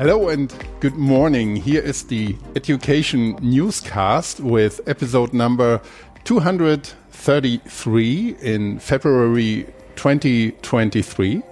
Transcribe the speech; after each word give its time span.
Hello 0.00 0.30
and 0.30 0.48
good 0.80 0.96
morning. 0.96 1.56
Here 1.56 1.82
is 1.82 2.04
the 2.04 2.34
Education 2.56 3.36
Newscast 3.42 4.40
with 4.40 4.80
episode 4.86 5.34
number 5.34 5.82
233 6.24 8.36
in 8.40 8.78
February 8.78 9.66
2023. 9.96 11.42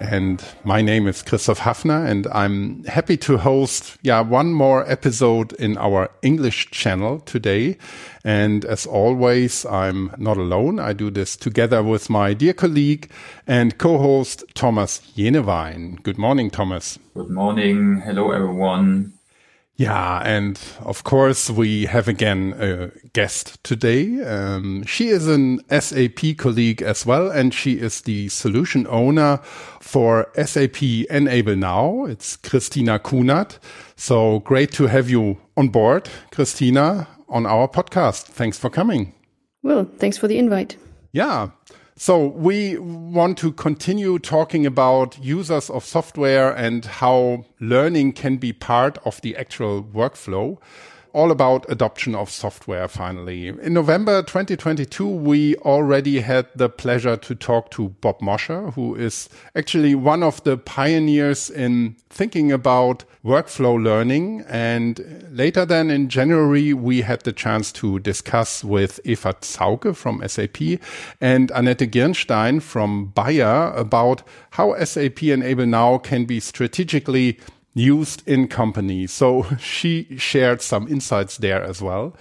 And 0.00 0.44
my 0.62 0.82
name 0.82 1.06
is 1.06 1.22
Christoph 1.22 1.60
Hafner 1.60 2.06
and 2.06 2.26
I'm 2.28 2.84
happy 2.84 3.16
to 3.18 3.38
host, 3.38 3.96
yeah, 4.02 4.20
one 4.20 4.52
more 4.52 4.88
episode 4.90 5.54
in 5.54 5.78
our 5.78 6.10
English 6.22 6.70
channel 6.70 7.20
today. 7.20 7.78
And 8.22 8.64
as 8.66 8.84
always, 8.84 9.64
I'm 9.64 10.12
not 10.18 10.36
alone. 10.36 10.78
I 10.78 10.92
do 10.92 11.10
this 11.10 11.36
together 11.36 11.82
with 11.82 12.10
my 12.10 12.34
dear 12.34 12.52
colleague 12.52 13.10
and 13.46 13.78
co-host 13.78 14.44
Thomas 14.54 15.00
Jenewein. 15.16 16.02
Good 16.02 16.18
morning, 16.18 16.50
Thomas. 16.50 16.98
Good 17.14 17.30
morning. 17.30 18.02
Hello, 18.04 18.32
everyone. 18.32 19.15
Yeah, 19.78 20.22
and 20.24 20.58
of 20.80 21.04
course 21.04 21.50
we 21.50 21.84
have 21.84 22.08
again 22.08 22.54
a 22.58 22.90
guest 23.12 23.62
today. 23.62 24.22
Um, 24.24 24.84
she 24.84 25.08
is 25.08 25.28
an 25.28 25.60
SAP 25.68 26.38
colleague 26.38 26.80
as 26.80 27.04
well, 27.04 27.30
and 27.30 27.52
she 27.52 27.74
is 27.74 28.00
the 28.00 28.28
solution 28.28 28.86
owner 28.86 29.38
for 29.80 30.28
SAP 30.42 30.82
Enable 31.10 31.56
Now. 31.56 32.06
It's 32.06 32.36
Christina 32.36 32.98
Kunert. 32.98 33.58
So 33.96 34.40
great 34.40 34.72
to 34.72 34.86
have 34.86 35.10
you 35.10 35.36
on 35.58 35.68
board, 35.68 36.08
Christina, 36.30 37.06
on 37.28 37.44
our 37.44 37.68
podcast. 37.68 38.24
Thanks 38.24 38.58
for 38.58 38.70
coming. 38.70 39.12
Well, 39.62 39.84
thanks 39.98 40.16
for 40.16 40.26
the 40.26 40.38
invite. 40.38 40.76
Yeah. 41.12 41.48
So 41.98 42.26
we 42.26 42.76
want 42.76 43.38
to 43.38 43.52
continue 43.52 44.18
talking 44.18 44.66
about 44.66 45.18
users 45.18 45.70
of 45.70 45.82
software 45.82 46.52
and 46.54 46.84
how 46.84 47.46
learning 47.58 48.12
can 48.12 48.36
be 48.36 48.52
part 48.52 48.98
of 49.06 49.18
the 49.22 49.34
actual 49.34 49.82
workflow 49.82 50.58
all 51.16 51.30
about 51.30 51.64
adoption 51.70 52.14
of 52.14 52.28
software 52.28 52.86
finally. 52.86 53.48
In 53.48 53.72
November 53.72 54.22
2022, 54.22 55.08
we 55.08 55.56
already 55.56 56.20
had 56.20 56.46
the 56.54 56.68
pleasure 56.68 57.16
to 57.16 57.34
talk 57.34 57.70
to 57.70 57.88
Bob 58.02 58.20
Mosher, 58.20 58.72
who 58.72 58.94
is 58.94 59.30
actually 59.54 59.94
one 59.94 60.22
of 60.22 60.44
the 60.44 60.58
pioneers 60.58 61.48
in 61.48 61.96
thinking 62.10 62.52
about 62.52 63.04
workflow 63.24 63.82
learning. 63.82 64.44
And 64.46 65.26
later 65.30 65.64
then 65.64 65.90
in 65.90 66.10
January, 66.10 66.74
we 66.74 67.00
had 67.00 67.22
the 67.22 67.32
chance 67.32 67.72
to 67.72 67.98
discuss 67.98 68.62
with 68.62 69.00
Eva 69.04 69.32
Zauke 69.40 69.96
from 69.96 70.22
SAP 70.28 70.78
and 71.18 71.50
Annette 71.52 71.90
Girnstein 71.90 72.60
from 72.60 73.06
Bayer 73.06 73.72
about 73.74 74.22
how 74.50 74.78
SAP 74.84 75.22
Enable 75.22 75.64
Now 75.64 75.96
can 75.96 76.26
be 76.26 76.40
strategically 76.40 77.38
used 77.76 78.26
in 78.26 78.48
companies. 78.48 79.12
So 79.12 79.46
she 79.60 80.16
shared 80.16 80.62
some 80.62 80.88
insights 80.88 81.36
there 81.36 81.62
as 81.62 81.80
well. 81.80 82.16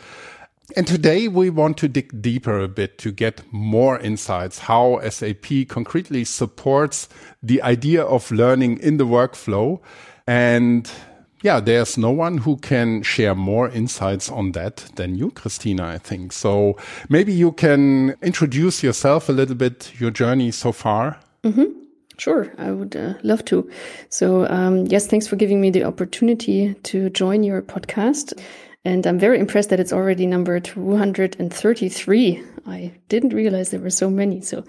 And 0.75 0.87
today 0.87 1.27
we 1.27 1.49
want 1.49 1.77
to 1.77 1.87
dig 1.87 2.21
deeper 2.21 2.59
a 2.59 2.67
bit 2.67 2.97
to 2.99 3.11
get 3.11 3.41
more 3.51 3.99
insights 3.99 4.59
how 4.59 4.99
SAP 5.07 5.67
concretely 5.67 6.23
supports 6.23 7.07
the 7.41 7.61
idea 7.61 8.03
of 8.03 8.31
learning 8.31 8.79
in 8.79 8.97
the 8.97 9.05
workflow. 9.05 9.79
And 10.25 10.89
yeah, 11.43 11.59
there's 11.59 11.97
no 11.99 12.09
one 12.09 12.39
who 12.39 12.57
can 12.57 13.03
share 13.03 13.35
more 13.35 13.69
insights 13.69 14.31
on 14.31 14.53
that 14.53 14.77
than 14.95 15.15
you, 15.15 15.29
Christina, 15.31 15.85
I 15.85 15.99
think. 15.99 16.33
So 16.33 16.77
maybe 17.09 17.31
you 17.31 17.51
can 17.51 18.15
introduce 18.23 18.81
yourself 18.81 19.29
a 19.29 19.33
little 19.33 19.55
bit, 19.55 19.93
your 19.99 20.09
journey 20.09 20.51
so 20.51 20.71
far. 20.71 21.19
Mm 21.43 21.53
-hmm. 21.53 21.84
Sure, 22.17 22.53
I 22.57 22.71
would 22.71 22.95
uh, 22.95 23.15
love 23.23 23.43
to. 23.45 23.69
So, 24.09 24.47
um, 24.47 24.85
yes, 24.85 25.07
thanks 25.07 25.27
for 25.27 25.35
giving 25.35 25.59
me 25.59 25.69
the 25.69 25.83
opportunity 25.83 26.73
to 26.83 27.09
join 27.09 27.43
your 27.43 27.61
podcast. 27.61 28.33
And 28.85 29.05
I'm 29.07 29.17
very 29.17 29.39
impressed 29.39 29.71
that 29.71 29.79
it's 29.79 29.91
already 29.91 30.27
number 30.27 30.59
233. 30.59 32.43
I 32.67 32.91
didn't 33.09 33.33
realize 33.33 33.71
there 33.71 33.79
were 33.79 33.89
so 33.89 34.11
many. 34.11 34.41
So 34.41 34.63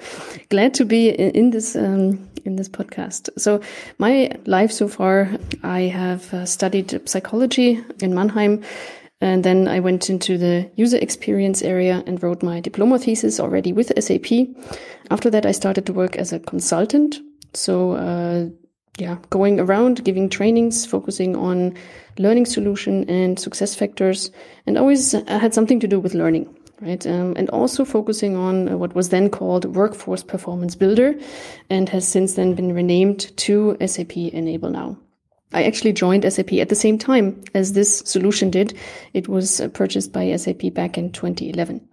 glad 0.49 0.73
to 0.75 0.87
be 0.87 1.11
in, 1.11 1.51
this 1.51 1.77
um, 1.77 2.29
in 2.47 2.56
this 2.56 2.69
podcast. 2.69 3.29
So 3.39 3.61
my 3.99 4.33
life 4.47 4.73
so 4.73 4.89
far, 4.89 5.31
I 5.62 5.83
have 5.83 6.33
uh, 6.33 6.47
studied 6.47 7.09
psychology 7.09 7.85
in 8.01 8.15
Mannheim. 8.15 8.65
And 9.21 9.45
then 9.45 9.67
I 9.67 9.81
went 9.81 10.11
into 10.11 10.37
the 10.37 10.71
user 10.77 10.99
experience 10.99 11.62
area 11.62 12.03
and 12.06 12.23
wrote 12.23 12.43
my 12.43 12.61
diploma 12.61 12.99
thesis 12.99 13.41
already 13.41 13.73
with 13.73 13.93
SAP. 14.03 14.49
After 15.11 15.31
that, 15.31 15.47
I 15.47 15.53
started 15.53 15.87
to 15.87 15.95
work 15.95 16.17
as 16.17 16.33
a 16.33 16.41
consultant 16.41 17.19
so, 17.56 17.93
uh, 17.93 18.49
yeah, 18.99 19.19
going 19.31 19.61
around 19.61 20.05
giving 20.05 20.28
trainings, 20.28 20.87
focusing 20.87 21.37
on 21.37 21.75
learning 22.19 22.47
solution 22.47 23.09
and 23.11 23.39
success 23.39 23.75
factors, 23.75 24.31
and 24.67 24.78
always 24.78 25.12
had 25.12 25.55
something 25.55 25.81
to 25.81 25.89
do 25.89 26.00
with 26.00 26.15
learning, 26.15 26.55
right? 26.81 27.06
Um, 27.06 27.34
and 27.37 27.50
also 27.50 27.84
focusing 27.84 28.37
on 28.37 28.78
what 28.78 28.94
was 28.94 29.11
then 29.11 29.28
called 29.28 29.65
Workforce 29.77 30.22
Performance 30.22 30.75
Builder, 30.75 31.15
and 31.69 31.89
has 31.89 32.06
since 32.09 32.34
then 32.34 32.55
been 32.55 32.72
renamed 32.72 33.37
to 33.39 33.77
SAP 33.84 34.17
Enable 34.17 34.71
Now. 34.71 34.97
I 35.53 35.65
actually 35.65 35.93
joined 35.93 36.31
SAP 36.31 36.55
at 36.55 36.69
the 36.69 36.75
same 36.75 36.99
time 36.99 37.43
as 37.55 37.73
this 37.73 37.99
solution 38.00 38.50
did. 38.50 38.77
It 39.12 39.28
was 39.28 39.61
purchased 39.75 40.12
by 40.12 40.34
SAP 40.37 40.73
back 40.75 40.99
in 40.99 41.12
2011. 41.12 41.87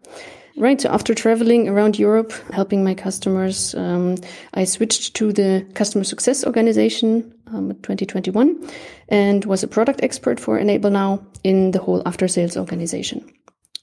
Right. 0.56 0.80
So 0.80 0.90
after 0.90 1.16
traveling 1.16 1.68
around 1.68 1.98
Europe, 1.98 2.32
helping 2.52 2.84
my 2.84 2.94
customers, 2.94 3.74
um, 3.74 4.18
I 4.54 4.66
switched 4.66 5.16
to 5.16 5.34
the 5.34 5.66
customer 5.74 6.04
success 6.04 6.46
organization 6.46 7.34
um, 7.48 7.70
2021 7.82 8.70
and 9.10 9.46
was 9.46 9.64
a 9.64 9.68
product 9.68 10.04
expert 10.04 10.40
for 10.40 10.60
Enable 10.60 10.92
Now 10.92 11.26
in 11.44 11.72
the 11.72 11.80
whole 11.80 12.04
after 12.06 12.28
sales 12.28 12.56
organization. 12.56 13.26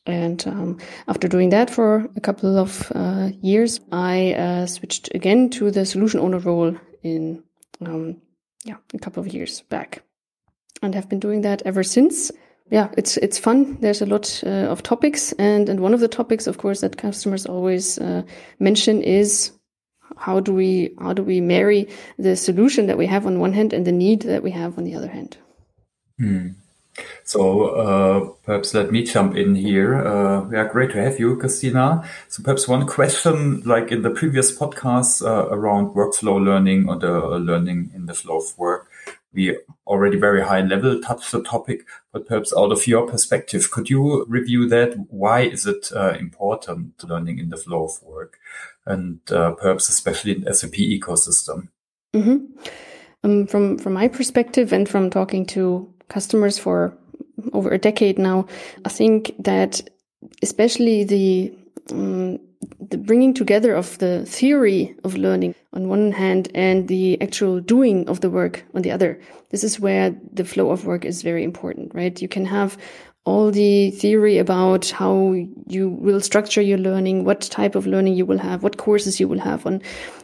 And 0.07 0.47
um, 0.47 0.79
after 1.09 1.29
doing 1.29 1.51
that 1.51 1.71
for 1.71 2.09
a 2.17 2.21
couple 2.21 2.57
of 2.57 2.91
uh, 2.95 3.31
years, 3.43 3.81
I 3.91 4.33
uh, 4.35 4.67
switched 4.67 5.13
again 5.15 5.51
to 5.51 5.71
the 5.71 5.85
solution 5.85 6.21
owner 6.21 6.39
role 6.39 6.77
in 7.03 7.43
um, 7.85 8.17
yeah 8.65 8.77
a 8.95 8.99
couple 8.99 9.21
of 9.21 9.33
years 9.33 9.61
back, 9.63 10.03
and 10.83 10.95
have 10.95 11.09
been 11.09 11.21
doing 11.21 11.43
that 11.43 11.63
ever 11.65 11.83
since 11.83 12.33
yeah, 12.71 12.89
it's 12.97 13.17
it's 13.17 13.39
fun. 13.39 13.79
There's 13.81 14.01
a 14.01 14.07
lot 14.07 14.43
uh, 14.47 14.71
of 14.71 14.83
topics, 14.83 15.33
and 15.33 15.69
and 15.69 15.81
one 15.81 15.95
of 15.95 16.01
the 16.01 16.09
topics, 16.09 16.47
of 16.47 16.59
course, 16.59 16.81
that 16.81 16.97
customers 16.97 17.47
always 17.47 17.99
uh, 17.99 18.23
mention 18.59 19.03
is 19.03 19.53
how 20.17 20.41
do 20.41 20.53
we 20.53 20.95
how 21.01 21.13
do 21.13 21.23
we 21.23 21.41
marry 21.41 21.89
the 22.19 22.37
solution 22.37 22.87
that 22.87 22.99
we 22.99 23.07
have 23.07 23.27
on 23.27 23.41
one 23.41 23.53
hand 23.53 23.73
and 23.73 23.87
the 23.87 23.93
need 23.93 24.23
that 24.23 24.43
we 24.43 24.53
have 24.53 24.79
on 24.79 24.85
the 24.85 24.95
other 24.95 25.09
hand. 25.09 25.37
Hmm. 26.19 26.49
So 27.25 27.67
uh, 27.69 28.29
perhaps 28.45 28.75
let 28.75 28.91
me 28.91 29.05
jump 29.05 29.37
in 29.37 29.55
here. 29.55 29.95
Uh, 29.95 30.49
yeah, 30.51 30.69
great 30.71 30.91
to 30.93 31.03
have 31.03 31.19
you, 31.19 31.37
Christina. 31.37 32.05
So 32.29 32.43
perhaps 32.43 32.69
one 32.69 32.87
question, 32.87 33.63
like 33.65 33.91
in 33.91 34.03
the 34.03 34.11
previous 34.11 34.57
podcast 34.57 35.23
uh, 35.25 35.49
around 35.49 35.95
workflow 35.95 36.45
learning 36.45 36.89
or 36.89 36.97
the 36.97 37.21
learning 37.39 37.93
in 37.95 38.07
the 38.07 38.15
flow 38.15 38.39
of 38.39 38.59
work, 38.59 38.90
we 39.33 39.59
already 39.87 40.17
very 40.17 40.43
high 40.43 40.61
level 40.61 41.01
touched 41.01 41.33
the 41.33 41.43
topic, 41.43 41.87
but 42.13 42.27
perhaps 42.27 42.53
out 42.57 42.73
of 42.73 42.87
your 42.87 43.07
perspective, 43.07 43.71
could 43.71 43.89
you 43.89 44.25
review 44.29 44.69
that? 44.69 44.95
Why 45.09 45.41
is 45.43 45.67
it 45.67 45.91
uh, 45.95 46.15
important 46.19 47.03
learning 47.05 47.39
in 47.39 47.51
the 47.51 47.57
flow 47.57 47.85
of 47.85 48.03
work 48.03 48.39
and 48.87 49.21
uh, 49.31 49.53
perhaps 49.53 49.89
especially 49.89 50.33
in 50.33 50.55
SAP 50.55 50.75
ecosystem? 50.75 51.69
Mm 52.13 52.23
-hmm. 52.23 52.39
um, 53.23 53.47
from, 53.47 53.79
from 53.79 53.93
my 53.93 54.09
perspective 54.09 54.77
and 54.77 54.89
from 54.89 55.11
talking 55.11 55.47
to 55.47 55.89
customers 56.09 56.59
for 56.59 56.93
over 57.53 57.73
a 57.73 57.79
decade 57.79 58.19
now, 58.19 58.47
I 58.87 58.91
think 58.91 59.33
that 59.43 59.83
especially 60.43 61.05
the 61.05 61.53
um, 61.93 62.39
the 62.89 62.99
bringing 62.99 63.35
together 63.35 63.75
of 63.75 63.99
the 63.99 64.25
theory 64.27 64.95
of 65.05 65.17
learning 65.17 65.55
on 65.73 65.89
one 65.89 66.13
hand 66.13 66.51
and 66.55 66.89
the 66.89 67.21
actual 67.21 67.61
doing 67.61 68.09
of 68.09 68.21
the 68.21 68.31
work 68.31 68.65
on 68.75 68.83
the 68.83 68.91
other. 68.91 69.21
This 69.51 69.65
is 69.65 69.81
where 69.81 70.15
the 70.33 70.45
flow 70.45 70.71
of 70.71 70.87
work 70.87 71.05
is 71.05 71.23
very 71.23 71.45
important, 71.45 71.95
right? 71.95 72.21
You 72.21 72.29
can 72.29 72.47
have 72.47 72.79
all 73.25 73.51
the 73.51 73.91
theory 73.91 74.39
about 74.39 74.89
how 74.91 75.35
you 75.67 75.91
will 75.91 76.21
structure 76.21 76.63
your 76.63 76.79
learning, 76.79 77.25
what 77.25 77.43
type 77.43 77.75
of 77.75 77.87
learning 77.87 78.15
you 78.15 78.25
will 78.25 78.39
have, 78.39 78.63
what 78.63 78.79
courses 78.79 79.21
you 79.21 79.29
will 79.29 79.41
have 79.41 79.67
on. 79.67 79.83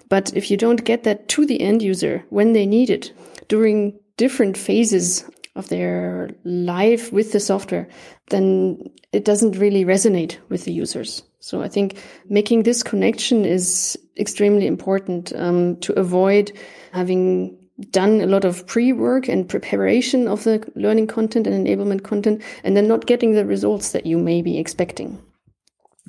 But 0.09 0.35
if 0.35 0.51
you 0.51 0.57
don't 0.57 0.85
get 0.85 1.05
that 1.05 1.29
to 1.29 1.45
the 1.45 1.61
end 1.61 1.83
user 1.83 2.25
when 2.31 2.53
they 2.53 2.67
need 2.67 2.91
it 2.91 3.13
during 3.49 3.99
different 4.17 4.57
phases 4.57 5.29
of 5.57 5.69
their 5.69 6.31
life 6.45 7.13
with 7.13 7.33
the 7.33 7.41
software, 7.41 7.89
then 8.31 8.91
it 9.13 9.25
doesn't 9.25 9.59
really 9.59 9.85
resonate 9.85 10.39
with 10.49 10.65
the 10.65 10.73
users. 10.73 11.23
So 11.47 11.63
I 11.63 11.69
think 11.69 12.03
making 12.29 12.65
this 12.65 12.83
connection 12.83 13.45
is 13.45 13.97
extremely 14.19 14.67
important 14.67 15.33
um, 15.37 15.77
to 15.77 15.93
avoid 15.93 16.51
having 16.91 17.57
done 17.91 18.21
a 18.21 18.27
lot 18.27 18.45
of 18.45 18.67
pre-work 18.67 19.29
and 19.29 19.49
preparation 19.49 20.27
of 20.27 20.43
the 20.43 20.69
learning 20.75 21.07
content 21.07 21.47
and 21.47 21.65
enablement 21.65 22.03
content 22.03 22.43
and 22.65 22.77
then 22.77 22.89
not 22.89 23.07
getting 23.07 23.35
the 23.35 23.45
results 23.45 23.93
that 23.93 24.07
you 24.07 24.19
may 24.19 24.43
be 24.43 24.59
expecting. 24.59 25.23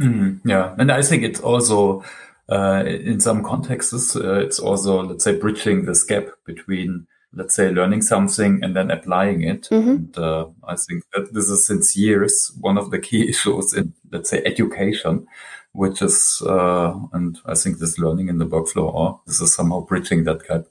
Mm, 0.01 0.41
yeah. 0.43 0.73
And 0.79 0.91
I 0.91 1.03
think 1.03 1.21
it's 1.21 1.39
also, 1.39 2.03
uh, 2.49 2.83
in 2.87 3.19
some 3.19 3.43
contexts, 3.43 4.15
uh, 4.15 4.39
it's 4.39 4.57
also, 4.57 5.03
let's 5.03 5.23
say, 5.23 5.37
bridging 5.37 5.85
this 5.85 6.03
gap 6.03 6.29
between 6.47 7.05
let's 7.33 7.56
say, 7.56 7.69
learning 7.69 8.01
something 8.01 8.63
and 8.63 8.75
then 8.75 8.91
applying 8.91 9.44
it. 9.44 9.63
Mm-hmm. 9.71 9.89
And 9.89 10.18
uh, 10.18 10.47
I 10.68 10.75
think 10.75 11.03
that 11.13 11.33
this 11.33 11.50
is 11.50 11.68
since 11.68 11.95
years 11.95 12.51
one 12.59 12.77
of 12.77 12.91
the 12.91 13.00
key 13.00 13.29
issues 13.29 13.74
in, 13.74 13.94
let's 14.12 14.29
say, 14.29 14.41
education, 14.45 15.27
which 15.74 16.01
is, 16.01 16.41
uh, 16.45 16.94
and 17.13 17.38
I 17.45 17.56
think 17.56 17.77
this 17.77 18.00
learning 18.00 18.29
in 18.29 18.39
the 18.39 18.47
workflow, 18.47 18.94
or 18.94 19.21
this 19.27 19.41
is 19.41 19.53
somehow 19.53 19.81
bridging 19.81 20.24
that 20.24 20.47
gap. 20.47 20.65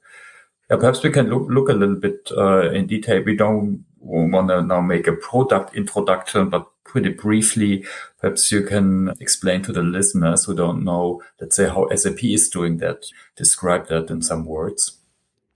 Yeah, 0.71 0.79
perhaps 0.79 1.03
we 1.03 1.11
can 1.11 1.31
look, 1.31 1.49
look 1.49 1.69
a 1.69 1.75
little 1.75 1.95
bit 1.95 2.29
uh, 2.37 2.71
in 2.71 2.89
detail. 2.89 3.23
We 3.23 3.37
don't 3.37 3.85
want 4.01 4.49
to 4.49 4.63
now 4.63 4.81
make 4.81 5.07
a 5.07 5.13
product 5.13 5.77
introduction, 5.77 6.49
but 6.49 6.67
pretty 6.85 7.11
briefly, 7.11 7.85
perhaps 8.21 8.51
you 8.51 8.63
can 8.63 9.13
explain 9.21 9.63
to 9.63 9.73
the 9.73 9.83
listeners 9.83 10.45
who 10.45 10.55
don't 10.55 10.85
know, 10.85 11.23
let's 11.41 11.57
say, 11.57 11.69
how 11.69 11.89
SAP 11.95 12.25
is 12.25 12.49
doing 12.49 12.79
that. 12.79 13.05
Describe 13.37 13.89
that 13.89 14.11
in 14.11 14.23
some 14.23 14.45
words. 14.45 14.99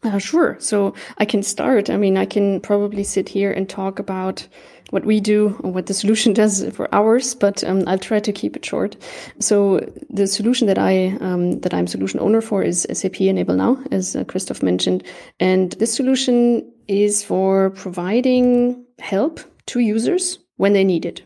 Uh, 0.03 0.19
sure. 0.19 0.57
So 0.61 0.95
I 1.19 1.27
can 1.27 1.43
start. 1.43 1.91
I 1.91 1.97
mean, 1.99 2.17
I 2.17 2.25
can 2.25 2.61
probably 2.61 3.05
sit 3.05 3.29
here 3.29 3.53
and 3.53 3.69
talk 3.69 3.99
about 3.99 4.47
what 4.91 5.05
we 5.05 5.21
do 5.21 5.57
or 5.61 5.71
what 5.73 5.87
the 5.87 5.95
solution 5.95 6.33
does 6.43 6.67
for 6.71 6.93
hours, 6.95 7.35
but 7.35 7.63
um, 7.65 7.85
I'll 7.87 7.99
try 7.99 8.19
to 8.19 8.33
keep 8.33 8.57
it 8.57 8.65
short. 8.65 8.97
So 9.41 9.81
the 10.09 10.27
solution 10.27 10.67
that 10.69 10.79
I 10.79 11.17
um, 11.21 11.61
that 11.61 11.75
I'm 11.75 11.87
solution 11.87 12.19
owner 12.21 12.41
for 12.41 12.63
is 12.63 12.87
SAP 12.93 13.21
Enable 13.21 13.55
Now, 13.55 13.83
as 13.91 14.17
uh, 14.17 14.25
Christoph 14.25 14.63
mentioned, 14.63 15.05
and 15.39 15.73
this 15.73 15.95
solution 15.95 16.71
is 16.89 17.23
for 17.23 17.71
providing 17.71 18.85
help 18.99 19.41
to 19.67 19.81
users 19.81 20.39
when 20.57 20.73
they 20.73 20.85
need 20.85 21.05
it. 21.05 21.23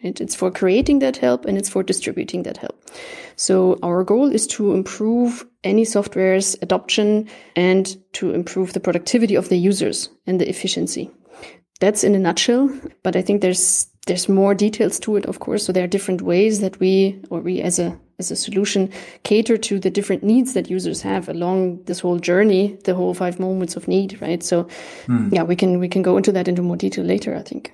It's 0.00 0.36
for 0.36 0.50
creating 0.50 1.00
that 1.00 1.16
help 1.16 1.44
and 1.44 1.58
it's 1.58 1.68
for 1.68 1.82
distributing 1.82 2.44
that 2.44 2.56
help. 2.56 2.88
So 3.36 3.78
our 3.82 4.04
goal 4.04 4.32
is 4.32 4.46
to 4.48 4.72
improve 4.72 5.46
any 5.64 5.84
software's 5.84 6.56
adoption 6.62 7.28
and 7.56 7.96
to 8.14 8.32
improve 8.32 8.72
the 8.72 8.80
productivity 8.80 9.34
of 9.34 9.48
the 9.48 9.58
users 9.58 10.08
and 10.26 10.40
the 10.40 10.48
efficiency. 10.48 11.10
That's 11.80 12.04
in 12.04 12.14
a 12.14 12.18
nutshell, 12.18 12.70
but 13.02 13.16
I 13.16 13.22
think 13.22 13.40
there's 13.40 13.86
there's 14.06 14.28
more 14.28 14.54
details 14.54 14.98
to 15.00 15.16
it, 15.16 15.26
of 15.26 15.38
course. 15.38 15.66
So 15.66 15.72
there 15.72 15.84
are 15.84 15.88
different 15.88 16.22
ways 16.22 16.60
that 16.60 16.80
we 16.80 17.20
or 17.30 17.40
we 17.40 17.60
as 17.60 17.78
a 17.78 17.98
as 18.18 18.30
a 18.30 18.36
solution 18.36 18.90
cater 19.22 19.56
to 19.56 19.78
the 19.78 19.90
different 19.90 20.24
needs 20.24 20.54
that 20.54 20.70
users 20.70 21.02
have 21.02 21.28
along 21.28 21.84
this 21.84 22.00
whole 22.00 22.18
journey, 22.18 22.76
the 22.84 22.94
whole 22.94 23.14
five 23.14 23.38
moments 23.38 23.76
of 23.76 23.86
need, 23.86 24.20
right? 24.20 24.42
So 24.42 24.64
mm. 25.06 25.32
yeah, 25.32 25.44
we 25.44 25.54
can 25.54 25.78
we 25.78 25.88
can 25.88 26.02
go 26.02 26.16
into 26.16 26.32
that 26.32 26.48
into 26.48 26.62
more 26.62 26.76
detail 26.76 27.04
later, 27.04 27.36
I 27.36 27.42
think. 27.42 27.72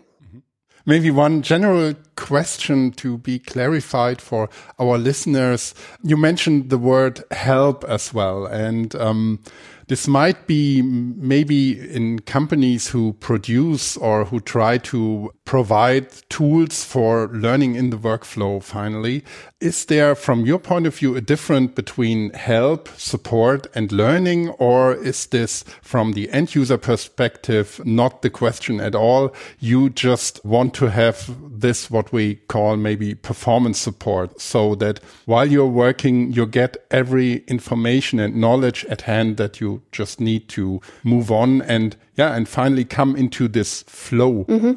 Maybe 0.86 1.10
one 1.10 1.42
general 1.42 1.94
question 2.16 2.92
to 2.92 3.18
be 3.18 3.38
clarified 3.38 4.20
for 4.20 4.50
our 4.78 4.98
listeners. 4.98 5.74
You 6.02 6.16
mentioned 6.16 6.68
the 6.68 6.78
word 6.78 7.22
help 7.30 7.84
as 7.84 8.12
well. 8.12 8.44
And 8.44 8.94
um, 8.96 9.40
this 9.88 10.08
might 10.08 10.46
be 10.46 10.82
maybe 10.82 11.78
in 11.94 12.20
companies 12.20 12.88
who 12.88 13.12
produce 13.14 13.96
or 13.96 14.24
who 14.24 14.40
try 14.40 14.78
to 14.78 15.32
provide 15.44 16.10
tools 16.30 16.84
for 16.84 17.28
learning 17.28 17.74
in 17.74 17.90
the 17.90 17.98
workflow 17.98 18.62
finally. 18.62 19.22
Is 19.60 19.86
there, 19.86 20.14
from 20.14 20.44
your 20.44 20.58
point 20.58 20.86
of 20.86 20.96
view, 20.96 21.16
a 21.16 21.20
difference 21.20 21.72
between 21.72 22.30
help, 22.30 22.88
support, 22.96 23.66
and 23.74 23.92
learning? 23.92 24.50
Or 24.50 24.94
is 24.94 25.26
this, 25.26 25.64
from 25.82 26.12
the 26.12 26.30
end 26.30 26.54
user 26.54 26.78
perspective, 26.78 27.80
not 27.84 28.22
the 28.22 28.30
question 28.30 28.80
at 28.80 28.94
all? 28.94 29.34
You 29.58 29.90
just 29.90 30.44
want 30.44 30.74
to 30.74 30.90
have 30.90 31.34
this, 31.60 31.90
what 31.90 32.12
we 32.12 32.36
call 32.36 32.76
maybe 32.76 33.14
performance 33.14 33.78
support, 33.78 34.40
so 34.40 34.74
that 34.76 35.00
while 35.24 35.50
you're 35.50 35.66
working, 35.66 36.32
you 36.32 36.46
get 36.46 36.76
every 36.90 37.44
information 37.46 38.18
and 38.20 38.36
knowledge 38.36 38.84
at 38.86 39.02
hand 39.02 39.36
that 39.38 39.60
you 39.60 39.73
just 39.92 40.20
need 40.20 40.48
to 40.48 40.80
move 41.02 41.30
on 41.30 41.62
and 41.62 41.96
yeah, 42.16 42.34
and 42.34 42.48
finally 42.48 42.84
come 42.84 43.16
into 43.16 43.48
this 43.48 43.84
flow. 43.86 44.44
Mm 44.48 44.60
-hmm. 44.60 44.76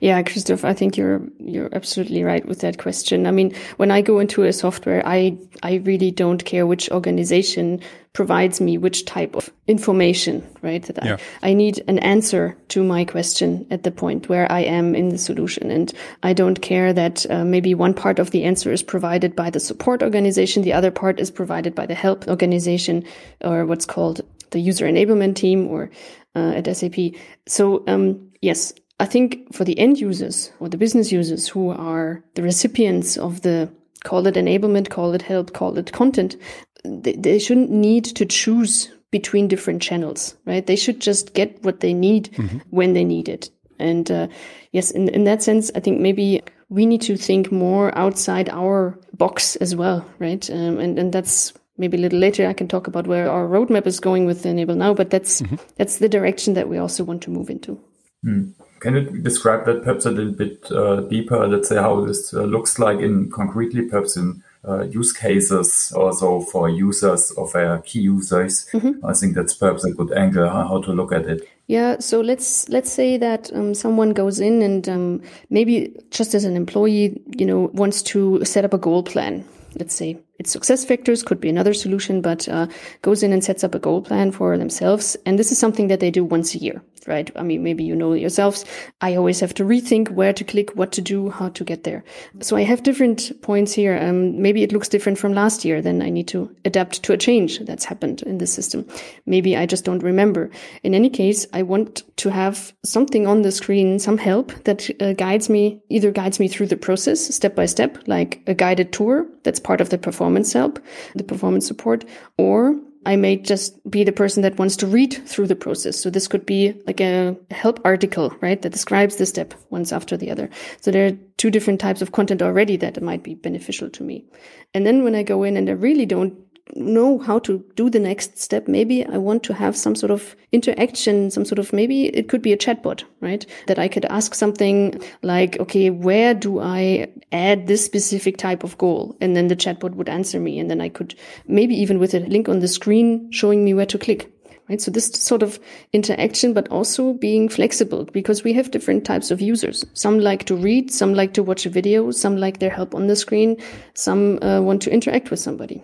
Yeah, 0.00 0.22
Christoph, 0.22 0.64
I 0.64 0.74
think 0.74 0.96
you're 0.96 1.22
you're 1.38 1.68
absolutely 1.72 2.22
right 2.22 2.46
with 2.46 2.60
that 2.60 2.78
question. 2.78 3.26
I 3.26 3.30
mean, 3.30 3.54
when 3.76 3.90
I 3.90 4.02
go 4.02 4.18
into 4.18 4.44
a 4.44 4.52
software, 4.52 5.02
I 5.06 5.38
I 5.62 5.76
really 5.84 6.10
don't 6.10 6.44
care 6.44 6.66
which 6.66 6.90
organization 6.90 7.80
provides 8.12 8.60
me 8.60 8.76
which 8.76 9.04
type 9.04 9.36
of 9.36 9.50
information, 9.68 10.44
right? 10.62 10.82
That 10.82 11.04
yeah. 11.04 11.16
I, 11.42 11.50
I 11.50 11.54
need 11.54 11.82
an 11.86 11.98
answer 12.00 12.56
to 12.68 12.82
my 12.82 13.04
question 13.04 13.66
at 13.70 13.84
the 13.84 13.92
point 13.92 14.28
where 14.28 14.50
I 14.50 14.60
am 14.60 14.94
in 14.94 15.10
the 15.10 15.18
solution. 15.18 15.70
And 15.70 15.92
I 16.22 16.32
don't 16.32 16.60
care 16.60 16.92
that 16.92 17.24
uh, 17.30 17.44
maybe 17.44 17.74
one 17.74 17.94
part 17.94 18.18
of 18.18 18.32
the 18.32 18.44
answer 18.44 18.72
is 18.72 18.82
provided 18.82 19.36
by 19.36 19.50
the 19.50 19.60
support 19.60 20.02
organization, 20.02 20.62
the 20.62 20.72
other 20.72 20.90
part 20.90 21.20
is 21.20 21.30
provided 21.30 21.74
by 21.74 21.86
the 21.86 21.94
help 21.94 22.26
organization 22.26 23.04
or 23.42 23.64
what's 23.64 23.86
called 23.86 24.22
the 24.50 24.58
user 24.60 24.86
enablement 24.86 25.36
team 25.36 25.68
or 25.68 25.90
uh, 26.34 26.52
at 26.56 26.76
SAP. 26.76 27.14
So, 27.46 27.84
um, 27.86 28.30
yes, 28.42 28.72
I 29.00 29.06
think 29.06 29.52
for 29.52 29.64
the 29.64 29.78
end 29.78 29.98
users 29.98 30.52
or 30.60 30.68
the 30.68 30.76
business 30.76 31.10
users 31.10 31.48
who 31.48 31.70
are 31.70 32.22
the 32.34 32.42
recipients 32.42 33.16
of 33.16 33.40
the 33.40 33.70
call 34.04 34.26
it 34.26 34.34
enablement, 34.34 34.90
call 34.90 35.14
it 35.14 35.22
help, 35.22 35.54
call 35.54 35.78
it 35.78 35.92
content, 35.92 36.36
they, 36.84 37.12
they 37.12 37.38
shouldn't 37.38 37.70
need 37.70 38.04
to 38.04 38.26
choose 38.26 38.90
between 39.10 39.48
different 39.48 39.82
channels, 39.82 40.36
right? 40.44 40.66
They 40.66 40.76
should 40.76 41.00
just 41.00 41.34
get 41.34 41.62
what 41.64 41.80
they 41.80 41.94
need 41.94 42.30
mm-hmm. 42.32 42.58
when 42.70 42.92
they 42.92 43.04
need 43.04 43.28
it. 43.28 43.50
And 43.78 44.10
uh, 44.10 44.28
yes, 44.72 44.90
in, 44.90 45.08
in 45.08 45.24
that 45.24 45.42
sense, 45.42 45.70
I 45.74 45.80
think 45.80 46.00
maybe 46.00 46.42
we 46.68 46.84
need 46.84 47.02
to 47.02 47.16
think 47.16 47.50
more 47.50 47.96
outside 47.98 48.50
our 48.50 48.98
box 49.14 49.56
as 49.56 49.74
well, 49.74 50.06
right? 50.18 50.48
Um, 50.50 50.78
and 50.78 50.98
and 50.98 51.12
that's 51.12 51.54
maybe 51.78 51.96
a 51.96 52.00
little 52.00 52.18
later. 52.18 52.46
I 52.46 52.52
can 52.52 52.68
talk 52.68 52.86
about 52.86 53.06
where 53.06 53.30
our 53.30 53.48
roadmap 53.48 53.86
is 53.86 53.98
going 53.98 54.26
with 54.26 54.44
Enable 54.44 54.76
Now, 54.76 54.92
but 54.92 55.08
that's 55.08 55.40
mm-hmm. 55.40 55.56
that's 55.76 55.98
the 55.98 56.08
direction 56.08 56.54
that 56.54 56.68
we 56.68 56.76
also 56.76 57.02
want 57.02 57.22
to 57.22 57.30
move 57.30 57.48
into. 57.48 57.80
Mm. 58.24 58.52
Can 58.80 58.94
you 58.94 59.02
describe 59.02 59.66
that 59.66 59.82
perhaps 59.84 60.06
a 60.06 60.10
little 60.10 60.32
bit 60.32 60.70
uh, 60.72 61.02
deeper? 61.02 61.46
Let's 61.46 61.68
say 61.68 61.76
how 61.76 62.04
this 62.04 62.34
uh, 62.34 62.42
looks 62.42 62.78
like 62.78 63.00
in 63.00 63.30
concretely, 63.30 63.82
perhaps 63.82 64.16
in 64.16 64.42
uh, 64.66 64.82
use 64.84 65.12
cases 65.12 65.92
also 65.96 66.40
for 66.40 66.68
users 66.68 67.30
of 67.32 67.54
our 67.54 67.78
key 67.82 68.00
users. 68.00 68.66
Mm-hmm. 68.72 69.04
I 69.04 69.12
think 69.12 69.34
that's 69.34 69.54
perhaps 69.54 69.84
a 69.84 69.92
good 69.92 70.12
angle 70.12 70.48
how 70.48 70.80
to 70.82 70.92
look 70.92 71.12
at 71.12 71.26
it. 71.26 71.48
Yeah, 71.66 71.98
so 72.00 72.20
let's 72.20 72.68
let's 72.68 72.90
say 72.90 73.16
that 73.18 73.50
um, 73.54 73.74
someone 73.74 74.10
goes 74.10 74.40
in 74.40 74.60
and 74.60 74.88
um, 74.88 75.22
maybe 75.50 75.94
just 76.10 76.34
as 76.34 76.44
an 76.44 76.56
employee, 76.56 77.20
you 77.38 77.46
know, 77.46 77.70
wants 77.72 78.02
to 78.02 78.44
set 78.44 78.64
up 78.64 78.74
a 78.74 78.78
goal 78.78 79.02
plan. 79.02 79.44
Let's 79.76 79.94
say 79.94 80.18
it's 80.40 80.50
success 80.50 80.86
factors 80.86 81.22
could 81.22 81.38
be 81.38 81.50
another 81.50 81.74
solution, 81.74 82.22
but 82.22 82.48
uh, 82.48 82.66
goes 83.02 83.22
in 83.22 83.30
and 83.30 83.44
sets 83.44 83.62
up 83.62 83.74
a 83.74 83.78
goal 83.78 84.00
plan 84.00 84.32
for 84.32 84.56
themselves, 84.56 85.14
and 85.26 85.38
this 85.38 85.52
is 85.52 85.58
something 85.58 85.88
that 85.88 86.00
they 86.00 86.10
do 86.10 86.24
once 86.24 86.54
a 86.54 86.58
year 86.58 86.82
right? 87.06 87.30
I 87.36 87.42
mean, 87.42 87.62
maybe 87.62 87.84
you 87.84 87.96
know 87.96 88.12
yourselves. 88.12 88.64
I 89.00 89.16
always 89.16 89.40
have 89.40 89.54
to 89.54 89.64
rethink 89.64 90.10
where 90.10 90.32
to 90.32 90.44
click, 90.44 90.70
what 90.74 90.92
to 90.92 91.00
do, 91.00 91.30
how 91.30 91.48
to 91.50 91.64
get 91.64 91.84
there. 91.84 92.04
So 92.40 92.56
I 92.56 92.62
have 92.62 92.82
different 92.82 93.40
points 93.42 93.72
here. 93.72 93.98
Um, 93.98 94.40
maybe 94.40 94.62
it 94.62 94.72
looks 94.72 94.88
different 94.88 95.18
from 95.18 95.34
last 95.34 95.64
year. 95.64 95.80
Then 95.80 96.02
I 96.02 96.10
need 96.10 96.28
to 96.28 96.54
adapt 96.64 97.02
to 97.04 97.12
a 97.12 97.16
change 97.16 97.60
that's 97.60 97.84
happened 97.84 98.22
in 98.22 98.38
the 98.38 98.46
system. 98.46 98.86
Maybe 99.26 99.56
I 99.56 99.66
just 99.66 99.84
don't 99.84 100.02
remember. 100.02 100.50
In 100.82 100.94
any 100.94 101.10
case, 101.10 101.46
I 101.52 101.62
want 101.62 102.02
to 102.18 102.30
have 102.30 102.72
something 102.84 103.26
on 103.26 103.42
the 103.42 103.52
screen, 103.52 103.98
some 103.98 104.18
help 104.18 104.52
that 104.64 104.88
uh, 105.02 105.12
guides 105.14 105.48
me, 105.48 105.80
either 105.88 106.10
guides 106.10 106.40
me 106.40 106.48
through 106.48 106.66
the 106.66 106.76
process 106.76 107.34
step 107.34 107.54
by 107.54 107.66
step, 107.66 107.98
like 108.06 108.42
a 108.46 108.54
guided 108.54 108.92
tour. 108.92 109.26
That's 109.42 109.60
part 109.60 109.80
of 109.80 109.90
the 109.90 109.98
performance 109.98 110.29
help, 110.52 110.78
the 111.14 111.24
performance 111.24 111.66
support, 111.66 112.04
or 112.38 112.76
I 113.06 113.16
may 113.16 113.36
just 113.36 113.78
be 113.90 114.04
the 114.04 114.12
person 114.12 114.42
that 114.42 114.58
wants 114.58 114.76
to 114.76 114.86
read 114.86 115.14
through 115.26 115.46
the 115.46 115.56
process. 115.56 115.98
So 115.98 116.10
this 116.10 116.28
could 116.28 116.44
be 116.44 116.74
like 116.86 117.00
a 117.00 117.34
help 117.50 117.80
article, 117.84 118.34
right? 118.42 118.60
That 118.60 118.72
describes 118.72 119.16
the 119.16 119.24
step 119.24 119.54
once 119.70 119.90
after 119.90 120.18
the 120.18 120.30
other. 120.30 120.50
So 120.82 120.90
there 120.90 121.06
are 121.06 121.16
two 121.38 121.50
different 121.50 121.80
types 121.80 122.02
of 122.02 122.12
content 122.12 122.42
already 122.42 122.76
that 122.76 123.02
might 123.02 123.22
be 123.22 123.34
beneficial 123.34 123.88
to 123.90 124.02
me. 124.02 124.26
And 124.74 124.86
then 124.86 125.02
when 125.02 125.14
I 125.14 125.22
go 125.22 125.44
in 125.44 125.56
and 125.56 125.68
I 125.70 125.72
really 125.72 126.04
don't 126.04 126.34
know 126.74 127.18
how 127.18 127.38
to 127.40 127.64
do 127.76 127.90
the 127.90 127.98
next 127.98 128.38
step, 128.38 128.68
maybe 128.68 129.04
I 129.04 129.18
want 129.18 129.42
to 129.44 129.54
have 129.54 129.76
some 129.76 129.94
sort 129.94 130.10
of 130.10 130.36
interaction, 130.52 131.30
some 131.30 131.44
sort 131.44 131.58
of 131.58 131.72
maybe 131.72 132.06
it 132.06 132.28
could 132.28 132.42
be 132.42 132.52
a 132.52 132.56
chatbot, 132.56 133.04
right? 133.20 133.46
That 133.66 133.78
I 133.78 133.88
could 133.88 134.04
ask 134.06 134.34
something 134.34 135.00
like, 135.22 135.58
okay, 135.60 135.90
where 135.90 136.34
do 136.34 136.60
I 136.60 137.08
add 137.32 137.66
this 137.66 137.84
specific 137.84 138.36
type 138.36 138.64
of 138.64 138.78
goal? 138.78 139.16
And 139.20 139.36
then 139.36 139.48
the 139.48 139.56
chatbot 139.56 139.94
would 139.94 140.08
answer 140.08 140.40
me. 140.40 140.58
And 140.58 140.70
then 140.70 140.80
I 140.80 140.88
could 140.88 141.14
maybe 141.46 141.74
even 141.74 141.98
with 141.98 142.14
a 142.14 142.20
link 142.20 142.48
on 142.48 142.60
the 142.60 142.68
screen 142.68 143.30
showing 143.30 143.64
me 143.64 143.74
where 143.74 143.86
to 143.86 143.98
click. 143.98 144.32
Right. 144.68 144.80
So 144.80 144.92
this 144.92 145.06
sort 145.06 145.42
of 145.42 145.58
interaction, 145.92 146.52
but 146.52 146.68
also 146.68 147.14
being 147.14 147.48
flexible 147.48 148.04
because 148.04 148.44
we 148.44 148.52
have 148.52 148.70
different 148.70 149.04
types 149.04 149.32
of 149.32 149.40
users. 149.40 149.84
Some 149.94 150.20
like 150.20 150.44
to 150.44 150.54
read, 150.54 150.92
some 150.92 151.12
like 151.12 151.34
to 151.34 151.42
watch 151.42 151.66
a 151.66 151.70
video, 151.70 152.12
some 152.12 152.36
like 152.36 152.60
their 152.60 152.70
help 152.70 152.94
on 152.94 153.08
the 153.08 153.16
screen, 153.16 153.56
some 153.94 154.40
uh, 154.44 154.60
want 154.60 154.80
to 154.82 154.92
interact 154.92 155.28
with 155.32 155.40
somebody. 155.40 155.82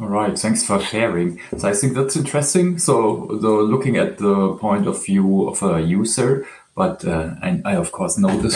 All 0.00 0.06
right, 0.06 0.38
thanks 0.38 0.64
for 0.64 0.78
sharing. 0.78 1.40
So 1.56 1.68
I 1.68 1.72
think 1.72 1.94
that's 1.94 2.14
interesting. 2.14 2.78
So, 2.78 3.26
the, 3.40 3.48
looking 3.48 3.96
at 3.96 4.18
the 4.18 4.54
point 4.54 4.86
of 4.86 5.04
view 5.04 5.48
of 5.48 5.60
a 5.60 5.82
user, 5.82 6.46
but 6.76 7.04
uh, 7.04 7.34
I, 7.42 7.60
I, 7.64 7.74
of 7.74 7.90
course 7.90 8.16
know 8.16 8.40
the, 8.40 8.50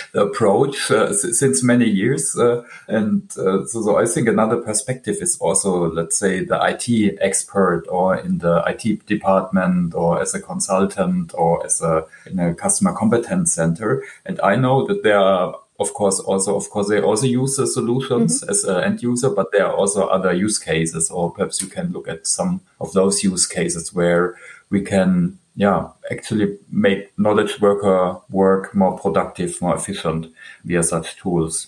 the 0.12 0.22
approach 0.22 0.88
uh, 0.92 1.12
since 1.12 1.64
many 1.64 1.86
years, 1.86 2.38
uh, 2.38 2.62
and 2.86 3.24
uh, 3.36 3.66
so, 3.66 3.82
so, 3.82 3.98
I 3.98 4.06
think 4.06 4.28
another 4.28 4.58
perspective 4.58 5.16
is 5.20 5.36
also, 5.40 5.90
let's 5.90 6.16
say, 6.16 6.44
the 6.44 6.60
IT 6.62 7.18
expert 7.20 7.84
or 7.88 8.16
in 8.16 8.38
the 8.38 8.62
IT 8.64 9.04
department 9.06 9.96
or 9.96 10.22
as 10.22 10.32
a 10.32 10.40
consultant 10.40 11.34
or 11.34 11.66
as 11.66 11.82
a 11.82 12.06
in 12.26 12.38
a 12.38 12.54
customer 12.54 12.92
competence 12.92 13.52
center. 13.52 14.04
And 14.24 14.40
I 14.42 14.54
know 14.54 14.86
that 14.86 15.02
there 15.02 15.18
are 15.18 15.58
of 15.78 15.92
course 15.94 16.18
also 16.20 16.56
of 16.56 16.68
course 16.70 16.88
they 16.88 17.00
also 17.00 17.26
use 17.26 17.56
the 17.56 17.66
solutions 17.66 18.40
mm-hmm. 18.40 18.50
as 18.50 18.64
an 18.64 18.82
end 18.82 19.02
user 19.02 19.30
but 19.30 19.46
there 19.52 19.66
are 19.66 19.74
also 19.74 20.06
other 20.06 20.32
use 20.32 20.58
cases 20.58 21.10
or 21.10 21.30
perhaps 21.32 21.60
you 21.60 21.68
can 21.68 21.92
look 21.92 22.08
at 22.08 22.26
some 22.26 22.60
of 22.80 22.92
those 22.92 23.22
use 23.22 23.46
cases 23.46 23.94
where 23.94 24.36
we 24.70 24.82
can 24.82 25.38
yeah, 25.58 25.88
actually 26.12 26.56
make 26.70 27.18
knowledge 27.18 27.60
worker 27.60 28.16
work 28.30 28.72
more 28.76 28.96
productive, 28.96 29.60
more 29.60 29.74
efficient 29.74 30.32
via 30.64 30.84
such 30.84 31.16
tools. 31.16 31.66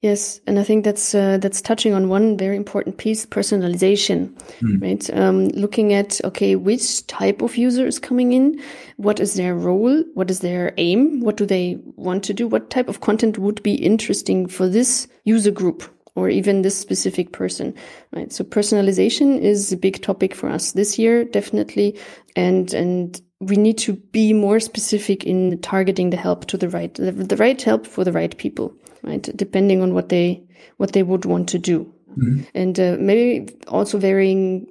Yes, 0.00 0.40
and 0.46 0.60
I 0.60 0.62
think 0.62 0.84
that's 0.84 1.12
uh, 1.12 1.38
that's 1.38 1.60
touching 1.60 1.92
on 1.92 2.08
one 2.08 2.38
very 2.38 2.56
important 2.56 2.98
piece: 2.98 3.26
personalization. 3.26 4.32
Mm. 4.60 4.80
Right, 4.80 5.10
um, 5.18 5.48
looking 5.48 5.92
at 5.92 6.20
okay, 6.24 6.54
which 6.54 7.04
type 7.08 7.42
of 7.42 7.56
user 7.56 7.84
is 7.84 7.98
coming 7.98 8.32
in, 8.32 8.62
what 8.96 9.18
is 9.18 9.34
their 9.34 9.56
role, 9.56 10.04
what 10.14 10.30
is 10.30 10.38
their 10.38 10.72
aim, 10.76 11.20
what 11.20 11.36
do 11.36 11.44
they 11.44 11.78
want 11.96 12.22
to 12.24 12.34
do, 12.34 12.46
what 12.46 12.70
type 12.70 12.88
of 12.88 13.00
content 13.00 13.38
would 13.38 13.60
be 13.64 13.74
interesting 13.74 14.46
for 14.46 14.68
this 14.68 15.08
user 15.24 15.50
group 15.50 15.82
or 16.14 16.28
even 16.28 16.62
this 16.62 16.78
specific 16.78 17.32
person. 17.32 17.74
Right, 18.12 18.32
so 18.32 18.44
personalization 18.44 19.40
is 19.40 19.72
a 19.72 19.76
big 19.76 20.00
topic 20.00 20.32
for 20.32 20.48
us 20.48 20.72
this 20.72 20.96
year, 20.96 21.24
definitely, 21.24 21.98
and 22.36 22.72
and 22.72 23.20
we 23.40 23.56
need 23.56 23.78
to 23.78 23.94
be 23.94 24.32
more 24.32 24.60
specific 24.60 25.24
in 25.24 25.60
targeting 25.60 26.10
the 26.10 26.16
help 26.16 26.46
to 26.46 26.56
the 26.56 26.68
right, 26.68 26.94
the, 26.94 27.12
the 27.12 27.36
right 27.36 27.60
help 27.62 27.86
for 27.86 28.04
the 28.04 28.12
right 28.12 28.36
people, 28.36 28.74
right? 29.02 29.28
Depending 29.36 29.82
on 29.82 29.94
what 29.94 30.08
they, 30.08 30.42
what 30.76 30.92
they 30.92 31.02
would 31.02 31.24
want 31.24 31.48
to 31.50 31.58
do. 31.58 31.92
Mm-hmm. 32.16 32.42
And 32.54 32.80
uh, 32.80 32.96
maybe 32.98 33.54
also 33.68 33.98
varying 33.98 34.66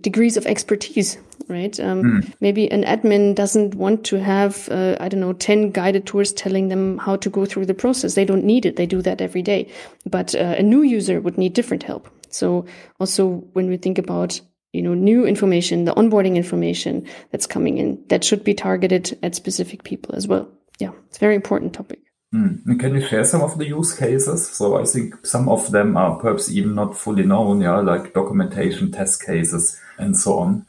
degrees 0.00 0.36
of 0.36 0.46
expertise, 0.46 1.18
right? 1.48 1.78
Um, 1.80 2.02
mm. 2.02 2.34
Maybe 2.40 2.70
an 2.70 2.84
admin 2.84 3.34
doesn't 3.34 3.74
want 3.74 4.04
to 4.06 4.20
have, 4.20 4.68
uh, 4.70 4.96
I 5.00 5.08
don't 5.08 5.20
know, 5.20 5.32
10 5.32 5.70
guided 5.70 6.06
tours 6.06 6.32
telling 6.32 6.68
them 6.68 6.98
how 6.98 7.16
to 7.16 7.28
go 7.28 7.44
through 7.44 7.66
the 7.66 7.74
process. 7.74 8.14
They 8.14 8.24
don't 8.24 8.44
need 8.44 8.64
it. 8.64 8.76
They 8.76 8.86
do 8.86 9.02
that 9.02 9.20
every 9.20 9.42
day. 9.42 9.70
But 10.06 10.34
uh, 10.34 10.54
a 10.58 10.62
new 10.62 10.82
user 10.82 11.20
would 11.20 11.38
need 11.38 11.52
different 11.52 11.82
help. 11.82 12.08
So 12.30 12.64
also 12.98 13.44
when 13.52 13.68
we 13.68 13.76
think 13.76 13.98
about 13.98 14.40
you 14.72 14.80
know, 14.80 14.94
new 14.94 15.26
information, 15.26 15.84
the 15.84 15.94
onboarding 15.94 16.36
information 16.36 17.06
that's 17.30 17.46
coming 17.46 17.78
in 17.78 18.02
that 18.08 18.24
should 18.24 18.42
be 18.42 18.54
targeted 18.54 19.18
at 19.22 19.34
specific 19.34 19.84
people 19.84 20.14
as 20.14 20.26
well. 20.26 20.48
Yeah, 20.78 20.92
it's 21.08 21.18
a 21.18 21.20
very 21.20 21.34
important 21.34 21.74
topic. 21.74 22.00
Mm. 22.32 22.80
Can 22.80 22.94
you 22.94 23.06
share 23.06 23.24
some 23.24 23.42
of 23.42 23.58
the 23.58 23.66
use 23.66 23.94
cases? 23.94 24.48
So 24.48 24.80
I 24.80 24.84
think 24.84 25.26
some 25.26 25.48
of 25.48 25.70
them 25.70 25.96
are 25.96 26.16
perhaps 26.16 26.50
even 26.50 26.74
not 26.74 26.96
fully 26.96 27.24
known, 27.24 27.60
yeah, 27.60 27.78
like 27.80 28.14
documentation, 28.14 28.90
test 28.90 29.24
cases, 29.24 29.78
and 29.98 30.16
so 30.16 30.38
on. 30.38 30.66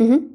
Mm-hmm. 0.00 0.26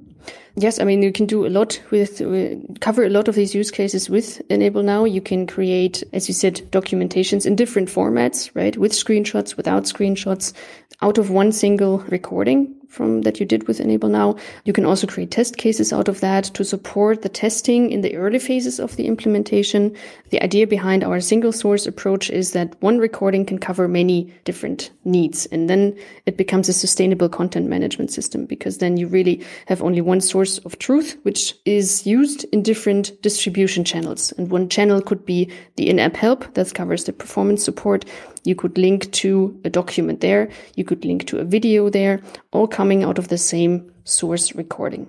Yes, 0.56 0.80
I 0.80 0.84
mean 0.84 1.02
you 1.02 1.14
can 1.14 1.26
do 1.26 1.46
a 1.46 1.50
lot 1.50 1.82
with 1.92 2.22
uh, 2.22 2.56
cover 2.82 3.06
a 3.06 3.10
lot 3.10 3.28
of 3.28 3.36
these 3.36 3.56
use 3.56 3.72
cases 3.72 4.10
with 4.10 4.42
Enable 4.50 4.84
Now. 4.84 5.06
You 5.06 5.22
can 5.22 5.48
create, 5.48 6.04
as 6.12 6.28
you 6.28 6.34
said, 6.34 6.56
documentations 6.72 7.46
in 7.46 7.56
different 7.56 7.90
formats, 7.90 8.52
right? 8.54 8.76
With 8.78 8.92
screenshots, 8.92 9.56
without 9.56 9.84
screenshots, 9.84 10.54
out 11.02 11.18
of 11.18 11.30
one 11.30 11.52
single 11.52 12.00
recording 12.00 12.81
from 12.92 13.22
that 13.22 13.40
you 13.40 13.46
did 13.46 13.68
with 13.68 13.80
Enable 13.80 14.10
Now. 14.10 14.36
You 14.66 14.74
can 14.74 14.86
also 14.86 15.08
create 15.08 15.32
test 15.32 15.58
cases 15.58 15.94
out 15.94 16.10
of 16.10 16.20
that 16.20 16.44
to 16.44 16.66
support 16.66 17.22
the 17.22 17.30
testing 17.30 17.90
in 17.90 18.02
the 18.02 18.16
early 18.18 18.38
phases 18.38 18.80
of 18.80 18.98
the 18.98 19.08
implementation. 19.08 19.96
The 20.30 20.44
idea 20.44 20.68
behind 20.68 21.04
our 21.04 21.22
single 21.22 21.54
source 21.54 21.88
approach 21.88 22.30
is 22.30 22.52
that 22.52 22.76
one 22.82 23.00
recording 23.00 23.46
can 23.46 23.60
cover 23.60 23.88
many 23.88 24.34
different 24.44 24.92
needs. 25.06 25.46
And 25.48 25.70
then 25.70 25.98
it 26.26 26.36
becomes 26.36 26.68
a 26.68 26.74
sustainable 26.74 27.30
content 27.30 27.68
management 27.68 28.12
system 28.12 28.46
because 28.46 28.80
then 28.80 28.98
you 28.98 29.08
really 29.08 29.44
have 29.68 29.82
only 29.82 30.02
one 30.02 30.20
source 30.20 30.58
of 30.60 30.78
truth, 30.78 31.18
which 31.24 31.56
is 31.66 32.06
used 32.06 32.44
in 32.52 32.62
different 32.62 33.22
distribution 33.22 33.86
channels. 33.86 34.34
And 34.34 34.52
one 34.52 34.68
channel 34.68 35.02
could 35.02 35.26
be 35.26 35.50
the 35.78 35.90
in-app 35.90 36.18
help 36.18 36.54
that 36.56 36.74
covers 36.74 37.06
the 37.06 37.14
performance 37.14 37.64
support. 37.64 38.04
You 38.44 38.56
could 38.56 38.78
link 38.78 39.12
to 39.12 39.60
a 39.64 39.70
document 39.70 40.22
there. 40.22 40.50
You 40.76 40.84
could 40.84 41.06
link 41.06 41.26
to 41.28 41.40
a 41.40 41.44
video 41.44 41.90
there, 41.90 42.22
all 42.52 42.68
coming 42.68 43.04
out 43.04 43.18
of 43.18 43.28
the 43.28 43.38
same 43.38 43.92
source 44.04 44.56
recording. 44.56 45.08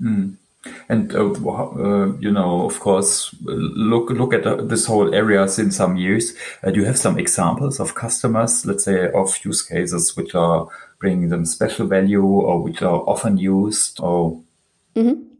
Mm. 0.00 0.36
And 0.88 1.12
uh, 1.14 1.32
uh, 1.32 2.12
you 2.18 2.30
know, 2.30 2.64
of 2.64 2.78
course, 2.78 3.34
look 3.42 4.10
look 4.10 4.32
at 4.32 4.46
uh, 4.46 4.62
this 4.62 4.86
whole 4.86 5.12
area 5.12 5.48
since 5.48 5.76
some 5.76 5.96
years. 5.96 6.34
Uh, 6.62 6.70
do 6.70 6.80
you 6.80 6.86
have 6.86 6.98
some 6.98 7.18
examples 7.18 7.80
of 7.80 7.96
customers, 7.96 8.64
let's 8.64 8.84
say, 8.84 9.10
of 9.10 9.44
use 9.44 9.62
cases 9.62 10.16
which 10.16 10.36
are 10.36 10.68
bringing 11.00 11.30
them 11.30 11.44
special 11.46 11.88
value 11.88 12.22
or 12.22 12.62
which 12.62 12.80
are 12.80 13.00
often 13.08 13.38
used? 13.38 13.98
Or 13.98 14.40
mm-hmm. 14.94 15.31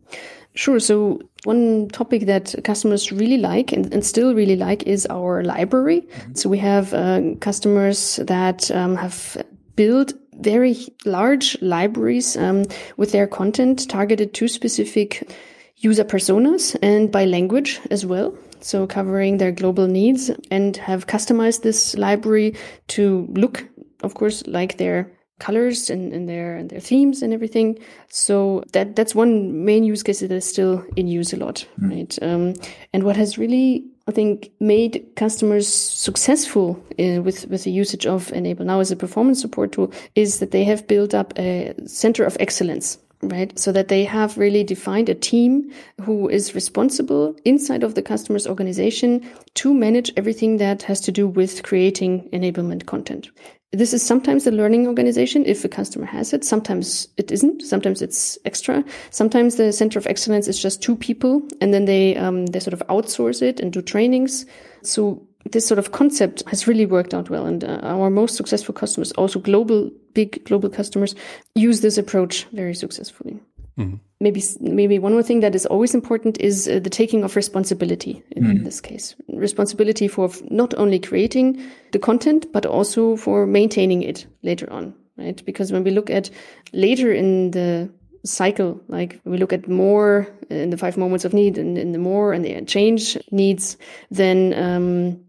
Sure. 0.55 0.79
So 0.79 1.21
one 1.45 1.89
topic 1.89 2.27
that 2.27 2.55
customers 2.63 3.11
really 3.11 3.39
like 3.39 3.73
and, 3.73 3.93
and 3.93 4.05
still 4.05 4.35
really 4.35 4.57
like 4.57 4.83
is 4.85 5.07
our 5.09 5.43
library. 5.43 6.03
Mm-hmm. 6.03 6.35
So 6.35 6.49
we 6.49 6.59
have 6.59 6.93
uh, 6.93 7.23
customers 7.41 8.17
that 8.17 8.71
um, 8.71 8.97
have 8.97 9.43
built 9.77 10.13
very 10.35 10.77
large 11.05 11.61
libraries 11.63 12.37
um, 12.37 12.65
with 12.97 13.13
their 13.13 13.27
content 13.27 13.89
targeted 13.89 14.35
to 14.35 14.49
specific 14.49 15.31
user 15.77 16.05
personas 16.05 16.77
and 16.83 17.11
by 17.11 17.25
language 17.25 17.81
as 17.91 18.05
well. 18.05 18.35
So 18.61 18.87
covering 18.87 19.39
their 19.39 19.53
global 19.53 19.87
needs 19.87 20.31
and 20.51 20.77
have 20.77 21.07
customized 21.07 21.63
this 21.63 21.97
library 21.97 22.55
to 22.89 23.27
look, 23.31 23.67
of 24.03 24.15
course, 24.15 24.47
like 24.47 24.77
their 24.77 25.11
colors 25.43 25.91
and, 25.91 26.13
and 26.13 26.29
their 26.29 26.57
and 26.57 26.71
their 26.71 26.81
themes 26.81 27.23
and 27.23 27.33
everything. 27.33 27.79
So 28.09 28.63
that 28.73 28.97
that's 28.97 29.15
one 29.15 29.65
main 29.65 29.85
use 29.85 30.03
case 30.03 30.21
that 30.21 30.31
is 30.31 30.45
still 30.45 30.85
in 30.97 31.09
use 31.09 31.33
a 31.33 31.37
lot, 31.37 31.67
mm. 31.81 31.91
right? 31.91 32.19
Um, 32.23 32.55
and 32.93 33.03
what 33.03 33.17
has 33.17 33.39
really 33.39 33.85
I 34.09 34.13
think 34.13 34.51
made 34.59 35.05
customers 35.17 35.69
successful 35.69 36.83
uh, 36.99 37.23
with 37.23 37.47
with 37.47 37.65
the 37.65 37.71
usage 37.71 38.07
of 38.07 38.33
Enable 38.33 38.65
Now 38.65 38.81
as 38.81 38.91
a 38.91 38.97
performance 38.97 39.41
support 39.41 39.73
tool 39.73 39.93
is 40.15 40.39
that 40.39 40.51
they 40.51 40.65
have 40.65 40.87
built 40.87 41.15
up 41.15 41.33
a 41.39 41.75
center 41.87 42.25
of 42.25 42.37
excellence 42.41 42.99
right? 43.23 43.57
So 43.59 43.73
that 43.73 43.89
they 43.89 44.05
have 44.05 44.37
really 44.37 44.65
defined 44.65 45.09
a 45.09 45.15
team 45.15 45.73
who 46.03 46.29
is 46.29 46.55
responsible 46.55 47.37
inside 47.45 47.83
of 47.83 47.95
the 47.95 48.03
customer's 48.03 48.47
organization 48.47 49.25
to 49.55 49.73
manage 49.73 50.13
everything 50.17 50.57
that 50.59 50.83
has 50.83 51.01
to 51.03 51.13
do 51.13 51.27
with 51.27 51.63
creating 51.63 52.29
enablement 52.33 52.87
content 52.87 53.31
this 53.73 53.95
is 53.95 54.03
sometimes 54.03 54.47
a 54.47 54.51
learning 54.51 54.87
organization 54.87 55.47
if 55.47 55.65
a 55.65 55.69
customer 55.69 56.05
has 56.05 56.35
it. 56.35 56.45
Sometimes 56.45 57.09
it 57.17 57.33
isn't. 57.33 57.63
Sometimes 57.63 58.03
it's 58.03 58.37
extra. 58.45 58.85
Sometimes 59.11 59.57
the 59.57 59.73
center 59.73 59.99
of 59.99 60.07
excellence 60.07 60.47
is 60.47 60.61
just 60.61 60.83
two 60.83 60.95
people, 60.95 61.43
and 61.61 61.73
then 61.73 61.87
they 61.87 62.15
um, 62.17 62.47
they 62.47 62.61
sort 62.61 62.75
of 62.75 62.87
outsource 62.89 63.41
it 63.41 63.61
and 63.61 63.73
do 63.73 63.81
trainings. 63.81 64.45
So 64.83 65.27
this 65.51 65.67
sort 65.67 65.79
of 65.79 65.93
concept 65.93 66.43
has 66.49 66.67
really 66.67 66.87
worked 66.87 67.15
out 67.15 67.31
well, 67.31 67.47
and 67.47 67.65
uh, 67.65 67.81
our 67.83 68.11
most 68.11 68.37
successful 68.37 68.75
customers, 68.75 69.13
also 69.13 69.39
global 69.39 69.91
big 70.15 70.45
global 70.45 70.69
customers, 70.69 71.15
use 71.55 71.81
this 71.81 71.99
approach 71.99 72.45
very 72.53 72.75
successfully. 72.75 73.41
Mm-hmm. 73.79 73.97
Maybe 74.21 74.43
maybe 74.61 74.99
one 74.99 75.13
more 75.13 75.23
thing 75.23 75.41
that 75.41 75.55
is 75.55 75.67
always 75.67 75.95
important 75.95 76.41
is 76.41 76.69
uh, 76.69 76.79
the 76.79 76.91
taking 76.91 77.25
of 77.25 77.37
responsibility 77.37 78.23
in, 78.33 78.45
mm-hmm. 78.45 78.65
this 78.65 78.81
case. 78.81 79.15
Responsibility 79.29 80.09
for 80.09 80.31
not 80.51 80.75
only 80.75 80.99
creating 80.99 81.63
the 81.93 81.99
content 81.99 82.53
but 82.53 82.67
also 82.67 83.17
for 83.17 83.47
maintaining 83.47 84.03
it 84.03 84.27
later 84.43 84.71
on, 84.71 84.95
right? 85.17 85.43
Because 85.45 85.73
when 85.73 85.85
we 85.85 85.91
look 85.91 86.11
at 86.11 86.31
later 86.73 87.13
in 87.13 87.53
the 87.53 87.91
cycle, 88.25 88.81
like 88.89 89.21
we 89.25 89.39
look 89.39 89.53
at 89.53 89.69
more 89.69 90.29
in 90.51 90.71
the 90.71 90.77
five 90.77 90.97
moments 90.97 91.25
of 91.25 91.33
need 91.33 91.59
and 91.59 91.79
in 91.79 91.93
the 91.93 91.99
more 91.99 92.33
and 92.33 92.45
the 92.45 92.63
change 92.63 93.17
needs, 93.31 93.77
then 94.11 94.55
um, 94.55 95.21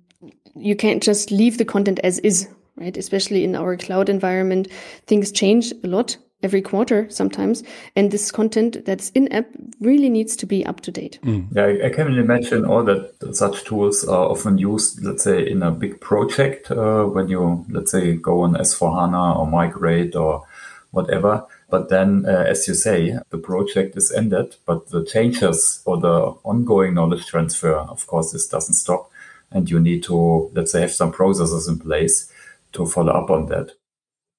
you 0.55 0.75
can't 0.75 1.03
just 1.03 1.31
leave 1.31 1.57
the 1.57 1.65
content 1.65 1.99
as 2.03 2.19
is, 2.19 2.47
right? 2.77 2.95
Especially 2.97 3.43
in 3.43 3.55
our 3.55 3.77
cloud 3.77 4.09
environment, 4.09 4.67
things 5.07 5.31
change 5.31 5.71
a 5.83 5.87
lot 5.87 6.17
every 6.43 6.61
quarter 6.61 7.09
sometimes. 7.09 7.63
And 7.95 8.11
this 8.11 8.31
content 8.31 8.85
that's 8.85 9.09
in 9.11 9.31
app 9.31 9.47
really 9.79 10.09
needs 10.09 10.35
to 10.37 10.45
be 10.45 10.65
up 10.65 10.81
to 10.81 10.91
date. 10.91 11.19
Mm. 11.23 11.47
Yeah, 11.55 11.85
I, 11.85 11.87
I, 11.87 11.89
can 11.89 12.17
imagine 12.17 12.65
all 12.65 12.83
that 12.83 13.35
such 13.35 13.63
tools 13.63 14.03
are 14.05 14.29
often 14.29 14.57
used, 14.57 15.03
let's 15.03 15.23
say, 15.23 15.47
in 15.49 15.63
a 15.63 15.71
big 15.71 16.01
project 16.01 16.69
uh, 16.69 17.05
when 17.05 17.29
you, 17.29 17.65
let's 17.69 17.91
say, 17.91 18.15
go 18.15 18.41
on 18.41 18.55
S4 18.55 18.99
HANA 18.99 19.39
or 19.39 19.47
migrate 19.47 20.15
or 20.15 20.45
whatever. 20.91 21.45
But 21.69 21.89
then, 21.89 22.25
uh, 22.27 22.45
as 22.47 22.67
you 22.67 22.75
say, 22.75 23.17
the 23.29 23.39
project 23.39 23.97
is 23.97 24.11
ended, 24.11 24.57
but 24.67 24.89
the 24.89 25.03
changes 25.03 25.81
or 25.85 25.97
the 25.97 26.35
ongoing 26.43 26.93
knowledge 26.93 27.25
transfer, 27.25 27.73
of 27.73 28.05
course, 28.05 28.31
this 28.31 28.47
doesn't 28.47 28.75
stop. 28.75 29.09
And 29.53 29.69
you 29.69 29.79
need 29.79 30.03
to, 30.03 30.51
let's 30.53 30.71
say, 30.71 30.81
have 30.81 30.91
some 30.91 31.11
processes 31.11 31.67
in 31.67 31.79
place 31.79 32.31
to 32.73 32.85
follow 32.85 33.13
up 33.13 33.29
on 33.29 33.45
that. 33.47 33.71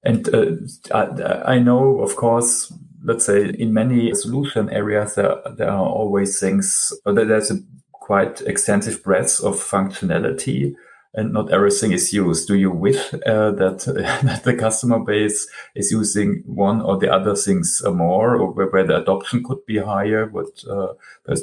And 0.02 0.28
uh, 0.34 0.56
I, 0.92 1.54
I, 1.54 1.58
know, 1.58 2.00
of 2.00 2.16
course, 2.16 2.72
let's 3.02 3.24
say 3.24 3.48
in 3.50 3.72
many 3.72 4.14
solution 4.14 4.68
areas, 4.70 5.14
there, 5.14 5.36
there 5.56 5.70
are 5.70 5.86
always 5.86 6.38
things, 6.38 6.92
there's 7.06 7.50
a 7.50 7.60
quite 7.92 8.42
extensive 8.42 9.02
breadth 9.02 9.40
of 9.42 9.54
functionality 9.54 10.74
and 11.14 11.32
not 11.32 11.52
everything 11.52 11.92
is 11.92 12.12
used. 12.12 12.48
Do 12.48 12.56
you 12.56 12.70
wish 12.70 13.14
uh, 13.14 13.52
that, 13.52 13.84
that 14.24 14.42
the 14.44 14.54
customer 14.54 14.98
base 14.98 15.48
is 15.74 15.92
using 15.92 16.42
one 16.46 16.82
or 16.82 16.98
the 16.98 17.12
other 17.12 17.36
things 17.36 17.82
more, 17.84 18.36
or 18.36 18.50
where, 18.50 18.66
where 18.66 18.86
the 18.86 18.96
adoption 18.96 19.44
could 19.44 19.64
be 19.64 19.78
higher? 19.78 20.26
But 20.26 20.64
uh, 20.68 20.94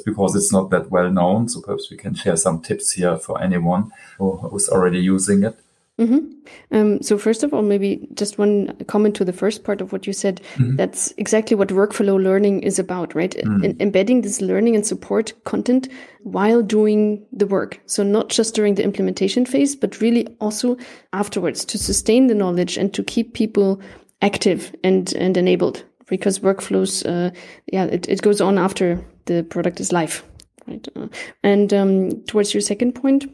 because 0.04 0.36
it's 0.36 0.52
not 0.52 0.70
that 0.70 0.90
well 0.90 1.10
known, 1.10 1.48
so 1.48 1.62
perhaps 1.62 1.90
we 1.90 1.96
can 1.96 2.14
share 2.14 2.36
some 2.36 2.60
tips 2.60 2.92
here 2.92 3.16
for 3.16 3.42
anyone 3.42 3.90
who, 4.18 4.36
who's 4.36 4.68
already 4.68 5.00
using 5.00 5.42
it. 5.42 5.58
Mm-hmm. 6.00 6.76
Um, 6.76 7.02
so 7.02 7.18
first 7.18 7.42
of 7.42 7.52
all, 7.52 7.62
maybe 7.62 8.08
just 8.14 8.38
one 8.38 8.74
comment 8.86 9.14
to 9.16 9.24
the 9.24 9.32
first 9.32 9.62
part 9.62 9.80
of 9.80 9.92
what 9.92 10.06
you 10.06 10.12
said. 10.12 10.40
Mm-hmm. 10.54 10.76
That's 10.76 11.12
exactly 11.18 11.54
what 11.54 11.68
workflow 11.68 12.20
learning 12.22 12.62
is 12.62 12.78
about, 12.78 13.14
right? 13.14 13.34
Mm-hmm. 13.34 13.80
embedding 13.80 14.22
this 14.22 14.40
learning 14.40 14.74
and 14.74 14.86
support 14.86 15.32
content 15.44 15.88
while 16.22 16.62
doing 16.62 17.24
the 17.32 17.46
work. 17.46 17.80
So 17.86 18.02
not 18.02 18.30
just 18.30 18.54
during 18.54 18.74
the 18.74 18.84
implementation 18.84 19.44
phase, 19.44 19.76
but 19.76 20.00
really 20.00 20.26
also 20.40 20.76
afterwards 21.12 21.64
to 21.66 21.78
sustain 21.78 22.26
the 22.26 22.34
knowledge 22.34 22.78
and 22.78 22.92
to 22.94 23.02
keep 23.02 23.34
people 23.34 23.80
active 24.22 24.74
and, 24.82 25.12
and 25.14 25.36
enabled 25.36 25.84
because 26.08 26.40
workflows, 26.40 27.04
uh, 27.06 27.30
yeah, 27.72 27.84
it, 27.84 28.08
it 28.08 28.22
goes 28.22 28.40
on 28.40 28.58
after 28.58 29.04
the 29.26 29.42
product 29.44 29.78
is 29.78 29.92
live, 29.92 30.24
right? 30.66 30.86
Uh, 30.96 31.08
and, 31.42 31.72
um, 31.72 32.22
towards 32.24 32.54
your 32.54 32.60
second 32.60 32.92
point, 32.92 33.24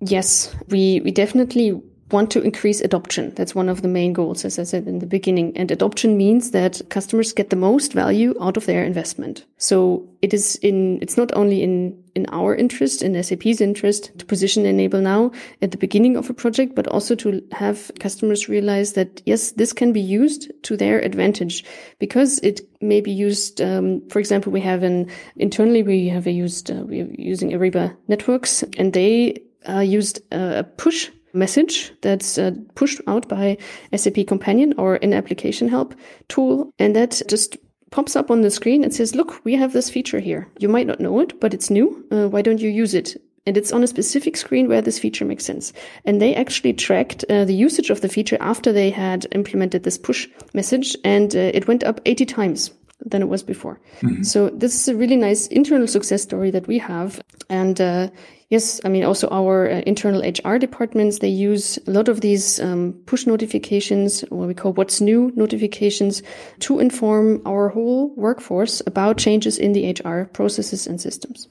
yes, 0.00 0.54
we, 0.68 1.00
we 1.00 1.10
definitely 1.10 1.80
want 2.12 2.30
to 2.32 2.42
increase 2.42 2.80
adoption. 2.80 3.32
That's 3.34 3.54
one 3.54 3.68
of 3.68 3.82
the 3.82 3.88
main 3.88 4.12
goals, 4.12 4.44
as 4.44 4.58
I 4.58 4.64
said 4.64 4.86
in 4.86 4.98
the 4.98 5.06
beginning. 5.06 5.56
And 5.56 5.70
adoption 5.70 6.16
means 6.16 6.50
that 6.50 6.80
customers 6.90 7.32
get 7.32 7.50
the 7.50 7.56
most 7.56 7.92
value 7.92 8.34
out 8.40 8.56
of 8.56 8.66
their 8.66 8.84
investment. 8.84 9.44
So 9.56 10.08
it 10.20 10.34
is 10.34 10.56
in, 10.56 10.98
it's 11.02 11.16
not 11.16 11.34
only 11.34 11.62
in, 11.62 11.98
in 12.14 12.26
our 12.30 12.54
interest, 12.54 13.02
in 13.02 13.20
SAP's 13.22 13.60
interest 13.60 14.16
to 14.18 14.26
position 14.26 14.66
Enable 14.66 15.00
Now 15.00 15.32
at 15.62 15.70
the 15.70 15.78
beginning 15.78 16.16
of 16.16 16.28
a 16.28 16.34
project, 16.34 16.74
but 16.74 16.86
also 16.86 17.14
to 17.16 17.42
have 17.52 17.90
customers 17.98 18.48
realize 18.48 18.92
that 18.92 19.22
yes, 19.26 19.52
this 19.52 19.72
can 19.72 19.92
be 19.92 20.00
used 20.00 20.52
to 20.64 20.76
their 20.76 21.00
advantage 21.00 21.64
because 21.98 22.38
it 22.40 22.60
may 22.80 23.00
be 23.00 23.12
used. 23.12 23.60
Um, 23.60 24.06
for 24.08 24.18
example, 24.18 24.52
we 24.52 24.60
have 24.60 24.82
an 24.82 25.10
internally, 25.36 25.82
we 25.82 26.08
have 26.08 26.26
a 26.26 26.32
used, 26.32 26.70
uh, 26.70 26.82
we're 26.84 27.08
using 27.10 27.50
Ariba 27.50 27.96
networks 28.08 28.62
and 28.76 28.92
they 28.92 29.42
uh, 29.68 29.80
used 29.80 30.20
a 30.32 30.64
push 30.64 31.10
message 31.32 31.92
that's 32.02 32.38
uh, 32.38 32.52
pushed 32.74 33.00
out 33.06 33.28
by 33.28 33.56
SAP 33.94 34.26
Companion 34.26 34.74
or 34.78 34.96
an 34.96 35.12
application 35.12 35.68
help 35.68 35.94
tool. 36.28 36.72
And 36.78 36.94
that 36.96 37.22
just 37.28 37.56
pops 37.90 38.16
up 38.16 38.30
on 38.30 38.40
the 38.40 38.50
screen 38.50 38.82
and 38.82 38.92
says, 38.92 39.14
look, 39.14 39.44
we 39.44 39.54
have 39.54 39.72
this 39.72 39.90
feature 39.90 40.20
here. 40.20 40.48
You 40.58 40.68
might 40.68 40.86
not 40.86 41.00
know 41.00 41.20
it, 41.20 41.38
but 41.40 41.54
it's 41.54 41.70
new. 41.70 42.04
Uh, 42.10 42.28
why 42.28 42.42
don't 42.42 42.60
you 42.60 42.70
use 42.70 42.94
it? 42.94 43.16
And 43.44 43.56
it's 43.56 43.72
on 43.72 43.82
a 43.82 43.88
specific 43.88 44.36
screen 44.36 44.68
where 44.68 44.82
this 44.82 44.98
feature 44.98 45.24
makes 45.24 45.44
sense. 45.44 45.72
And 46.04 46.20
they 46.20 46.34
actually 46.34 46.74
tracked 46.74 47.24
uh, 47.28 47.44
the 47.44 47.54
usage 47.54 47.90
of 47.90 48.00
the 48.00 48.08
feature 48.08 48.38
after 48.40 48.72
they 48.72 48.90
had 48.90 49.26
implemented 49.32 49.82
this 49.82 49.98
push 49.98 50.28
message 50.54 50.96
and 51.04 51.34
uh, 51.34 51.50
it 51.52 51.66
went 51.66 51.82
up 51.82 52.00
80 52.04 52.24
times 52.26 52.70
than 53.04 53.20
it 53.20 53.28
was 53.28 53.42
before. 53.42 53.80
Mm-hmm. 54.00 54.22
So 54.22 54.50
this 54.50 54.74
is 54.74 54.88
a 54.88 54.96
really 54.96 55.16
nice 55.16 55.48
internal 55.48 55.88
success 55.88 56.22
story 56.22 56.50
that 56.52 56.68
we 56.68 56.78
have. 56.78 57.20
And 57.48 57.80
uh, 57.80 58.10
Yes, 58.52 58.82
I 58.84 58.90
mean, 58.90 59.02
also 59.02 59.28
our 59.30 59.66
uh, 59.66 59.80
internal 59.86 60.20
HR 60.20 60.58
departments, 60.58 61.20
they 61.20 61.28
use 61.28 61.78
a 61.86 61.90
lot 61.90 62.10
of 62.10 62.20
these 62.20 62.60
um, 62.60 62.92
push 63.06 63.26
notifications, 63.26 64.20
what 64.28 64.46
we 64.46 64.52
call 64.52 64.74
what's 64.74 65.00
new 65.00 65.32
notifications, 65.34 66.22
to 66.60 66.78
inform 66.78 67.40
our 67.46 67.70
whole 67.70 68.14
workforce 68.14 68.82
about 68.86 69.16
changes 69.16 69.56
in 69.56 69.72
the 69.72 69.90
HR 69.90 70.24
processes 70.34 70.86
and 70.86 71.00
systems. 71.00 71.48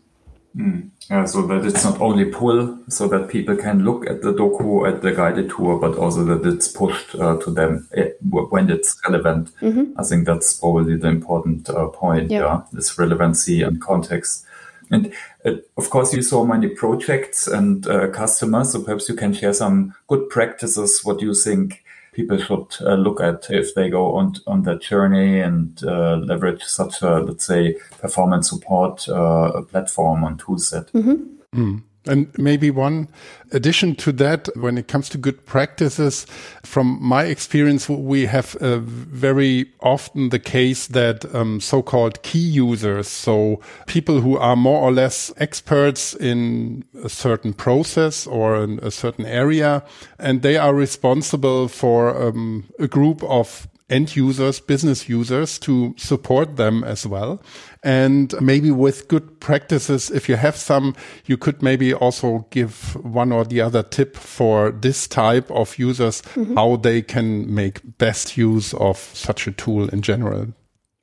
Mm. 0.56 0.92
Yeah, 1.10 1.26
so 1.26 1.48
that 1.48 1.66
it's 1.66 1.84
not 1.84 2.00
only 2.00 2.26
pull, 2.26 2.78
so 2.88 3.08
that 3.08 3.30
people 3.30 3.56
can 3.56 3.84
look 3.84 4.08
at 4.08 4.22
the 4.22 4.32
doku 4.32 4.88
at 4.88 5.02
the 5.02 5.12
guided 5.12 5.50
tour, 5.50 5.80
but 5.80 5.98
also 5.98 6.24
that 6.26 6.48
it's 6.48 6.68
pushed 6.68 7.16
uh, 7.16 7.38
to 7.38 7.50
them 7.50 7.88
eh, 7.96 8.12
when 8.30 8.70
it's 8.70 9.02
relevant. 9.08 9.50
Mm-hmm. 9.62 10.00
I 10.00 10.04
think 10.04 10.28
that's 10.28 10.54
probably 10.54 10.98
the 10.98 11.08
important 11.08 11.68
uh, 11.68 11.88
point. 11.88 12.30
Yeah. 12.30 12.42
yeah, 12.42 12.62
this 12.72 13.00
relevancy 13.00 13.64
and 13.64 13.82
context. 13.82 14.46
And 14.92 15.14
of 15.46 15.90
course, 15.90 16.14
you 16.14 16.22
saw 16.22 16.44
many 16.44 16.68
projects 16.68 17.48
and 17.48 17.86
uh, 17.88 18.08
customers, 18.10 18.72
so 18.72 18.82
perhaps 18.82 19.10
you 19.10 19.16
can 19.16 19.34
share 19.34 19.54
some 19.54 19.96
good 20.08 20.30
practices. 20.30 21.02
What 21.04 21.22
you 21.22 21.34
think 21.34 21.84
people 22.14 22.38
should 22.38 22.68
uh, 22.82 22.96
look 22.96 23.22
at 23.22 23.50
if 23.50 23.74
they 23.74 23.90
go 23.90 24.16
on 24.16 24.36
on 24.48 24.64
that 24.64 24.82
journey 24.82 25.40
and 25.40 25.82
uh, 25.84 26.18
leverage 26.18 26.64
such 26.64 27.02
a 27.02 27.20
let's 27.20 27.46
say 27.46 27.78
performance 28.00 28.50
support 28.50 29.08
uh, 29.10 29.62
platform 29.64 30.24
and 30.24 30.40
toolset. 30.40 30.92
Mm-hmm. 30.92 31.60
Mm. 31.60 31.82
And 32.08 32.36
maybe 32.36 32.72
one 32.72 33.10
addition 33.52 33.96
to 33.98 34.12
that, 34.14 34.50
when 34.56 34.76
it 34.78 34.88
comes 34.88 35.08
to 35.10 35.20
good 35.20 35.46
practices, 35.46 36.26
from 36.64 36.98
my 37.00 37.26
experience, 37.26 37.88
we 37.88 38.26
have 38.26 38.56
uh, 38.56 38.80
very 38.80 39.72
often 39.82 40.30
the 40.30 40.40
case 40.40 40.88
that 40.88 41.34
um, 41.36 41.60
so-called 41.60 42.24
key 42.24 42.40
users, 42.40 43.08
so 43.08 43.62
people 43.86 44.22
who 44.22 44.36
are 44.36 44.56
more 44.56 44.82
or 44.82 44.92
less 44.92 45.32
experts 45.38 46.16
in 46.16 46.84
a 47.04 47.10
certain 47.10 47.54
process 47.54 48.26
or 48.26 48.64
in 48.64 48.80
a 48.80 48.90
certain 48.90 49.28
area, 49.28 49.84
and 50.18 50.42
they 50.42 50.58
are 50.58 50.74
responsible 50.74 51.68
for 51.68 52.30
um, 52.30 52.64
a 52.80 52.88
group 52.88 53.24
of 53.26 53.68
end 53.92 54.16
users, 54.16 54.60
business 54.60 55.10
users 55.10 55.60
to 55.60 55.94
support 55.98 56.56
them 56.56 56.84
as 56.84 57.06
well. 57.06 57.42
And 57.84 58.34
maybe 58.42 58.72
with 58.72 59.08
good 59.08 59.40
practices, 59.40 60.10
if 60.10 60.30
you 60.30 60.38
have 60.38 60.56
some, 60.56 60.96
you 61.26 61.38
could 61.38 61.62
maybe 61.62 61.94
also 61.94 62.48
give 62.50 62.96
one 63.04 63.32
or 63.32 63.44
the 63.44 63.62
other 63.62 63.84
tip 63.84 64.16
for 64.16 64.72
this 64.72 65.08
type 65.08 65.52
of 65.52 65.78
users, 65.78 66.22
mm 66.36 66.46
-hmm. 66.46 66.56
how 66.56 66.78
they 66.78 67.02
can 67.02 67.54
make 67.54 67.82
best 67.98 68.38
use 68.38 68.78
of 68.78 69.10
such 69.14 69.48
a 69.48 69.52
tool 69.52 69.90
in 69.90 70.02
general. 70.02 70.48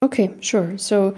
Okay, 0.01 0.31
sure. 0.41 0.79
So 0.79 1.15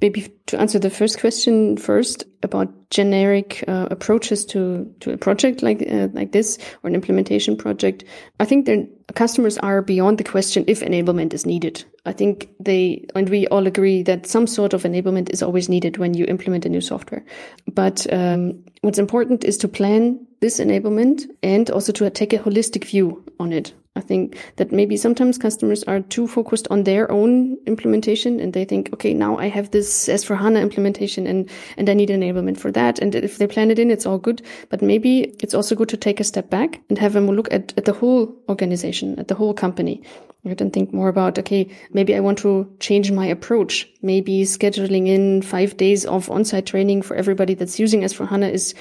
maybe 0.00 0.32
to 0.46 0.60
answer 0.60 0.78
the 0.78 0.90
first 0.90 1.20
question 1.20 1.76
first 1.76 2.24
about 2.42 2.68
generic 2.90 3.64
uh, 3.68 3.86
approaches 3.90 4.44
to 4.44 4.92
to 5.00 5.12
a 5.12 5.16
project 5.16 5.62
like 5.62 5.82
uh, 5.90 6.08
like 6.12 6.32
this 6.32 6.58
or 6.82 6.88
an 6.88 6.94
implementation 6.94 7.56
project 7.56 8.04
i 8.40 8.44
think 8.44 8.66
the 8.66 8.88
customers 9.14 9.58
are 9.58 9.82
beyond 9.82 10.18
the 10.18 10.24
question 10.24 10.64
if 10.66 10.80
enablement 10.80 11.32
is 11.32 11.46
needed. 11.46 11.84
I 12.06 12.12
think 12.12 12.48
they 12.58 13.06
and 13.14 13.28
we 13.28 13.46
all 13.48 13.66
agree 13.66 14.02
that 14.04 14.26
some 14.26 14.46
sort 14.46 14.72
of 14.72 14.84
enablement 14.84 15.30
is 15.30 15.42
always 15.42 15.68
needed 15.68 15.98
when 15.98 16.14
you 16.14 16.24
implement 16.26 16.64
a 16.64 16.68
new 16.68 16.80
software. 16.80 17.24
But 17.72 18.06
um, 18.12 18.64
what's 18.80 18.98
important 18.98 19.44
is 19.44 19.58
to 19.58 19.68
plan 19.68 20.26
this 20.40 20.60
enablement 20.60 21.24
and 21.42 21.70
also 21.70 21.92
to 21.92 22.10
take 22.10 22.32
a 22.32 22.38
holistic 22.38 22.84
view 22.84 23.22
on 23.38 23.52
it 23.52 23.72
I 23.96 24.00
think 24.00 24.38
that 24.54 24.70
maybe 24.70 24.96
sometimes 24.96 25.36
customers 25.36 25.82
are 25.84 25.98
too 25.98 26.28
focused 26.28 26.68
on 26.70 26.84
their 26.84 27.10
own 27.10 27.58
implementation 27.66 28.38
and 28.38 28.52
they 28.52 28.64
think, 28.64 28.92
okay, 28.92 29.12
now 29.12 29.36
I 29.36 29.48
have 29.48 29.72
this 29.72 30.06
S4HANA 30.06 30.62
implementation 30.62 31.26
and, 31.26 31.50
and 31.76 31.90
I 31.90 31.94
need 31.94 32.08
enablement 32.08 32.56
for 32.56 32.70
that. 32.70 33.00
And 33.00 33.16
if 33.16 33.38
they 33.38 33.48
plan 33.48 33.68
it 33.68 33.80
in, 33.80 33.90
it's 33.90 34.06
all 34.06 34.18
good. 34.18 34.42
But 34.68 34.80
maybe 34.80 35.34
it's 35.40 35.54
also 35.54 35.74
good 35.74 35.88
to 35.88 35.96
take 35.96 36.20
a 36.20 36.24
step 36.24 36.50
back 36.50 36.80
and 36.88 36.98
have 36.98 37.16
a 37.16 37.20
look 37.20 37.52
at, 37.52 37.74
at 37.76 37.84
the 37.84 37.92
whole 37.92 38.32
organization, 38.48 39.18
at 39.18 39.26
the 39.26 39.34
whole 39.34 39.54
company. 39.54 40.02
And 40.44 40.72
think 40.72 40.92
more 40.92 41.08
about, 41.08 41.38
okay, 41.38 41.68
maybe 41.92 42.14
I 42.14 42.20
want 42.20 42.38
to 42.38 42.72
change 42.78 43.10
my 43.10 43.26
approach. 43.26 43.86
Maybe 44.02 44.44
scheduling 44.44 45.08
in 45.08 45.42
five 45.42 45.76
days 45.76 46.06
of 46.06 46.30
on-site 46.30 46.64
training 46.64 47.02
for 47.02 47.14
everybody 47.14 47.54
that's 47.54 47.78
using 47.78 48.00
S4HANA 48.00 48.50
is 48.50 48.74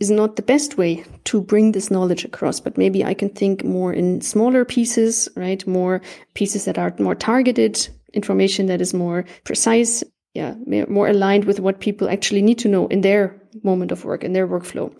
is 0.00 0.10
not 0.10 0.36
the 0.36 0.42
best 0.42 0.78
way 0.78 1.04
to 1.24 1.40
bring 1.40 1.72
this 1.72 1.90
knowledge 1.90 2.24
across, 2.24 2.60
but 2.60 2.78
maybe 2.78 3.04
I 3.04 3.14
can 3.14 3.28
think 3.28 3.64
more 3.64 3.92
in 3.92 4.20
smaller 4.20 4.64
pieces, 4.64 5.28
right? 5.34 5.66
More 5.66 6.00
pieces 6.34 6.64
that 6.64 6.78
are 6.78 6.94
more 6.98 7.14
targeted, 7.14 7.88
information 8.12 8.66
that 8.66 8.80
is 8.80 8.94
more 8.94 9.24
precise, 9.44 10.04
yeah, 10.34 10.54
more 10.88 11.08
aligned 11.08 11.44
with 11.44 11.58
what 11.58 11.80
people 11.80 12.08
actually 12.08 12.42
need 12.42 12.58
to 12.58 12.68
know 12.68 12.86
in 12.86 13.00
their 13.00 13.40
moment 13.64 13.92
of 13.92 14.04
work, 14.04 14.22
in 14.22 14.32
their 14.32 14.46
workflow. 14.46 14.92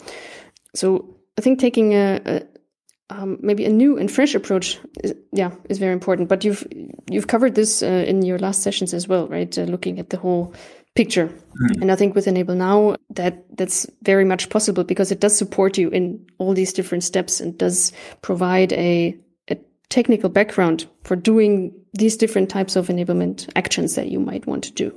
So 0.74 1.16
I 1.38 1.42
think 1.42 1.60
taking 1.60 1.94
a, 1.94 2.20
a 2.24 2.42
um, 3.10 3.38
maybe 3.40 3.64
a 3.64 3.70
new 3.70 3.96
and 3.96 4.10
fresh 4.10 4.34
approach, 4.34 4.78
is, 5.02 5.14
yeah, 5.32 5.52
is 5.68 5.78
very 5.78 5.92
important. 5.92 6.28
But 6.28 6.44
you've 6.44 6.66
you've 7.08 7.26
covered 7.26 7.54
this 7.54 7.82
uh, 7.82 8.04
in 8.06 8.22
your 8.22 8.38
last 8.38 8.62
sessions 8.62 8.92
as 8.92 9.08
well, 9.08 9.28
right? 9.28 9.56
Uh, 9.56 9.62
looking 9.62 9.98
at 9.98 10.10
the 10.10 10.18
whole 10.18 10.52
picture. 10.98 11.28
Mm. 11.28 11.82
And 11.82 11.92
I 11.92 11.96
think 11.96 12.16
with 12.16 12.26
Enable 12.26 12.56
Now 12.56 12.96
that 13.10 13.56
that's 13.56 13.86
very 14.02 14.24
much 14.24 14.50
possible 14.50 14.82
because 14.82 15.12
it 15.12 15.20
does 15.20 15.38
support 15.38 15.78
you 15.78 15.90
in 15.90 16.26
all 16.38 16.54
these 16.54 16.72
different 16.72 17.04
steps 17.04 17.40
and 17.40 17.56
does 17.56 17.92
provide 18.20 18.72
a, 18.72 19.16
a 19.48 19.56
technical 19.90 20.28
background 20.28 20.88
for 21.04 21.14
doing 21.14 21.72
these 21.94 22.16
different 22.16 22.50
types 22.50 22.74
of 22.74 22.88
enablement 22.88 23.48
actions 23.54 23.94
that 23.94 24.08
you 24.08 24.18
might 24.18 24.44
want 24.48 24.64
to 24.64 24.72
do. 24.72 24.92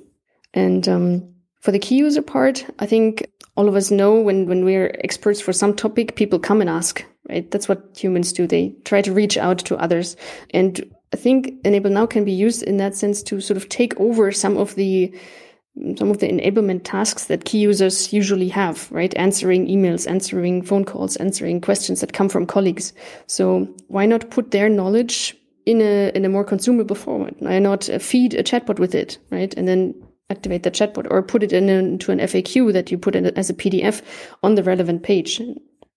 And 0.55 0.89
um, 0.89 1.35
for 1.61 1.71
the 1.71 1.77
key 1.77 1.97
user 1.97 2.23
part, 2.23 2.65
I 2.79 2.87
think 2.87 3.29
all 3.55 3.67
of 3.67 3.75
us 3.75 3.91
know 3.91 4.19
when, 4.19 4.47
when 4.47 4.65
we're 4.65 4.89
experts 5.03 5.39
for 5.39 5.53
some 5.53 5.75
topic, 5.75 6.15
people 6.15 6.39
come 6.39 6.61
and 6.61 6.69
ask, 6.69 7.05
right? 7.29 7.49
That's 7.51 7.69
what 7.69 7.95
humans 7.95 8.33
do. 8.33 8.47
They 8.47 8.73
try 8.85 9.03
to 9.03 9.13
reach 9.13 9.37
out 9.37 9.59
to 9.59 9.77
others. 9.77 10.17
And 10.49 10.83
I 11.13 11.17
think 11.17 11.53
Enable 11.63 11.91
Now 11.91 12.07
can 12.07 12.25
be 12.25 12.31
used 12.31 12.63
in 12.63 12.77
that 12.77 12.95
sense 12.95 13.21
to 13.23 13.39
sort 13.39 13.57
of 13.57 13.69
take 13.69 13.99
over 13.99 14.31
some 14.31 14.57
of 14.57 14.73
the 14.73 15.13
some 15.97 16.11
of 16.11 16.19
the 16.19 16.27
enablement 16.27 16.81
tasks 16.83 17.25
that 17.25 17.45
key 17.45 17.59
users 17.59 18.11
usually 18.11 18.49
have, 18.49 18.91
right? 18.91 19.13
Answering 19.15 19.67
emails, 19.67 20.09
answering 20.09 20.61
phone 20.61 20.83
calls, 20.83 21.15
answering 21.17 21.61
questions 21.61 22.01
that 22.01 22.13
come 22.13 22.27
from 22.27 22.45
colleagues. 22.45 22.93
So 23.27 23.73
why 23.87 24.05
not 24.05 24.29
put 24.29 24.51
their 24.51 24.67
knowledge 24.67 25.35
in 25.65 25.81
a 25.81 26.11
in 26.13 26.25
a 26.25 26.29
more 26.29 26.43
consumable 26.43 26.95
format? 26.95 27.35
Why 27.39 27.59
not 27.59 27.85
feed 27.99 28.33
a 28.33 28.43
chatbot 28.43 28.79
with 28.79 28.93
it, 28.93 29.17
right? 29.29 29.53
And 29.55 29.67
then 29.67 29.95
activate 30.29 30.63
the 30.63 30.71
chatbot 30.71 31.07
or 31.09 31.21
put 31.21 31.43
it 31.43 31.53
in 31.53 31.69
a, 31.69 31.73
into 31.73 32.11
an 32.11 32.19
FAQ 32.19 32.73
that 32.73 32.91
you 32.91 32.97
put 32.97 33.15
in 33.15 33.25
as 33.37 33.49
a 33.49 33.53
PDF 33.53 34.01
on 34.43 34.55
the 34.55 34.63
relevant 34.63 35.03
page. 35.03 35.41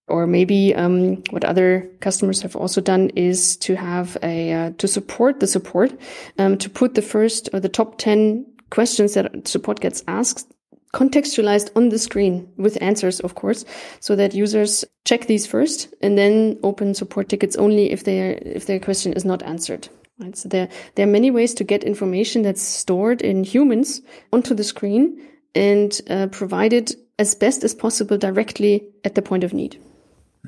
Or 0.06 0.26
maybe 0.26 0.74
um, 0.74 1.22
what 1.30 1.44
other 1.44 1.90
customers 2.00 2.42
have 2.42 2.54
also 2.54 2.80
done 2.80 3.10
is 3.16 3.56
to 3.58 3.74
have 3.74 4.18
a 4.22 4.52
uh, 4.52 4.70
to 4.78 4.86
support 4.86 5.40
the 5.40 5.46
support 5.46 5.98
um, 6.38 6.58
to 6.58 6.70
put 6.70 6.94
the 6.94 7.02
first 7.02 7.48
or 7.52 7.60
the 7.60 7.70
top 7.70 7.98
ten 7.98 8.44
questions 8.74 9.14
that 9.14 9.46
support 9.46 9.80
gets 9.80 10.02
asked 10.08 10.52
contextualized 10.94 11.70
on 11.76 11.88
the 11.88 11.98
screen 11.98 12.48
with 12.56 12.80
answers, 12.80 13.20
of 13.20 13.34
course, 13.34 13.64
so 14.00 14.16
that 14.16 14.34
users 14.34 14.84
check 15.04 15.26
these 15.26 15.46
first 15.46 15.92
and 16.00 16.16
then 16.16 16.58
open 16.62 16.94
support 16.94 17.28
tickets 17.28 17.56
only 17.56 17.90
if 17.90 18.04
their 18.04 18.38
if 18.42 18.66
their 18.66 18.78
question 18.78 19.12
is 19.12 19.24
not 19.24 19.42
answered. 19.42 19.88
Right. 20.18 20.36
So 20.36 20.48
there 20.48 20.68
there 20.94 21.06
are 21.06 21.10
many 21.18 21.30
ways 21.30 21.54
to 21.54 21.64
get 21.64 21.82
information 21.84 22.42
that's 22.42 22.62
stored 22.62 23.22
in 23.22 23.44
humans 23.44 24.00
onto 24.32 24.54
the 24.54 24.64
screen 24.64 25.20
and 25.54 26.00
uh, 26.08 26.28
provided 26.28 26.94
as 27.18 27.34
best 27.34 27.64
as 27.64 27.74
possible 27.74 28.18
directly 28.18 28.82
at 29.04 29.14
the 29.14 29.22
point 29.22 29.44
of 29.44 29.52
need. 29.52 29.76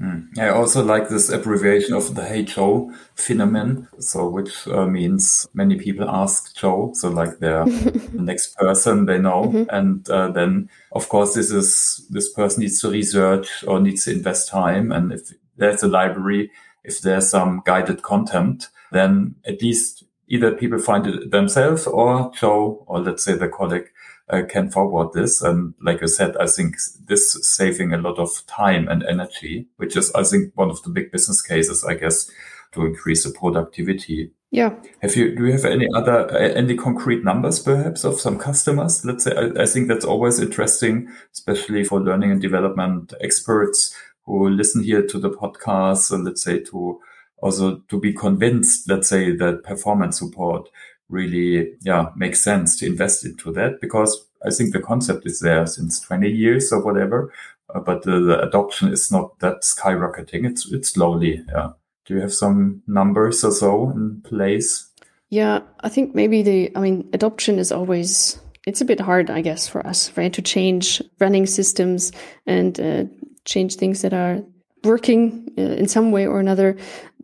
Mm. 0.00 0.38
I 0.38 0.48
also 0.48 0.85
like 0.85 1.09
this 1.09 1.30
abbreviation 1.30 1.94
of 1.94 2.14
the 2.14 2.24
Hey 2.24 2.42
Joe 2.42 2.92
phenomenon. 3.14 3.88
So, 3.98 4.28
which 4.28 4.68
uh, 4.68 4.87
means 4.87 5.48
many 5.54 5.76
people 5.76 6.09
ask 6.09 6.54
Joe. 6.54 6.92
So, 6.94 7.09
like 7.09 7.38
they're 7.38 7.64
the 7.64 8.11
next 8.20 8.56
person 8.56 9.06
they 9.06 9.18
know. 9.18 9.44
Mm-hmm. 9.44 9.74
And 9.74 10.09
uh, 10.11 10.28
then, 10.32 10.68
of 10.92 11.09
course, 11.09 11.35
this 11.35 11.50
is, 11.50 12.06
this 12.11 12.32
person 12.32 12.61
needs 12.62 12.80
to 12.80 12.90
research 12.90 13.64
or 13.66 13.80
needs 13.80 14.04
to 14.04 14.12
invest 14.12 14.50
time. 14.50 14.92
And 14.92 15.12
if 15.12 15.32
there's 15.56 15.82
a 15.82 15.88
library, 15.88 16.50
if 16.85 17.00
there's 17.00 17.30
some 17.30 17.62
guided 17.64 18.02
content, 18.02 18.68
then 18.92 19.37
at 19.46 19.62
least 19.62 20.04
either 20.28 20.52
people 20.52 20.78
find 20.78 21.06
it 21.06 21.30
themselves 21.30 21.87
or 21.87 22.30
Joe, 22.35 22.85
or 22.87 23.00
let's 23.00 23.24
say 23.24 23.35
the 23.35 23.48
colleague 23.48 23.90
uh, 24.29 24.43
can 24.49 24.71
forward 24.71 25.12
this. 25.12 25.43
And 25.43 25.75
like 25.81 26.03
I 26.03 26.07
said, 26.07 26.37
I 26.39 26.47
think 26.47 26.77
this 27.07 27.35
is 27.35 27.55
saving 27.55 27.93
a 27.93 27.99
lot 27.99 28.19
of 28.19 28.45
time 28.47 28.89
and 28.89 29.03
energy, 29.05 29.69
which 29.77 29.97
is, 29.97 30.12
I 30.15 30.25
think, 30.25 30.53
one 30.57 30.71
of 30.71 30.83
the 30.83 30.91
big 30.91 31.12
business 31.12 31.43
cases, 31.43 31.85
I 31.85 31.95
guess, 31.95 32.31
to 32.73 32.85
increase 32.85 33.25
the 33.25 33.31
productivity. 33.31 34.33
Yeah. 34.51 34.75
Have 35.01 35.17
you, 35.17 35.35
do 35.37 35.47
you 35.47 35.53
have 35.53 35.65
any 35.65 35.89
other, 35.95 36.31
uh, 36.31 36.39
any 36.39 36.77
concrete 36.77 37.25
numbers 37.25 37.59
perhaps 37.59 38.05
of 38.05 38.21
some 38.21 38.39
customers? 38.39 39.05
Let's 39.05 39.25
say, 39.25 39.35
I, 39.37 39.62
I 39.62 39.67
think 39.67 39.89
that's 39.89 40.05
always 40.05 40.41
interesting, 40.41 41.09
especially 41.33 41.85
for 41.85 42.01
learning 42.01 42.33
and 42.33 42.41
development 42.41 43.12
experts 43.21 43.95
who 44.25 44.49
listen 44.49 44.83
here 44.83 45.07
to 45.07 45.19
the 45.19 45.31
podcast 45.31 46.12
and 46.12 46.25
let's 46.25 46.43
say 46.43 46.61
to 46.61 47.01
also 47.39 47.79
to 47.89 48.01
be 48.01 48.12
convinced, 48.12 48.89
let's 48.89 49.09
say 49.09 49.37
that 49.37 49.62
performance 49.62 50.19
support 50.19 50.69
really, 51.09 51.75
yeah, 51.83 52.11
makes 52.16 52.42
sense 52.42 52.79
to 52.79 52.87
invest 52.87 53.25
into 53.25 53.53
that 53.53 53.81
because 53.81 54.27
I 54.45 54.51
think 54.51 54.73
the 54.73 54.81
concept 54.81 55.27
is 55.27 55.40
there 55.40 55.66
since 55.66 56.01
20 56.01 56.29
years 56.29 56.73
or 56.73 56.83
whatever, 56.85 57.33
uh, 57.75 57.81
but 57.81 58.03
the, 58.03 58.21
the, 58.21 58.40
adoption 58.40 58.88
is 58.92 59.11
not 59.11 59.38
that 59.40 59.62
skyrocketing. 59.62 60.47
It's, 60.49 60.71
it's 60.73 60.90
slowly. 60.90 61.45
Yeah. 61.49 61.71
Do 62.05 62.14
you 62.14 62.21
have 62.21 62.33
some 62.33 62.83
numbers 62.87 63.42
or 63.42 63.51
so 63.51 63.90
in 63.90 64.21
place? 64.23 64.88
Yeah, 65.29 65.61
I 65.81 65.88
think 65.88 66.14
maybe 66.14 66.42
the, 66.42 66.77
I 66.77 66.81
mean, 66.81 67.09
adoption 67.12 67.59
is 67.59 67.73
always, 67.73 68.38
it's 68.66 68.81
a 68.81 68.85
bit 68.85 69.01
hard, 69.01 69.29
I 69.29 69.40
guess, 69.40 69.66
for 69.66 69.85
us, 69.85 70.16
right? 70.16 70.33
To 70.33 70.42
change 70.42 71.03
running 71.19 71.47
systems 71.47 72.12
and 72.47 72.79
uh, 72.79 73.05
change 73.45 73.75
things 73.75 74.03
that 74.03 74.12
are 74.12 74.42
working 74.87 75.49
uh, 75.59 75.62
in 75.62 75.88
some 75.88 76.12
way 76.12 76.27
or 76.27 76.40
another. 76.40 76.77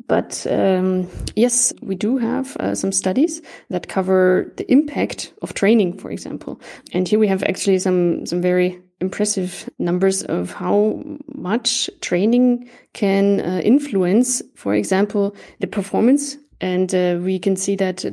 But 0.08 0.46
um, 0.50 1.08
yes, 1.36 1.72
we 1.80 1.94
do 1.94 2.18
have 2.18 2.56
uh, 2.56 2.74
some 2.74 2.92
studies 2.92 3.40
that 3.70 3.88
cover 3.88 4.52
the 4.56 4.70
impact 4.70 5.32
of 5.42 5.54
training, 5.54 5.98
for 5.98 6.10
example. 6.10 6.60
And 6.92 7.08
here 7.08 7.18
we 7.18 7.28
have 7.28 7.42
actually 7.44 7.78
some 7.78 8.26
some 8.26 8.42
very 8.42 8.80
impressive 9.00 9.68
numbers 9.78 10.22
of 10.22 10.52
how 10.52 11.02
much 11.34 11.90
training 12.00 12.68
can 12.92 13.40
uh, 13.40 13.60
influence, 13.64 14.42
for 14.54 14.74
example, 14.74 15.34
the 15.60 15.66
performance. 15.66 16.36
And 16.60 16.94
uh, 16.94 17.18
we 17.20 17.38
can 17.38 17.56
see 17.56 17.76
that 17.76 18.04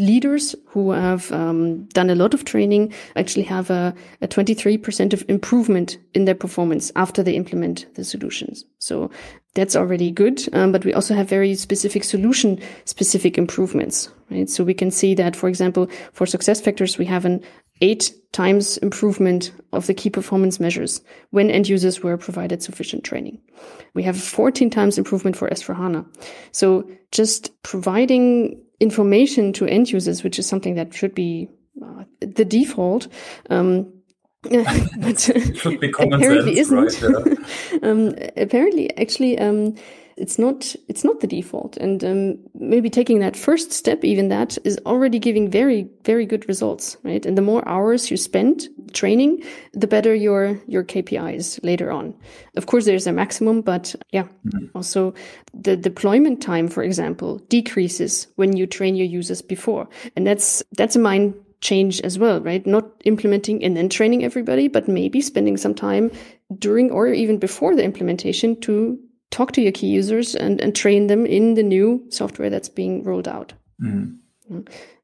leaders 0.00 0.54
who 0.66 0.90
have 0.90 1.30
um, 1.32 1.84
done 1.86 2.10
a 2.10 2.14
lot 2.14 2.34
of 2.34 2.44
training 2.44 2.92
actually 3.16 3.44
have 3.44 3.70
a, 3.70 3.94
a 4.20 4.28
23% 4.28 5.12
of 5.12 5.24
improvement 5.28 5.98
in 6.14 6.24
their 6.24 6.34
performance 6.34 6.90
after 6.96 7.22
they 7.22 7.34
implement 7.34 7.86
the 7.94 8.04
solutions. 8.04 8.64
So 8.78 9.10
that's 9.54 9.76
already 9.76 10.10
good. 10.10 10.42
Um, 10.54 10.72
but 10.72 10.84
we 10.84 10.94
also 10.94 11.14
have 11.14 11.28
very 11.28 11.54
specific 11.54 12.04
solution 12.04 12.60
specific 12.84 13.36
improvements, 13.36 14.08
right? 14.30 14.48
So 14.48 14.64
we 14.64 14.74
can 14.74 14.90
see 14.90 15.14
that, 15.14 15.36
for 15.36 15.48
example, 15.48 15.88
for 16.12 16.26
success 16.26 16.60
factors, 16.60 16.98
we 16.98 17.06
have 17.06 17.24
an 17.24 17.42
eight 17.80 18.12
times 18.32 18.76
improvement 18.78 19.52
of 19.72 19.86
the 19.86 19.94
key 19.94 20.10
performance 20.10 20.60
measures 20.60 21.00
when 21.30 21.50
end 21.50 21.68
users 21.68 22.02
were 22.02 22.16
provided 22.16 22.62
sufficient 22.62 23.04
training. 23.04 23.40
We 23.94 24.02
have 24.04 24.20
14 24.20 24.70
times 24.70 24.98
improvement 24.98 25.36
for 25.36 25.48
S4HANA. 25.48 26.06
So 26.52 26.88
just 27.10 27.62
providing 27.62 28.60
information 28.80 29.52
to 29.54 29.66
end 29.66 29.90
users, 29.90 30.24
which 30.24 30.38
is 30.38 30.46
something 30.46 30.74
that 30.74 30.92
should 30.94 31.14
be 31.14 31.48
uh, 31.82 32.04
the 32.20 32.44
default. 32.44 33.08
Um, 33.48 33.92
but 34.42 35.20
should 35.20 35.80
be 35.80 35.92
common 35.92 36.14
apparently 36.14 36.56
sense, 36.56 37.02
isn't. 37.02 37.02
Right? 37.02 37.38
Yeah. 37.72 37.78
um, 37.90 38.14
apparently, 38.38 38.96
actually, 38.96 39.38
um, 39.38 39.74
it's 40.16 40.38
not 40.38 40.74
it's 40.88 41.04
not 41.04 41.20
the 41.20 41.26
default. 41.26 41.76
And 41.76 42.04
um, 42.04 42.38
maybe 42.54 42.90
taking 42.90 43.20
that 43.20 43.36
first 43.36 43.72
step 43.72 44.04
even 44.04 44.28
that 44.28 44.58
is 44.64 44.78
already 44.86 45.18
giving 45.18 45.50
very 45.50 45.88
very 46.04 46.26
good 46.26 46.48
results 46.48 46.96
right? 47.02 47.24
And 47.24 47.36
the 47.36 47.42
more 47.42 47.66
hours 47.68 48.10
you 48.10 48.16
spend 48.16 48.68
training 48.92 49.42
the 49.72 49.86
better 49.86 50.14
your 50.14 50.60
your 50.66 50.84
kpis 50.84 51.62
later 51.62 51.90
on. 51.90 52.14
Of 52.56 52.66
course 52.66 52.84
there's 52.84 53.06
a 53.06 53.12
maximum 53.12 53.62
but 53.62 53.94
yeah. 54.10 54.24
Mm-hmm. 54.46 54.66
also 54.74 55.14
the 55.54 55.76
deployment 55.76 56.40
time 56.42 56.68
for 56.68 56.82
example 56.82 57.38
decreases 57.48 58.26
when 58.36 58.56
you 58.56 58.66
train 58.66 58.96
your 58.96 59.06
users 59.06 59.42
before. 59.42 59.88
And 60.16 60.26
that's 60.26 60.62
that's 60.72 60.96
a 60.96 61.00
mind 61.00 61.34
change 61.60 62.00
as 62.00 62.18
well, 62.18 62.40
right? 62.40 62.66
Not 62.66 62.86
implementing 63.04 63.62
and 63.62 63.76
then 63.76 63.88
training 63.88 64.24
everybody, 64.24 64.68
but 64.68 64.88
maybe 64.88 65.20
spending 65.20 65.56
some 65.56 65.74
time 65.74 66.10
during 66.58 66.90
or 66.90 67.08
even 67.08 67.38
before 67.38 67.76
the 67.76 67.84
implementation 67.84 68.60
to 68.62 68.98
talk 69.30 69.52
to 69.52 69.62
your 69.62 69.72
key 69.72 69.86
users 69.86 70.34
and, 70.34 70.60
and 70.60 70.74
train 70.74 71.06
them 71.06 71.26
in 71.26 71.54
the 71.54 71.62
new 71.62 72.04
software 72.10 72.50
that's 72.50 72.68
being 72.68 73.02
rolled 73.04 73.28
out. 73.28 73.52
Mm. 73.82 74.18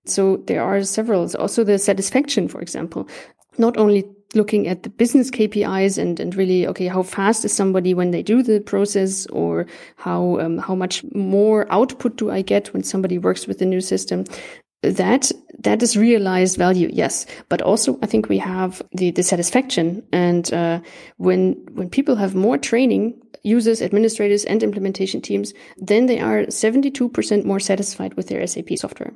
So 0.04 0.38
there 0.46 0.62
are 0.62 0.82
several. 0.82 1.30
Also 1.36 1.64
the 1.64 1.78
satisfaction, 1.78 2.48
for 2.48 2.60
example, 2.60 3.08
not 3.58 3.76
only 3.76 4.04
looking 4.34 4.66
at 4.68 4.82
the 4.82 4.90
business 4.90 5.30
KPIs 5.30 5.98
and, 5.98 6.18
and 6.20 6.34
really, 6.34 6.66
okay, 6.66 6.86
how 6.86 7.02
fast 7.02 7.44
is 7.44 7.52
somebody 7.52 7.94
when 7.94 8.10
they 8.10 8.22
do 8.22 8.42
the 8.42 8.60
process 8.60 9.26
or 9.26 9.66
how, 9.96 10.38
um, 10.40 10.58
how 10.58 10.74
much 10.74 11.04
more 11.14 11.66
output 11.72 12.16
do 12.16 12.30
I 12.30 12.42
get 12.42 12.72
when 12.72 12.82
somebody 12.82 13.18
works 13.18 13.46
with 13.46 13.58
the 13.58 13.66
new 13.66 13.80
system? 13.80 14.24
That, 14.82 15.32
that 15.60 15.82
is 15.82 15.96
realized 15.96 16.58
value. 16.58 16.88
Yes. 16.92 17.26
But 17.48 17.62
also 17.62 17.98
I 18.02 18.06
think 18.06 18.28
we 18.28 18.38
have 18.38 18.82
the, 18.92 19.10
the 19.10 19.22
satisfaction. 19.22 20.02
And, 20.12 20.52
uh, 20.52 20.80
when, 21.16 21.56
when 21.72 21.90
people 21.90 22.16
have 22.16 22.34
more 22.34 22.58
training, 22.58 23.20
users, 23.42 23.80
administrators, 23.80 24.44
and 24.44 24.62
implementation 24.62 25.20
teams, 25.20 25.54
then 25.76 26.06
they 26.06 26.20
are 26.20 26.42
72% 26.42 27.44
more 27.44 27.60
satisfied 27.60 28.14
with 28.14 28.28
their 28.28 28.46
SAP 28.46 28.76
software. 28.76 29.12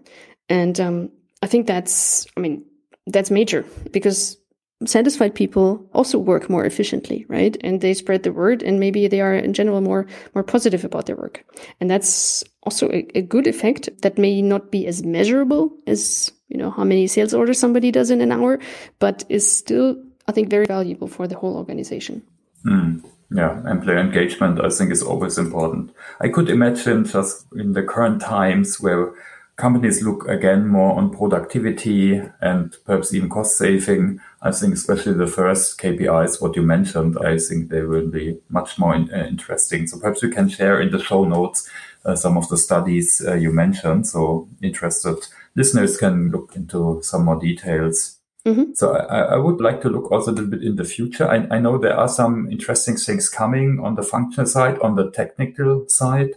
And 0.48 0.78
um, 0.80 1.10
I 1.42 1.46
think 1.46 1.66
that's, 1.66 2.26
I 2.36 2.40
mean, 2.40 2.64
that's 3.06 3.30
major 3.30 3.64
because 3.90 4.36
satisfied 4.86 5.34
people 5.34 5.86
also 5.92 6.18
work 6.18 6.48
more 6.48 6.64
efficiently, 6.64 7.26
right? 7.28 7.56
And 7.62 7.80
they 7.80 7.94
spread 7.94 8.22
the 8.22 8.32
word 8.32 8.62
and 8.62 8.80
maybe 8.80 9.08
they 9.08 9.20
are 9.20 9.34
in 9.34 9.52
general 9.52 9.80
more, 9.80 10.06
more 10.34 10.42
positive 10.42 10.84
about 10.84 11.06
their 11.06 11.16
work. 11.16 11.44
And 11.80 11.90
that's 11.90 12.42
also 12.62 12.88
a, 12.90 13.06
a 13.14 13.22
good 13.22 13.46
effect 13.46 13.88
that 14.02 14.18
may 14.18 14.40
not 14.40 14.70
be 14.70 14.86
as 14.86 15.02
measurable 15.02 15.72
as, 15.86 16.32
you 16.48 16.56
know, 16.56 16.70
how 16.70 16.84
many 16.84 17.06
sales 17.06 17.34
orders 17.34 17.58
somebody 17.58 17.90
does 17.90 18.10
in 18.10 18.20
an 18.20 18.32
hour, 18.32 18.58
but 18.98 19.24
is 19.28 19.50
still, 19.50 20.02
I 20.28 20.32
think, 20.32 20.48
very 20.48 20.66
valuable 20.66 21.08
for 21.08 21.26
the 21.26 21.36
whole 21.36 21.56
organization. 21.56 22.22
Mm. 22.64 23.04
Yeah, 23.32 23.60
employee 23.70 24.00
engagement, 24.00 24.60
I 24.60 24.70
think, 24.70 24.90
is 24.90 25.02
always 25.02 25.38
important. 25.38 25.92
I 26.20 26.28
could 26.28 26.50
imagine 26.50 27.04
just 27.04 27.46
in 27.54 27.74
the 27.74 27.82
current 27.82 28.20
times 28.20 28.80
where 28.80 29.12
companies 29.60 30.02
look 30.02 30.26
again 30.26 30.66
more 30.66 30.96
on 30.96 31.10
productivity 31.10 32.20
and 32.40 32.76
perhaps 32.84 33.14
even 33.14 33.28
cost 33.28 33.56
saving. 33.56 34.18
I 34.42 34.52
think 34.52 34.74
especially 34.74 35.12
the 35.14 35.26
first 35.26 35.78
KPIs, 35.78 36.40
what 36.40 36.56
you 36.56 36.62
mentioned, 36.62 37.18
I 37.18 37.38
think 37.38 37.68
they 37.68 37.82
will 37.82 38.08
be 38.08 38.38
much 38.48 38.78
more 38.78 38.94
in, 38.94 39.12
uh, 39.12 39.26
interesting. 39.26 39.86
So 39.86 39.98
perhaps 39.98 40.22
you 40.22 40.30
can 40.30 40.48
share 40.48 40.80
in 40.80 40.90
the 40.90 41.02
show 41.02 41.24
notes 41.24 41.68
uh, 42.06 42.16
some 42.16 42.38
of 42.38 42.48
the 42.48 42.56
studies 42.56 43.22
uh, 43.26 43.34
you 43.34 43.52
mentioned. 43.52 44.06
So 44.06 44.48
interested 44.62 45.16
listeners 45.54 45.96
can 45.96 46.30
look 46.30 46.56
into 46.56 47.00
some 47.02 47.24
more 47.24 47.38
details. 47.38 48.18
Mm-hmm. 48.46 48.72
So 48.74 48.96
I, 48.96 49.34
I, 49.34 49.36
would 49.36 49.60
like 49.60 49.82
to 49.82 49.90
look 49.90 50.10
also 50.10 50.30
a 50.30 50.32
little 50.32 50.50
bit 50.50 50.62
in 50.62 50.76
the 50.76 50.84
future. 50.84 51.28
I, 51.28 51.46
I, 51.50 51.58
know 51.58 51.76
there 51.76 51.96
are 51.96 52.08
some 52.08 52.50
interesting 52.50 52.96
things 52.96 53.28
coming 53.28 53.80
on 53.82 53.96
the 53.96 54.02
functional 54.02 54.46
side, 54.46 54.78
on 54.78 54.94
the 54.94 55.10
technical 55.10 55.86
side. 55.88 56.30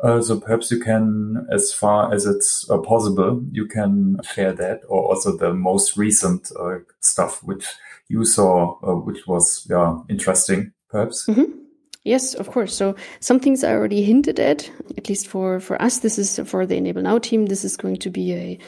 Uh, 0.00 0.22
so 0.22 0.38
perhaps 0.38 0.70
you 0.70 0.78
can, 0.78 1.46
as 1.50 1.72
far 1.72 2.14
as 2.14 2.24
it's 2.24 2.70
uh, 2.70 2.78
possible, 2.78 3.42
you 3.50 3.66
can 3.66 4.18
share 4.22 4.52
that, 4.52 4.80
or 4.88 5.02
also 5.08 5.36
the 5.36 5.52
most 5.52 5.96
recent 5.96 6.52
uh, 6.58 6.78
stuff 7.00 7.42
which 7.42 7.66
you 8.08 8.24
saw, 8.24 8.78
uh, 8.82 8.94
which 8.94 9.26
was 9.26 9.66
yeah 9.68 9.98
interesting, 10.08 10.72
perhaps. 10.88 11.26
Mm-hmm. 11.26 11.58
Yes, 12.04 12.32
of 12.34 12.48
course. 12.48 12.74
So 12.74 12.94
some 13.20 13.38
things 13.40 13.62
I 13.64 13.72
already 13.72 14.02
hinted 14.02 14.40
at, 14.40 14.70
at 14.96 15.08
least 15.10 15.26
for, 15.26 15.60
for 15.60 15.80
us, 15.82 15.98
this 15.98 16.16
is 16.16 16.38
for 16.46 16.64
the 16.64 16.76
Enable 16.76 17.02
Now 17.02 17.18
team, 17.18 17.46
this 17.46 17.64
is 17.64 17.76
going 17.76 17.96
to 17.96 18.08
be 18.08 18.32
a 18.32 18.58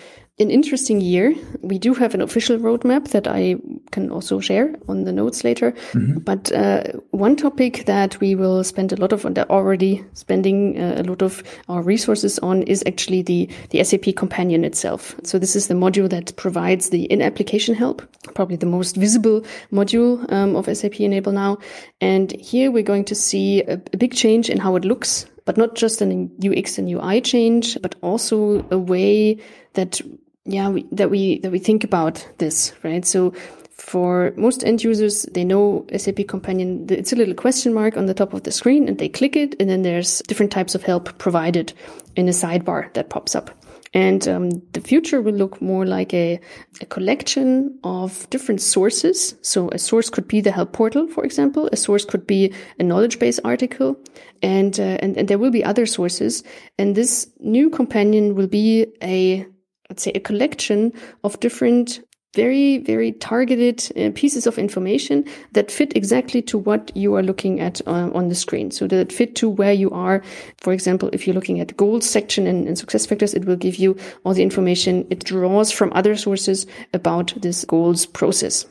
an 0.40 0.50
interesting 0.50 1.00
year. 1.00 1.34
We 1.60 1.78
do 1.78 1.94
have 1.94 2.14
an 2.14 2.20
official 2.20 2.58
roadmap 2.58 3.08
that 3.08 3.28
I 3.28 3.56
can 3.90 4.10
also 4.10 4.40
share 4.40 4.74
on 4.88 5.04
the 5.04 5.12
notes 5.12 5.44
later. 5.44 5.72
Mm-hmm. 5.92 6.18
But 6.20 6.50
uh, 6.52 6.84
one 7.10 7.36
topic 7.36 7.84
that 7.84 8.18
we 8.20 8.34
will 8.34 8.64
spend 8.64 8.92
a 8.92 8.96
lot 8.96 9.12
of, 9.12 9.24
and 9.24 9.38
already 9.38 10.04
spending 10.14 10.80
uh, 10.80 10.94
a 10.98 11.04
lot 11.04 11.22
of 11.22 11.42
our 11.68 11.82
resources 11.82 12.38
on 12.38 12.62
is 12.62 12.82
actually 12.86 13.22
the, 13.22 13.48
the 13.70 13.84
SAP 13.84 14.16
companion 14.16 14.64
itself. 14.64 15.14
So 15.24 15.38
this 15.38 15.54
is 15.54 15.68
the 15.68 15.74
module 15.74 16.08
that 16.08 16.34
provides 16.36 16.90
the 16.90 17.04
in-application 17.04 17.74
help, 17.74 18.02
probably 18.34 18.56
the 18.56 18.66
most 18.66 18.96
visible 18.96 19.42
module 19.72 20.30
um, 20.32 20.56
of 20.56 20.74
SAP 20.74 21.00
Enable 21.00 21.32
Now. 21.32 21.58
And 22.00 22.32
here 22.40 22.70
we're 22.70 22.82
going 22.82 23.04
to 23.06 23.14
see 23.14 23.62
a, 23.62 23.74
a 23.92 23.96
big 23.96 24.14
change 24.14 24.48
in 24.48 24.58
how 24.58 24.76
it 24.76 24.84
looks 24.84 25.26
but 25.46 25.56
not 25.56 25.74
just 25.74 26.00
an 26.00 26.30
UX 26.44 26.78
and 26.78 26.88
UI 26.88 27.20
change, 27.20 27.76
but 27.82 27.96
also 28.02 28.64
a 28.70 28.78
way 28.78 29.36
that 29.72 30.00
yeah 30.44 30.68
we, 30.68 30.86
that 30.92 31.10
we 31.10 31.38
that 31.40 31.52
we 31.52 31.58
think 31.58 31.84
about 31.84 32.26
this 32.38 32.72
right 32.82 33.04
so 33.04 33.32
for 33.70 34.32
most 34.36 34.62
end 34.64 34.82
users 34.82 35.22
they 35.32 35.44
know 35.44 35.86
sap 35.96 36.16
companion 36.28 36.86
it's 36.90 37.12
a 37.12 37.16
little 37.16 37.34
question 37.34 37.72
mark 37.72 37.96
on 37.96 38.06
the 38.06 38.14
top 38.14 38.32
of 38.34 38.42
the 38.42 38.52
screen 38.52 38.88
and 38.88 38.98
they 38.98 39.08
click 39.08 39.36
it 39.36 39.54
and 39.60 39.68
then 39.70 39.82
there's 39.82 40.20
different 40.26 40.52
types 40.52 40.74
of 40.74 40.82
help 40.82 41.16
provided 41.18 41.72
in 42.16 42.28
a 42.28 42.32
sidebar 42.32 42.92
that 42.94 43.10
pops 43.10 43.34
up 43.34 43.50
and 43.92 44.28
um, 44.28 44.50
the 44.72 44.80
future 44.80 45.20
will 45.20 45.34
look 45.34 45.60
more 45.60 45.84
like 45.84 46.14
a, 46.14 46.38
a 46.80 46.86
collection 46.86 47.76
of 47.82 48.28
different 48.30 48.60
sources. 48.60 49.34
So 49.42 49.68
a 49.70 49.78
source 49.78 50.08
could 50.08 50.28
be 50.28 50.40
the 50.40 50.52
help 50.52 50.72
portal, 50.72 51.08
for 51.08 51.24
example. 51.24 51.68
A 51.72 51.76
source 51.76 52.04
could 52.04 52.24
be 52.24 52.54
a 52.78 52.84
knowledge 52.84 53.18
base 53.18 53.40
article, 53.40 53.96
and, 54.42 54.78
uh, 54.78 54.98
and 55.02 55.16
and 55.16 55.26
there 55.26 55.38
will 55.38 55.50
be 55.50 55.64
other 55.64 55.86
sources. 55.86 56.44
And 56.78 56.94
this 56.94 57.28
new 57.40 57.68
companion 57.68 58.36
will 58.36 58.46
be 58.46 58.86
a 59.02 59.44
let's 59.90 60.02
say, 60.02 60.12
a 60.14 60.20
collection 60.20 60.92
of 61.24 61.38
different 61.40 62.00
very, 62.34 62.78
very 62.78 63.12
targeted 63.12 63.82
uh, 63.96 64.10
pieces 64.14 64.46
of 64.46 64.56
information 64.56 65.24
that 65.52 65.70
fit 65.70 65.96
exactly 65.96 66.40
to 66.40 66.58
what 66.58 66.92
you 66.96 67.14
are 67.16 67.24
looking 67.24 67.58
at 67.58 67.80
uh, 67.88 68.10
on 68.14 68.28
the 68.28 68.36
screen. 68.36 68.70
So 68.70 68.86
that 68.86 69.12
fit 69.12 69.34
to 69.36 69.48
where 69.48 69.72
you 69.72 69.90
are. 69.90 70.22
For 70.58 70.72
example, 70.72 71.10
if 71.12 71.26
you're 71.26 71.34
looking 71.34 71.60
at 71.60 71.68
the 71.68 71.74
goals 71.74 72.08
section 72.08 72.46
and 72.46 72.78
success 72.78 73.04
factors, 73.04 73.34
it 73.34 73.46
will 73.46 73.56
give 73.56 73.76
you 73.76 73.96
all 74.24 74.32
the 74.32 74.44
information 74.44 75.06
it 75.10 75.24
draws 75.24 75.72
from 75.72 75.92
other 75.92 76.16
sources 76.16 76.66
about 76.94 77.34
this 77.42 77.64
goals 77.64 78.06
process. 78.06 78.64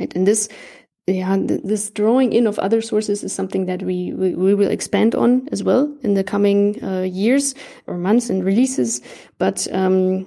Right. 0.00 0.14
And 0.14 0.26
this 0.26 0.48
yeah, 1.08 1.36
this 1.38 1.90
drawing 1.90 2.32
in 2.32 2.48
of 2.48 2.58
other 2.58 2.82
sources 2.82 3.22
is 3.22 3.32
something 3.32 3.66
that 3.66 3.80
we, 3.84 4.12
we, 4.14 4.34
we 4.34 4.54
will 4.54 4.70
expand 4.70 5.14
on 5.14 5.48
as 5.52 5.62
well 5.62 5.94
in 6.02 6.14
the 6.14 6.24
coming 6.24 6.82
uh, 6.82 7.02
years 7.02 7.54
or 7.86 7.96
months 7.96 8.28
and 8.28 8.44
releases. 8.44 9.00
But 9.38 9.68
um, 9.70 10.26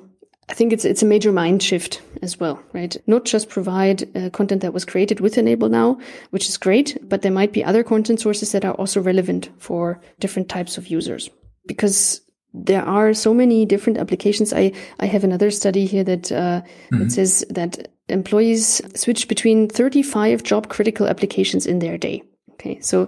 I 0.49 0.53
think 0.53 0.73
it's 0.73 0.83
it's 0.83 1.03
a 1.03 1.05
major 1.05 1.31
mind 1.31 1.61
shift 1.61 2.01
as 2.23 2.39
well, 2.39 2.61
right? 2.73 2.97
Not 3.05 3.25
just 3.25 3.49
provide 3.49 4.03
uh, 4.17 4.29
content 4.31 4.61
that 4.61 4.73
was 4.73 4.83
created 4.83 5.19
with 5.19 5.37
Enable 5.37 5.69
Now, 5.69 5.99
which 6.31 6.49
is 6.49 6.57
great, 6.57 6.97
but 7.07 7.21
there 7.21 7.31
might 7.31 7.53
be 7.53 7.63
other 7.63 7.83
content 7.83 8.19
sources 8.19 8.51
that 8.51 8.65
are 8.65 8.73
also 8.73 8.99
relevant 8.99 9.49
for 9.59 10.01
different 10.19 10.49
types 10.49 10.77
of 10.77 10.87
users 10.87 11.29
because 11.67 12.21
there 12.53 12.83
are 12.83 13.13
so 13.13 13.31
many 13.31 13.63
different 13.65 13.99
applications. 13.99 14.51
I 14.51 14.71
I 14.99 15.05
have 15.05 15.23
another 15.23 15.51
study 15.51 15.85
here 15.85 16.03
that 16.03 16.31
uh, 16.31 16.61
mm-hmm. 16.61 16.99
that 16.99 17.11
says 17.11 17.45
that 17.51 17.87
employees 18.07 18.81
switch 18.99 19.27
between 19.27 19.69
35 19.69 20.41
job 20.41 20.67
critical 20.67 21.07
applications 21.07 21.67
in 21.67 21.77
their 21.79 21.97
day. 21.97 22.23
Okay, 22.53 22.79
so 22.81 23.07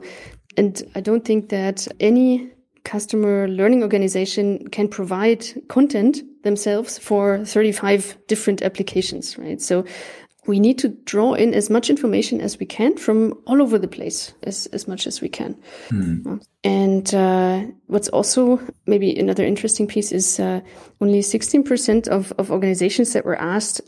and 0.58 0.84
I 0.94 1.02
don't 1.02 1.26
think 1.26 1.50
that 1.50 1.88
any 2.00 2.52
customer 2.84 3.48
learning 3.48 3.84
organization 3.84 4.68
can 4.70 4.88
provide 4.88 5.46
content 5.68 6.22
themselves 6.44 6.98
for 6.98 7.46
35 7.46 8.18
different 8.28 8.62
applications, 8.62 9.38
right? 9.38 9.62
So 9.62 9.86
we 10.48 10.60
need 10.60 10.80
to 10.80 10.90
draw 10.90 11.34
in 11.34 11.54
as 11.54 11.70
much 11.70 11.90
information 11.90 12.42
as 12.42 12.58
we 12.58 12.66
can 12.66 12.98
from 12.98 13.34
all 13.46 13.62
over 13.62 13.78
the 13.78 13.88
place 13.88 14.34
as, 14.44 14.66
as 14.68 14.88
much 14.88 15.06
as 15.06 15.22
we 15.22 15.30
can. 15.30 15.56
Mm. 15.90 16.44
And 16.64 17.14
uh, 17.14 17.66
what's 17.88 18.10
also 18.10 18.60
maybe 18.88 19.18
another 19.18 19.46
interesting 19.46 19.86
piece 19.86 20.12
is 20.12 20.40
uh, 20.40 20.62
only 21.00 21.20
16% 21.20 22.08
of, 22.08 22.34
of 22.40 22.52
organizations 22.52 23.14
that 23.14 23.26
were 23.26 23.40
asked 23.40 23.82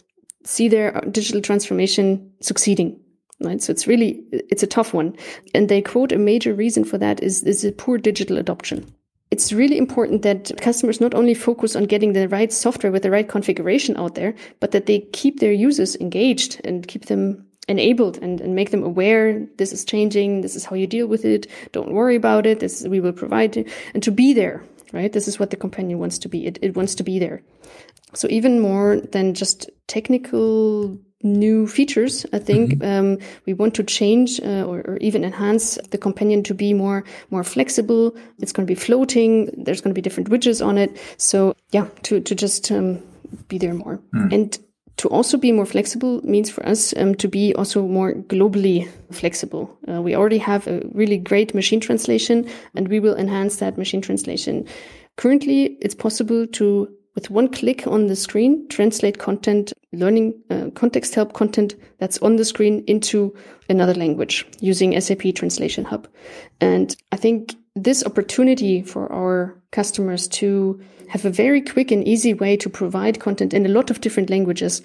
see 0.46 0.68
their 0.68 0.92
digital 1.10 1.42
transformation 1.42 2.32
succeeding 2.42 3.00
right? 3.44 3.62
So 3.62 3.72
it's 3.72 3.88
really 3.88 4.24
it's 4.32 4.64
a 4.64 4.68
tough 4.68 4.94
one. 4.94 5.16
And 5.54 5.70
they 5.70 5.82
quote 5.82 6.12
a 6.12 6.18
major 6.18 6.54
reason 6.54 6.84
for 6.84 6.98
that 6.98 7.22
is 7.22 7.44
is 7.44 7.64
a 7.66 7.72
poor 7.72 7.98
digital 7.98 8.38
adoption. 8.38 8.86
It's 9.32 9.52
really 9.52 9.78
important 9.78 10.22
that 10.22 10.52
customers 10.62 11.02
not 11.02 11.16
only 11.16 11.34
focus 11.34 11.76
on 11.76 11.86
getting 11.86 12.14
the 12.14 12.30
right 12.30 12.54
software 12.54 12.92
with 12.92 13.02
the 13.02 13.10
right 13.10 13.28
configuration 13.28 13.98
out 13.98 14.16
there 14.16 14.36
but 14.60 14.72
that 14.72 14.86
they 14.86 15.00
keep 15.12 15.40
their 15.40 15.52
users 15.52 15.96
engaged 15.96 16.62
and 16.64 16.88
keep 16.88 17.06
them 17.06 17.44
enabled 17.68 18.18
and, 18.22 18.42
and 18.42 18.54
make 18.54 18.72
them 18.72 18.84
aware 18.84 19.44
this 19.58 19.72
is 19.72 19.86
changing. 19.86 20.42
This 20.42 20.56
is 20.56 20.66
how 20.66 20.76
you 20.76 20.86
deal 20.86 21.08
with 21.08 21.26
it. 21.26 21.48
Don't 21.72 21.94
worry 21.94 22.16
about 22.16 22.46
it. 22.46 22.60
This 22.60 22.84
we 22.88 23.00
will 23.00 23.14
provide 23.14 23.58
it, 23.58 23.68
and 23.94 24.04
to 24.04 24.12
be 24.12 24.34
there 24.34 24.64
right? 24.94 25.12
This 25.12 25.28
is 25.28 25.40
what 25.40 25.50
the 25.50 25.58
companion 25.58 26.00
wants 26.00 26.20
to 26.20 26.30
be. 26.30 26.46
It, 26.46 26.60
it 26.62 26.78
wants 26.78 26.96
to 26.96 27.04
be 27.04 27.20
there. 27.20 27.42
So 28.14 28.28
even 28.30 28.60
more 28.60 29.02
than 29.02 29.34
just 29.34 29.70
technical 29.88 30.98
new 31.24 31.68
features. 31.68 32.26
I 32.34 32.40
think 32.40 32.76
mm-hmm. 32.76 33.14
um, 33.14 33.28
we 33.46 33.54
want 33.54 33.74
to 33.76 33.84
change 33.84 34.40
uh, 34.42 34.64
or, 34.64 34.80
or, 34.82 34.98
even 34.98 35.24
enhance 35.24 35.76
the 35.90 35.98
companion 35.98 36.44
to 36.44 36.54
be 36.54 36.74
more 36.74 37.04
more 37.32 37.44
flexible. 37.44 38.16
It's 38.40 38.52
going 38.52 38.68
to 38.68 38.72
be 38.72 38.80
floating. 38.80 39.50
There's 39.58 39.82
going 39.82 39.94
to 39.94 39.98
be 39.98 40.02
different 40.02 40.30
widgets 40.30 40.66
on 40.66 40.78
it. 40.78 40.98
So 41.18 41.56
yeah, 41.72 41.88
to 42.04 42.20
to 42.20 42.36
just 42.36 42.72
um, 42.72 43.02
be 43.48 43.58
there 43.58 43.74
more 43.74 44.00
mm. 44.14 44.34
and. 44.34 44.58
To 44.98 45.10
also 45.10 45.38
be 45.38 45.52
more 45.52 45.66
flexible 45.66 46.22
means 46.24 46.52
for 46.52 46.64
us 46.68 46.94
um, 46.98 47.16
to 47.16 47.28
be 47.28 47.56
also 47.56 47.88
more 47.88 48.14
globally 48.14 48.88
flexible. 49.12 49.76
Uh, 49.90 50.04
we 50.04 50.16
already 50.16 50.38
have 50.38 50.68
a 50.68 50.84
really 50.94 51.18
great 51.18 51.56
machine 51.56 51.80
translation, 51.80 52.48
and 52.76 52.88
we 52.88 53.00
will 53.00 53.16
enhance 53.16 53.56
that 53.56 53.76
machine 53.76 54.02
translation. 54.02 54.68
Currently, 55.18 55.78
it's 55.82 55.96
possible 55.96 56.46
to 56.46 56.88
with 57.16 57.30
one 57.30 57.48
click 57.48 57.86
on 57.86 58.08
the 58.08 58.16
screen, 58.16 58.68
translate 58.70 59.20
content, 59.20 59.72
learning 59.92 60.34
uh, 60.50 60.70
context 60.74 61.14
help 61.14 61.34
content 61.34 61.76
that's 62.00 62.18
on 62.20 62.38
the 62.38 62.46
screen 62.46 62.84
into 62.88 63.36
another 63.70 63.94
language 63.94 64.48
using 64.60 65.00
SAP 65.00 65.36
Translation 65.36 65.86
Hub. 65.86 66.08
And 66.60 66.96
I 67.12 67.18
think 67.18 67.56
this 67.76 68.04
opportunity 68.04 68.82
for 68.82 69.12
our 69.12 69.56
customers 69.72 70.28
to 70.28 70.82
have 71.10 71.26
a 71.26 71.30
very 71.30 71.62
quick 71.62 71.92
and 71.92 72.08
easy 72.08 72.34
way 72.34 72.58
to 72.58 72.70
provide 72.70 73.20
content 73.20 73.54
in 73.54 73.66
a 73.66 73.70
lot 73.70 73.92
of 73.92 74.02
different 74.02 74.30
languages 74.30 74.82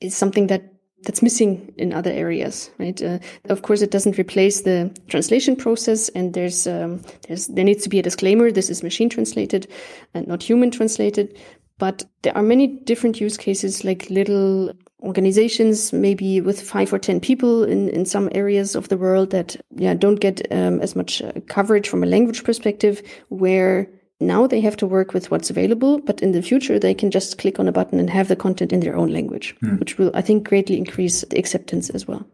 is 0.00 0.16
something 0.16 0.46
that 0.48 0.74
that's 1.04 1.22
missing 1.22 1.72
in 1.76 1.92
other 1.92 2.10
areas, 2.10 2.70
right? 2.78 3.00
Uh, 3.02 3.18
of 3.48 3.62
course, 3.62 3.82
it 3.82 3.90
doesn't 3.90 4.18
replace 4.18 4.62
the 4.62 4.90
translation 5.08 5.54
process, 5.56 6.08
and 6.10 6.34
there's 6.34 6.66
um, 6.66 7.02
there's 7.28 7.46
there 7.48 7.64
needs 7.64 7.82
to 7.84 7.88
be 7.88 7.98
a 7.98 8.02
disclaimer: 8.02 8.50
this 8.50 8.70
is 8.70 8.82
machine 8.82 9.08
translated 9.08 9.66
and 10.14 10.26
not 10.26 10.42
human 10.42 10.70
translated. 10.70 11.38
But 11.78 12.04
there 12.22 12.36
are 12.36 12.42
many 12.42 12.66
different 12.66 13.20
use 13.20 13.36
cases, 13.36 13.84
like 13.84 14.08
little 14.08 14.72
organizations, 15.02 15.92
maybe 15.92 16.40
with 16.40 16.60
five 16.60 16.92
or 16.92 16.98
10 16.98 17.20
people 17.20 17.64
in, 17.64 17.88
in 17.90 18.06
some 18.06 18.28
areas 18.32 18.74
of 18.74 18.88
the 18.88 18.96
world 18.96 19.30
that 19.30 19.56
yeah, 19.76 19.94
don't 19.94 20.20
get 20.20 20.40
um, 20.52 20.80
as 20.80 20.96
much 20.96 21.20
uh, 21.20 21.32
coverage 21.48 21.88
from 21.88 22.02
a 22.02 22.06
language 22.06 22.44
perspective, 22.44 23.02
where 23.28 23.88
now 24.20 24.46
they 24.46 24.60
have 24.60 24.76
to 24.78 24.86
work 24.86 25.12
with 25.12 25.30
what's 25.30 25.50
available, 25.50 26.00
but 26.00 26.22
in 26.22 26.32
the 26.32 26.42
future 26.42 26.78
they 26.78 26.94
can 26.94 27.10
just 27.10 27.38
click 27.38 27.58
on 27.58 27.68
a 27.68 27.72
button 27.72 27.98
and 27.98 28.08
have 28.08 28.28
the 28.28 28.36
content 28.36 28.72
in 28.72 28.80
their 28.80 28.96
own 28.96 29.10
language, 29.10 29.56
hmm. 29.60 29.76
which 29.76 29.98
will, 29.98 30.10
I 30.14 30.22
think, 30.22 30.48
greatly 30.48 30.78
increase 30.78 31.22
the 31.22 31.38
acceptance 31.38 31.90
as 31.90 32.06
well. 32.06 32.26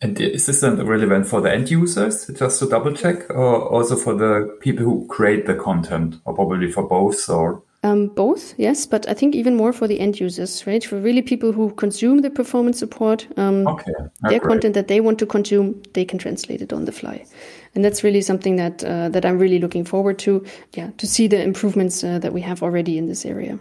And 0.00 0.20
is 0.20 0.46
this 0.46 0.60
then 0.60 0.84
relevant 0.84 1.26
for 1.26 1.40
the 1.40 1.50
end 1.50 1.70
users, 1.70 2.26
just 2.26 2.58
to 2.58 2.68
double 2.68 2.92
check, 2.92 3.30
or 3.30 3.68
also 3.68 3.96
for 3.96 4.14
the 4.14 4.56
people 4.60 4.84
who 4.84 5.06
create 5.08 5.46
the 5.46 5.54
content, 5.54 6.16
or 6.24 6.34
probably 6.34 6.70
for 6.70 6.86
both, 6.86 7.28
or? 7.28 7.62
Um, 7.82 8.08
both, 8.08 8.54
yes, 8.58 8.86
but 8.86 9.08
I 9.08 9.14
think 9.14 9.34
even 9.34 9.54
more 9.54 9.72
for 9.72 9.86
the 9.86 10.00
end 10.00 10.18
users, 10.18 10.66
right? 10.66 10.84
For 10.84 10.98
really 10.98 11.22
people 11.22 11.52
who 11.52 11.70
consume 11.74 12.22
the 12.22 12.30
performance 12.30 12.78
support, 12.78 13.28
um, 13.36 13.66
okay. 13.66 13.92
their 14.22 14.40
great. 14.40 14.42
content 14.42 14.74
that 14.74 14.88
they 14.88 15.00
want 15.00 15.18
to 15.20 15.26
consume, 15.26 15.80
they 15.92 16.04
can 16.04 16.18
translate 16.18 16.62
it 16.62 16.72
on 16.72 16.84
the 16.84 16.92
fly. 16.92 17.24
And 17.74 17.84
that's 17.84 18.02
really 18.02 18.22
something 18.22 18.56
that 18.56 18.82
uh, 18.82 19.10
that 19.10 19.24
I'm 19.24 19.38
really 19.38 19.58
looking 19.58 19.84
forward 19.84 20.18
to. 20.20 20.44
Yeah, 20.72 20.90
to 20.96 21.06
see 21.06 21.28
the 21.28 21.40
improvements 21.40 22.02
uh, 22.02 22.18
that 22.20 22.32
we 22.32 22.40
have 22.40 22.62
already 22.62 22.98
in 22.98 23.06
this 23.06 23.26
area. 23.26 23.58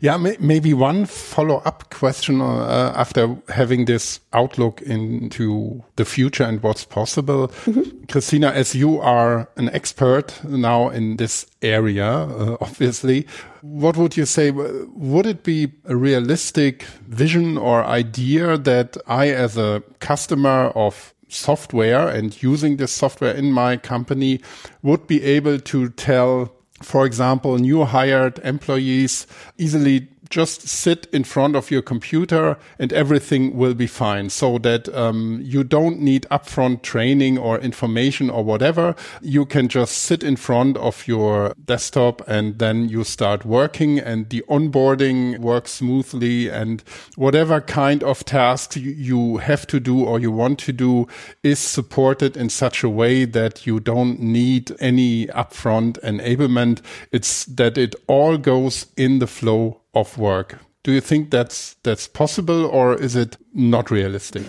Yeah, 0.00 0.16
may 0.16 0.36
maybe 0.40 0.74
one 0.74 1.06
follow 1.06 1.62
up 1.64 1.90
question 1.90 2.40
uh, 2.40 2.92
after 2.94 3.36
having 3.48 3.86
this 3.86 4.20
outlook 4.32 4.82
into 4.82 5.82
the 5.96 6.04
future 6.04 6.44
and 6.44 6.62
what's 6.62 6.84
possible. 6.84 7.50
Mm 7.66 7.74
-hmm. 7.74 8.06
Christina, 8.08 8.50
as 8.50 8.74
you 8.74 9.00
are 9.00 9.46
an 9.56 9.68
expert 9.68 10.40
now 10.44 10.90
in 10.90 11.16
this 11.16 11.46
area, 11.62 12.26
uh, 12.26 12.56
obviously, 12.60 13.26
what 13.62 13.96
would 13.96 14.16
you 14.16 14.26
say? 14.26 14.52
Would 14.52 15.26
it 15.26 15.42
be 15.42 15.72
a 15.84 15.96
realistic 15.96 16.86
vision 17.08 17.58
or 17.58 17.84
idea 17.98 18.58
that 18.58 18.96
I, 19.06 19.34
as 19.34 19.56
a 19.56 19.82
customer 19.98 20.70
of 20.74 21.14
software 21.28 22.08
and 22.08 22.42
using 22.42 22.76
this 22.76 22.92
software 22.92 23.34
in 23.34 23.52
my 23.52 23.76
company, 23.76 24.40
would 24.82 25.06
be 25.06 25.22
able 25.36 25.58
to 25.58 25.88
tell 25.90 26.55
for 26.82 27.06
example, 27.06 27.58
new 27.58 27.84
hired 27.84 28.38
employees 28.40 29.26
easily 29.58 30.08
just 30.30 30.68
sit 30.68 31.06
in 31.12 31.24
front 31.24 31.56
of 31.56 31.70
your 31.70 31.82
computer 31.82 32.56
and 32.78 32.92
everything 32.92 33.56
will 33.56 33.74
be 33.74 33.86
fine 33.86 34.30
so 34.30 34.58
that 34.58 34.88
um, 34.94 35.40
you 35.42 35.64
don't 35.64 36.00
need 36.00 36.26
upfront 36.30 36.82
training 36.82 37.38
or 37.38 37.58
information 37.58 38.30
or 38.30 38.44
whatever. 38.44 38.94
You 39.20 39.44
can 39.46 39.68
just 39.68 39.96
sit 39.96 40.22
in 40.22 40.36
front 40.36 40.76
of 40.76 41.06
your 41.06 41.54
desktop 41.64 42.26
and 42.28 42.58
then 42.58 42.88
you 42.88 43.04
start 43.04 43.44
working 43.44 43.98
and 43.98 44.28
the 44.30 44.42
onboarding 44.48 45.38
works 45.38 45.72
smoothly 45.72 46.48
and 46.48 46.82
whatever 47.16 47.60
kind 47.60 48.02
of 48.02 48.24
tasks 48.24 48.76
you 48.76 49.38
have 49.38 49.66
to 49.68 49.80
do 49.80 50.04
or 50.04 50.18
you 50.18 50.30
want 50.30 50.58
to 50.60 50.72
do 50.72 51.06
is 51.42 51.58
supported 51.58 52.36
in 52.36 52.48
such 52.48 52.82
a 52.82 52.88
way 52.88 53.24
that 53.24 53.66
you 53.66 53.80
don't 53.80 54.20
need 54.20 54.72
any 54.80 55.26
upfront 55.28 56.00
enablement. 56.00 56.80
It's 57.12 57.44
that 57.46 57.78
it 57.78 57.94
all 58.06 58.38
goes 58.38 58.86
in 58.96 59.18
the 59.18 59.26
flow 59.26 59.80
of 59.96 60.18
work. 60.18 60.58
Do 60.84 60.92
you 60.92 61.00
think 61.00 61.30
that's 61.30 61.74
that's 61.82 62.06
possible, 62.06 62.64
or 62.66 62.94
is 62.94 63.16
it 63.16 63.36
not 63.52 63.90
realistic? 63.90 64.44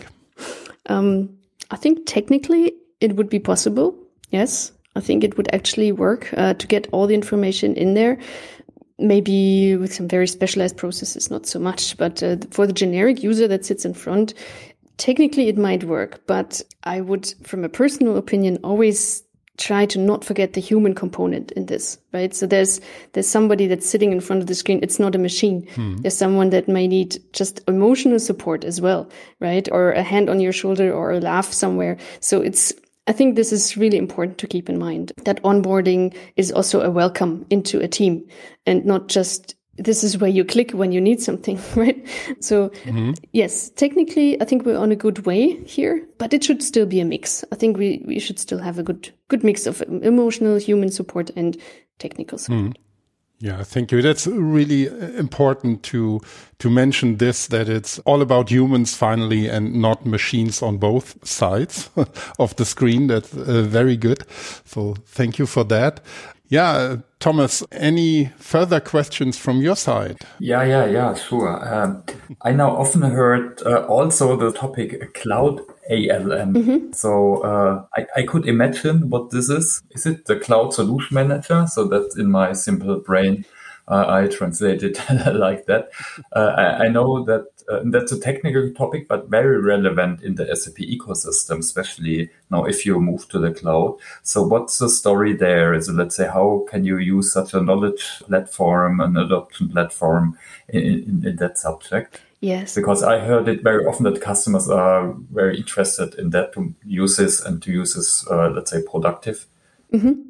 Um, 0.89 1.29
I 1.71 1.77
think 1.77 1.99
technically 2.05 2.73
it 2.99 3.15
would 3.15 3.29
be 3.29 3.39
possible. 3.39 3.95
Yes, 4.29 4.71
I 4.95 4.99
think 4.99 5.23
it 5.23 5.38
would 5.38 5.49
actually 5.53 5.91
work 5.91 6.31
uh, 6.38 6.53
to 6.53 6.67
get 6.67 6.88
all 6.91 7.07
the 7.07 7.15
information 7.15 7.75
in 7.75 7.95
there. 7.95 8.17
Maybe 8.99 9.75
with 9.75 9.93
some 9.93 10.07
very 10.07 10.27
specialized 10.27 10.77
processes, 10.77 11.31
not 11.31 11.45
so 11.45 11.60
much. 11.60 11.97
But 11.97 12.21
uh, 12.23 12.38
for 12.51 12.67
the 12.67 12.73
generic 12.73 13.23
user 13.23 13.47
that 13.47 13.65
sits 13.65 13.86
in 13.86 13.93
front, 13.93 14.33
technically 14.97 15.47
it 15.47 15.57
might 15.57 15.83
work. 15.83 16.21
But 16.27 16.62
I 16.83 17.01
would, 17.01 17.33
from 17.43 17.63
a 17.63 17.69
personal 17.69 18.17
opinion, 18.17 18.57
always 18.63 19.23
try 19.58 19.86
to 19.88 20.00
not 20.00 20.24
forget 20.24 20.54
the 20.54 20.62
human 20.62 20.93
component 20.93 21.52
in 21.54 21.65
this, 21.65 21.98
right? 22.13 22.34
So 22.34 22.46
there's 22.46 22.80
there's 23.13 23.28
somebody 23.28 23.67
that's 23.67 23.89
sitting 23.89 24.12
in 24.12 24.22
front 24.22 24.41
of 24.41 24.48
the 24.48 24.56
screen. 24.56 24.80
It's 24.84 25.00
not 25.00 25.15
a 25.15 25.20
machine. 25.20 25.67
Hmm. 25.76 25.98
There's 25.98 26.17
someone 26.17 26.52
that 26.52 26.67
may 26.67 26.88
need 26.88 27.17
just 27.34 27.62
emotional 27.67 28.20
support 28.20 28.63
as 28.63 28.80
well, 28.80 29.10
right? 29.39 29.67
Or 29.72 29.91
a 29.91 30.04
hand 30.04 30.30
on 30.30 30.39
your 30.39 30.54
shoulder 30.54 30.93
or 30.93 31.12
a 31.12 31.20
laugh 31.20 31.52
somewhere. 31.52 31.98
So 32.20 32.41
it's 32.41 32.74
I 33.08 33.13
think 33.13 33.36
this 33.36 33.54
is 33.54 33.78
really 33.78 33.98
important 33.98 34.38
to 34.39 34.48
keep 34.48 34.70
in 34.70 34.78
mind 34.78 35.13
that 35.24 35.41
onboarding 35.43 36.15
is 36.36 36.52
also 36.52 36.82
a 36.82 36.91
welcome 36.91 37.46
into 37.50 37.80
a 37.80 37.88
team 37.88 38.28
and 38.65 38.86
not 38.86 39.08
just 39.08 39.56
this 39.77 40.03
is 40.03 40.17
where 40.17 40.29
you 40.29 40.43
click 40.43 40.71
when 40.71 40.91
you 40.91 40.99
need 40.99 41.21
something, 41.21 41.59
right? 41.75 42.05
So 42.39 42.69
mm-hmm. 42.69 43.11
yes, 43.33 43.69
technically, 43.69 44.39
I 44.41 44.45
think 44.45 44.65
we're 44.65 44.77
on 44.77 44.91
a 44.91 44.95
good 44.95 45.25
way 45.25 45.63
here, 45.63 46.07
but 46.17 46.33
it 46.33 46.43
should 46.43 46.63
still 46.63 46.85
be 46.85 46.99
a 46.99 47.05
mix. 47.05 47.43
I 47.51 47.55
think 47.55 47.77
we, 47.77 48.03
we 48.05 48.19
should 48.19 48.39
still 48.39 48.59
have 48.59 48.79
a 48.79 48.83
good, 48.83 49.13
good 49.27 49.43
mix 49.43 49.67
of 49.67 49.81
emotional 49.81 50.57
human 50.57 50.89
support 50.89 51.29
and 51.35 51.57
technical 51.99 52.37
support. 52.37 52.73
Mm. 52.73 52.73
Yeah, 53.39 53.63
thank 53.63 53.91
you. 53.91 54.01
That's 54.01 54.25
really 54.25 54.87
important 55.15 55.83
to 55.83 56.21
to 56.57 56.69
mention 56.71 57.17
this 57.17 57.47
that 57.47 57.69
it's 57.69 57.99
all 57.99 58.23
about 58.23 58.49
humans 58.49 58.95
finally 58.95 59.47
and 59.47 59.75
not 59.75 60.07
machines 60.07 60.63
on 60.63 60.79
both 60.79 61.23
sides 61.23 61.91
of 62.39 62.55
the 62.55 62.65
screen. 62.65 63.05
That's 63.05 63.31
uh, 63.35 63.61
very 63.61 63.95
good. 63.95 64.23
So 64.65 64.95
thank 65.05 65.37
you 65.37 65.45
for 65.45 65.63
that. 65.65 65.99
Yeah, 66.49 66.97
Thomas, 67.19 67.63
any 67.71 68.31
further 68.38 68.79
questions 68.79 69.38
from 69.38 69.62
your 69.62 69.75
side? 69.75 70.17
Yeah, 70.39 70.63
yeah, 70.63 70.86
yeah, 70.86 71.13
sure. 71.13 71.73
Um, 71.73 72.03
I 72.41 72.51
now 72.51 72.75
often 72.75 73.01
heard 73.01 73.62
uh, 73.65 73.86
also 73.86 74.38
the 74.38 74.51
topic 74.53 75.13
cloud 75.13 75.60
ALM. 75.89 76.53
Mm-hmm. 76.53 76.91
So 76.93 77.41
uh, 77.43 77.86
I, 77.97 78.05
I 78.17 78.23
could 78.23 78.47
imagine 78.47 79.10
what 79.10 79.31
this 79.31 79.49
is. 79.49 79.81
Is 79.91 80.05
it 80.05 80.25
the 80.25 80.38
cloud 80.38 80.73
solution 80.73 81.15
manager? 81.15 81.65
So 81.67 81.86
that's 81.86 82.17
in 82.17 82.31
my 82.31 82.53
simple 82.53 82.99
brain. 82.99 83.45
Uh, 83.89 84.05
I 84.07 84.27
translate 84.27 84.83
it 84.83 84.99
like 85.33 85.65
that. 85.67 85.89
Uh, 86.33 86.53
I, 86.57 86.86
I, 86.86 86.88
know 86.89 87.23
that 87.23 87.45
uh, 87.69 87.82
that's 87.86 88.12
a 88.12 88.19
technical 88.19 88.71
topic, 88.71 89.08
but 89.08 89.30
very 89.30 89.62
relevant 89.62 90.21
in 90.21 90.36
the 90.36 90.56
SAP 90.56 90.75
ecosystem, 90.75 91.60
especially 91.60 92.30
now 92.49 92.63
if 92.63 92.86
you 92.86 92.99
move 92.99 93.27
to 93.30 93.39
the 93.39 93.51
cloud. 93.51 93.97
So 94.23 94.41
what's 94.41 94.77
the 94.77 94.89
story 94.89 95.34
there? 95.34 95.73
Is 95.73 95.89
it, 95.89 95.93
let's 95.93 96.15
say, 96.15 96.27
how 96.27 96.65
can 96.69 96.86
you 96.86 96.97
use 96.97 97.32
such 97.32 97.53
a 97.53 97.62
knowledge 97.62 98.19
platform, 98.19 99.01
an 99.01 99.17
adoption 99.17 99.69
platform 99.69 100.38
in, 100.69 100.82
in, 100.82 101.27
in 101.27 101.36
that 101.38 101.58
subject? 101.58 102.21
Yes. 102.39 102.75
Because 102.75 103.03
I 103.03 103.19
heard 103.19 103.47
it 103.47 103.63
very 103.63 103.86
often 103.86 104.03
that 104.03 104.21
customers 104.21 104.69
are 104.69 105.13
very 105.32 105.58
interested 105.58 106.13
in 106.15 106.30
that 106.30 106.53
to 106.53 106.73
use 106.86 107.17
this 107.17 107.43
and 107.43 107.62
to 107.63 107.71
use 107.71 107.95
this, 107.95 108.25
uh, 108.30 108.49
let's 108.49 108.71
say, 108.71 108.82
productive. 108.84 109.47
Mm-hmm. 109.91 110.21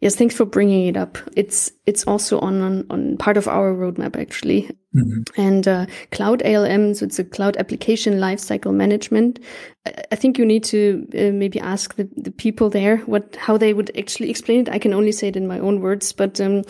Yes, 0.00 0.14
thanks 0.14 0.34
for 0.34 0.44
bringing 0.44 0.86
it 0.86 0.96
up. 0.96 1.18
It's 1.36 1.72
it's 1.86 2.04
also 2.04 2.38
on 2.40 2.62
on, 2.62 2.86
on 2.90 3.16
part 3.16 3.36
of 3.36 3.48
our 3.48 3.74
roadmap 3.74 4.16
actually. 4.16 4.70
Mm-hmm. 4.94 5.40
And 5.40 5.68
uh, 5.68 5.86
cloud 6.10 6.42
ALM, 6.42 6.94
so 6.94 7.04
it's 7.04 7.18
a 7.18 7.24
cloud 7.24 7.56
application 7.58 8.14
lifecycle 8.14 8.72
management. 8.72 9.40
I 10.10 10.16
think 10.16 10.38
you 10.38 10.46
need 10.46 10.64
to 10.64 11.06
uh, 11.14 11.32
maybe 11.32 11.60
ask 11.60 11.96
the, 11.96 12.08
the 12.16 12.30
people 12.30 12.70
there 12.70 12.98
what 12.98 13.36
how 13.36 13.58
they 13.58 13.74
would 13.74 13.96
actually 13.98 14.30
explain 14.30 14.60
it. 14.60 14.68
I 14.70 14.78
can 14.78 14.94
only 14.94 15.12
say 15.12 15.28
it 15.28 15.36
in 15.36 15.46
my 15.46 15.58
own 15.58 15.80
words, 15.80 16.12
but 16.12 16.40
um, 16.40 16.62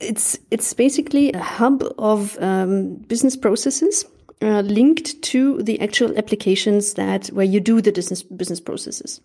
it's 0.00 0.38
it's 0.50 0.74
basically 0.74 1.32
a 1.32 1.40
hub 1.40 1.84
of 1.98 2.36
um, 2.42 2.94
business 3.06 3.36
processes 3.36 4.04
uh, 4.42 4.60
linked 4.62 5.20
to 5.22 5.62
the 5.62 5.80
actual 5.80 6.16
applications 6.16 6.94
that 6.94 7.26
where 7.28 7.44
you 7.44 7.60
do 7.60 7.80
the 7.80 7.92
business 7.92 8.22
business 8.22 8.60
processes 8.60 9.20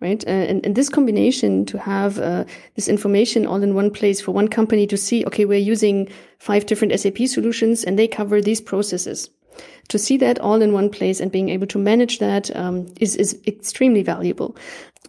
right 0.00 0.24
uh, 0.26 0.30
and, 0.30 0.64
and 0.64 0.74
this 0.74 0.88
combination 0.88 1.64
to 1.64 1.78
have 1.78 2.18
uh, 2.18 2.44
this 2.74 2.88
information 2.88 3.46
all 3.46 3.62
in 3.62 3.74
one 3.74 3.90
place 3.90 4.20
for 4.20 4.32
one 4.32 4.48
company 4.48 4.86
to 4.86 4.96
see 4.96 5.24
okay 5.26 5.44
we're 5.44 5.58
using 5.58 6.08
five 6.38 6.66
different 6.66 6.98
sap 6.98 7.18
solutions 7.26 7.84
and 7.84 7.98
they 7.98 8.08
cover 8.08 8.40
these 8.40 8.60
processes 8.60 9.30
to 9.88 9.98
see 9.98 10.16
that 10.16 10.38
all 10.40 10.62
in 10.62 10.72
one 10.72 10.90
place 10.90 11.20
and 11.20 11.30
being 11.30 11.48
able 11.48 11.66
to 11.66 11.78
manage 11.78 12.18
that 12.18 12.54
um, 12.56 12.86
is 13.00 13.16
is 13.16 13.40
extremely 13.46 14.02
valuable 14.02 14.56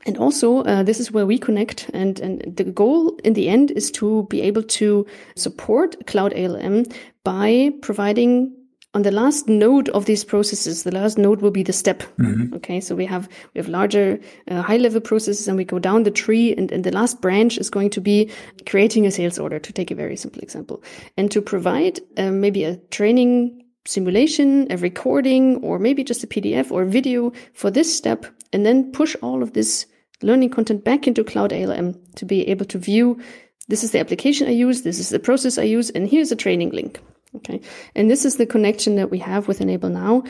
and 0.06 0.18
also, 0.18 0.64
uh, 0.64 0.84
this 0.84 1.00
is 1.00 1.12
where 1.12 1.26
we 1.26 1.40
connect. 1.40 1.90
And, 1.94 2.20
and 2.20 2.56
the 2.56 2.64
goal 2.64 3.18
in 3.24 3.34
the 3.34 3.50
end 3.50 3.72
is 3.72 3.90
to 3.92 4.28
be 4.30 4.42
able 4.42 4.62
to 4.64 5.06
support 5.36 6.06
Cloud 6.06 6.32
ALM 6.34 6.86
by 7.24 7.72
providing 7.82 8.54
on 8.96 9.02
the 9.02 9.12
last 9.12 9.50
node 9.50 9.90
of 9.90 10.06
these 10.06 10.24
processes, 10.24 10.84
the 10.84 10.92
last 10.92 11.18
node 11.18 11.42
will 11.42 11.52
be 11.52 11.64
the 11.64 11.74
step. 11.74 12.02
Mm-hmm. 12.18 12.56
Okay, 12.56 12.80
so 12.80 12.96
we 12.96 13.06
have 13.06 13.28
we 13.54 13.60
have 13.60 13.68
larger 13.68 14.18
uh, 14.50 14.62
high 14.62 14.78
level 14.78 15.02
processes, 15.02 15.50
and 15.50 15.58
we 15.58 15.66
go 15.66 15.80
down 15.80 16.04
the 16.04 16.12
tree, 16.12 16.56
and, 16.56 16.72
and 16.72 16.86
the 16.86 16.92
last 16.92 17.22
branch 17.22 17.58
is 17.58 17.70
going 17.70 17.90
to 17.90 18.02
be 18.02 18.32
creating 18.66 19.06
a 19.06 19.12
sales 19.12 19.38
order. 19.38 19.60
To 19.60 19.74
take 19.74 19.92
a 19.92 19.96
very 19.96 20.16
simple 20.16 20.42
example, 20.42 20.82
and 21.18 21.30
to 21.32 21.42
provide 21.42 22.00
uh, 22.18 22.32
maybe 22.32 22.64
a 22.64 22.78
training 22.90 23.62
simulation, 23.86 24.66
a 24.72 24.78
recording, 24.78 25.58
or 25.58 25.78
maybe 25.78 26.04
just 26.04 26.24
a 26.24 26.28
PDF 26.28 26.72
or 26.72 26.86
video 26.86 27.34
for 27.54 27.70
this 27.70 27.96
step, 27.96 28.26
and 28.54 28.66
then 28.66 28.92
push 28.94 29.16
all 29.22 29.44
of 29.44 29.52
this 29.52 29.86
learning 30.22 30.50
content 30.50 30.86
back 30.86 31.06
into 31.06 31.24
Cloud 31.24 31.52
ALM 31.52 32.00
to 32.16 32.26
be 32.26 32.48
able 32.48 32.66
to 32.66 32.78
view. 32.78 33.20
This 33.68 33.84
is 33.84 33.92
the 33.92 34.00
application 34.00 34.48
I 34.48 34.52
use. 34.52 34.84
This 34.84 35.00
is 35.00 35.10
the 35.10 35.20
process 35.20 35.58
I 35.58 35.64
use, 35.64 35.90
and 35.90 36.08
here's 36.08 36.32
a 36.32 36.36
training 36.36 36.70
link. 36.70 37.02
Okay. 37.38 37.62
And 37.96 38.10
this 38.10 38.26
is 38.26 38.38
the 38.38 38.46
connection 38.46 38.96
that 38.96 39.12
we 39.12 39.20
have 39.20 39.48
with 39.48 39.62
Enable 39.62 39.90
Now 39.90 40.24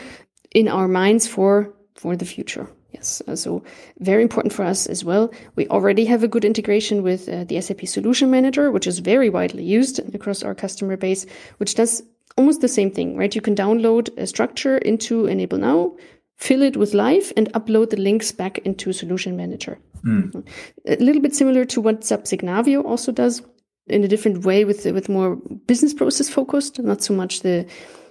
in 0.52 0.68
our 0.68 0.88
minds 0.88 1.26
for, 1.26 1.72
for 1.94 2.16
the 2.16 2.24
future. 2.24 2.68
Yes. 2.92 3.22
Uh, 3.28 3.36
so 3.36 3.62
very 3.98 4.22
important 4.22 4.54
for 4.54 4.64
us 4.64 4.86
as 4.86 5.04
well. 5.04 5.30
We 5.54 5.68
already 5.68 6.06
have 6.06 6.22
a 6.22 6.28
good 6.28 6.44
integration 6.44 7.02
with 7.02 7.28
uh, 7.28 7.44
the 7.44 7.60
SAP 7.60 7.86
Solution 7.86 8.30
Manager, 8.30 8.70
which 8.70 8.86
is 8.86 9.00
very 9.00 9.28
widely 9.28 9.64
used 9.64 9.98
across 10.14 10.42
our 10.42 10.54
customer 10.54 10.96
base, 10.96 11.26
which 11.58 11.74
does 11.74 12.02
almost 12.38 12.60
the 12.60 12.68
same 12.68 12.90
thing, 12.90 13.16
right? 13.16 13.34
You 13.34 13.42
can 13.42 13.54
download 13.54 14.16
a 14.16 14.26
structure 14.26 14.78
into 14.78 15.26
Enable 15.26 15.58
Now, 15.58 15.96
fill 16.36 16.62
it 16.62 16.76
with 16.76 16.94
live 16.94 17.32
and 17.36 17.52
upload 17.52 17.90
the 17.90 17.96
links 17.96 18.32
back 18.32 18.58
into 18.58 18.92
Solution 18.92 19.36
Manager. 19.36 19.78
Mm. 20.04 20.46
A 20.86 20.96
little 20.96 21.22
bit 21.22 21.34
similar 21.34 21.64
to 21.66 21.80
what 21.80 22.04
SAP 22.04 22.24
Signavio 22.24 22.84
also 22.84 23.12
does 23.12 23.42
in 23.86 24.04
a 24.04 24.08
different 24.08 24.44
way 24.44 24.64
with 24.64 24.84
with 24.84 25.08
more 25.08 25.36
business 25.66 25.94
process 25.94 26.28
focused, 26.28 26.78
not 26.78 27.02
so 27.02 27.14
much 27.14 27.40
the 27.40 27.66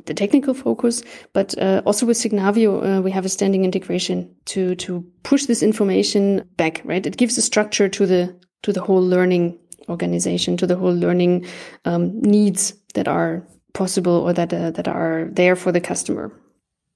the 0.05 0.13
technical 0.13 0.53
focus, 0.53 1.03
but 1.33 1.57
uh, 1.57 1.81
also 1.85 2.05
with 2.05 2.17
Signavio, 2.17 2.99
uh, 2.99 3.01
we 3.01 3.11
have 3.11 3.25
a 3.25 3.29
standing 3.29 3.65
integration 3.65 4.29
to 4.45 4.75
to 4.75 5.03
push 5.23 5.45
this 5.45 5.63
information 5.63 6.47
back. 6.57 6.81
Right, 6.85 7.05
it 7.05 7.17
gives 7.17 7.37
a 7.37 7.41
structure 7.41 7.89
to 7.89 8.05
the 8.05 8.35
to 8.61 8.73
the 8.73 8.81
whole 8.81 9.03
learning 9.03 9.57
organization, 9.89 10.57
to 10.57 10.67
the 10.67 10.75
whole 10.75 10.93
learning 10.93 11.45
um, 11.85 12.21
needs 12.21 12.73
that 12.93 13.07
are 13.07 13.43
possible 13.73 14.13
or 14.13 14.33
that 14.33 14.53
uh, 14.53 14.71
that 14.71 14.87
are 14.87 15.27
there 15.31 15.55
for 15.55 15.71
the 15.71 15.81
customer. 15.81 16.31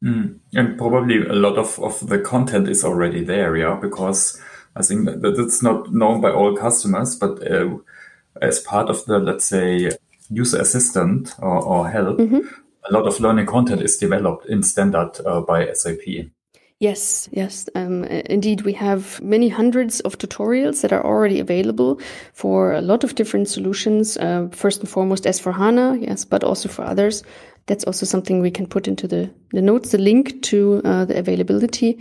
Mm. 0.04 0.40
And 0.54 0.78
probably 0.78 1.18
a 1.28 1.34
lot 1.34 1.58
of, 1.58 1.78
of 1.80 2.08
the 2.08 2.20
content 2.20 2.70
is 2.70 2.86
already 2.86 3.22
there, 3.24 3.58
yeah, 3.58 3.78
because 3.82 4.42
I 4.76 4.82
think 4.82 5.06
that, 5.06 5.22
that 5.22 5.38
it's 5.38 5.62
not 5.62 5.92
known 5.92 6.22
by 6.22 6.32
all 6.32 6.56
customers, 6.56 7.16
but 7.16 7.46
uh, 7.52 7.78
as 8.42 8.60
part 8.60 8.90
of 8.90 9.06
the, 9.06 9.20
let's 9.20 9.46
say, 9.46 9.92
user 10.30 10.60
assistant 10.60 11.36
or, 11.40 11.62
or 11.62 11.90
help, 11.90 12.18
mm-hmm. 12.18 12.48
a 12.90 12.94
lot 12.94 13.08
of 13.08 13.20
learning 13.20 13.46
content 13.46 13.82
is 13.82 13.98
developed 13.98 14.46
in 14.46 14.64
standard 14.64 15.12
uh, 15.26 15.42
by 15.42 15.72
SAP. 15.74 16.30
Yes, 16.80 17.28
yes. 17.34 17.68
Um, 17.76 18.06
indeed, 18.06 18.62
we 18.62 18.72
have 18.74 19.22
many 19.22 19.50
hundreds 19.50 20.00
of 20.02 20.18
tutorials 20.18 20.82
that 20.82 20.94
are 20.94 21.06
already 21.06 21.42
available 21.42 22.00
for 22.34 22.72
a 22.72 22.82
lot 22.82 23.04
of 23.04 23.16
different 23.16 23.50
solutions. 23.50 24.16
Uh, 24.16 24.48
first 24.54 24.80
and 24.80 24.90
foremost, 24.90 25.26
S4HANA, 25.26 26.08
yes, 26.08 26.24
but 26.24 26.42
also 26.42 26.70
for 26.70 26.86
others. 26.86 27.22
That's 27.66 27.84
also 27.84 28.06
something 28.06 28.40
we 28.40 28.50
can 28.50 28.66
put 28.66 28.88
into 28.88 29.08
the, 29.08 29.30
the 29.52 29.62
notes, 29.62 29.92
the 29.92 29.98
link 29.98 30.42
to 30.44 30.82
uh, 30.86 31.04
the 31.04 31.20
availability 31.20 32.00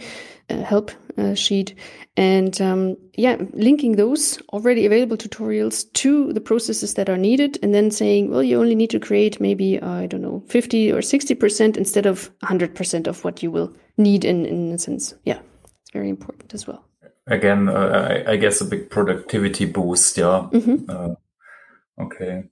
uh, 0.48 0.62
help 0.62 0.92
uh, 1.18 1.34
sheet. 1.34 1.74
And 2.16 2.60
um, 2.60 2.96
yeah, 3.14 3.36
linking 3.52 3.96
those 3.96 4.38
already 4.52 4.86
available 4.86 5.16
tutorials 5.16 5.92
to 5.94 6.32
the 6.32 6.40
processes 6.40 6.94
that 6.94 7.08
are 7.08 7.16
needed 7.16 7.58
and 7.62 7.74
then 7.74 7.90
saying, 7.90 8.30
well, 8.30 8.42
you 8.42 8.58
only 8.60 8.74
need 8.74 8.90
to 8.90 9.00
create 9.00 9.40
maybe, 9.40 9.78
uh, 9.78 9.90
I 9.90 10.06
don't 10.06 10.22
know, 10.22 10.42
50 10.48 10.92
or 10.92 10.98
60% 10.98 11.76
instead 11.76 12.06
of 12.06 12.30
100% 12.40 13.06
of 13.06 13.24
what 13.24 13.42
you 13.42 13.50
will 13.50 13.74
need 13.96 14.24
in, 14.24 14.46
in 14.46 14.72
a 14.72 14.78
sense. 14.78 15.14
Yeah, 15.24 15.40
it's 15.82 15.90
very 15.92 16.08
important 16.08 16.54
as 16.54 16.66
well. 16.66 16.84
Again, 17.26 17.68
uh, 17.68 18.24
I, 18.26 18.32
I, 18.32 18.36
guess 18.36 18.62
a 18.62 18.64
big 18.64 18.88
productivity 18.88 19.66
boost. 19.66 20.16
Yeah. 20.16 20.48
Mm-hmm. 20.50 20.88
Uh, 20.88 22.04
okay. 22.04 22.44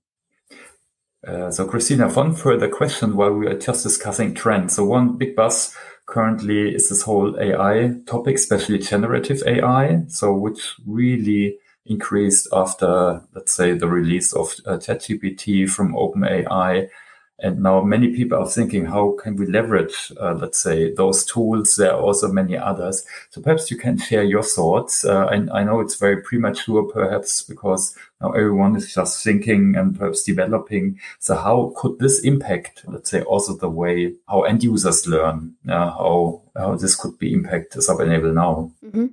Uh, 1.27 1.51
so, 1.51 1.67
Christina, 1.67 2.09
one 2.09 2.35
further 2.35 2.69
question 2.69 3.17
while 3.17 3.33
we 3.33 3.47
are 3.47 3.59
just 3.59 3.83
discussing 3.83 4.35
trends. 4.35 4.77
So, 4.77 4.85
one 4.85 5.17
big 5.17 5.35
buzz 5.35 5.75
currently 6.07 6.74
is 6.74 6.88
this 6.88 7.02
whole 7.02 7.38
AI 7.38 7.94
topic, 8.07 8.36
especially 8.36 8.78
generative 8.78 9.42
AI. 9.46 10.04
So, 10.09 10.32
which 10.32 10.74
really 10.86 11.59
increased 11.84 12.48
after, 12.52 13.22
let's 13.34 13.54
say, 13.54 13.72
the 13.72 13.88
release 13.88 14.32
of 14.32 14.54
uh, 14.66 14.78
ChatGPT 14.78 15.68
from 15.68 15.94
OpenAI 15.94 16.88
and 17.39 17.62
now 17.62 17.82
many 17.82 18.16
people 18.16 18.39
are 18.39 18.49
thinking, 18.49 18.87
how 18.87 19.14
can 19.22 19.37
we 19.37 19.47
leverage, 19.47 20.11
uh, 20.18 20.34
let's 20.34 20.59
say, 20.59 20.93
those 20.95 21.24
tools? 21.24 21.76
There 21.76 21.93
are 21.93 22.01
also 22.01 22.28
many 22.32 22.57
others. 22.57 23.05
So 23.30 23.43
perhaps 23.43 23.70
you 23.70 23.76
can 23.76 23.99
share 23.99 24.22
your 24.22 24.43
thoughts. 24.43 25.05
Uh, 25.05 25.26
I, 25.26 25.61
I 25.61 25.64
know 25.64 25.80
it's 25.80 25.97
very 25.97 26.22
premature, 26.22 26.84
perhaps, 26.84 27.43
because 27.43 27.95
now 28.22 28.32
everyone 28.32 28.74
is 28.76 28.95
just 28.95 29.22
thinking 29.22 29.76
and 29.76 29.99
perhaps 29.99 30.22
developing. 30.22 30.99
So 31.18 31.34
how 31.34 31.74
could 31.76 31.99
this 31.99 32.20
impact, 32.20 32.84
let's 32.87 33.11
say, 33.11 33.20
also 33.20 33.55
the 33.55 33.68
way 33.68 34.14
how 34.28 34.45
end 34.45 34.64
users 34.64 35.07
learn, 35.07 35.57
uh, 35.68 35.91
how, 35.91 36.41
how 36.57 36.76
this 36.76 36.95
could 36.95 37.18
be 37.18 37.34
impacted 37.34 37.82
SAP 37.82 38.01
Enable 38.01 38.32
Now? 38.32 38.72
Mm-hmm. 38.82 39.07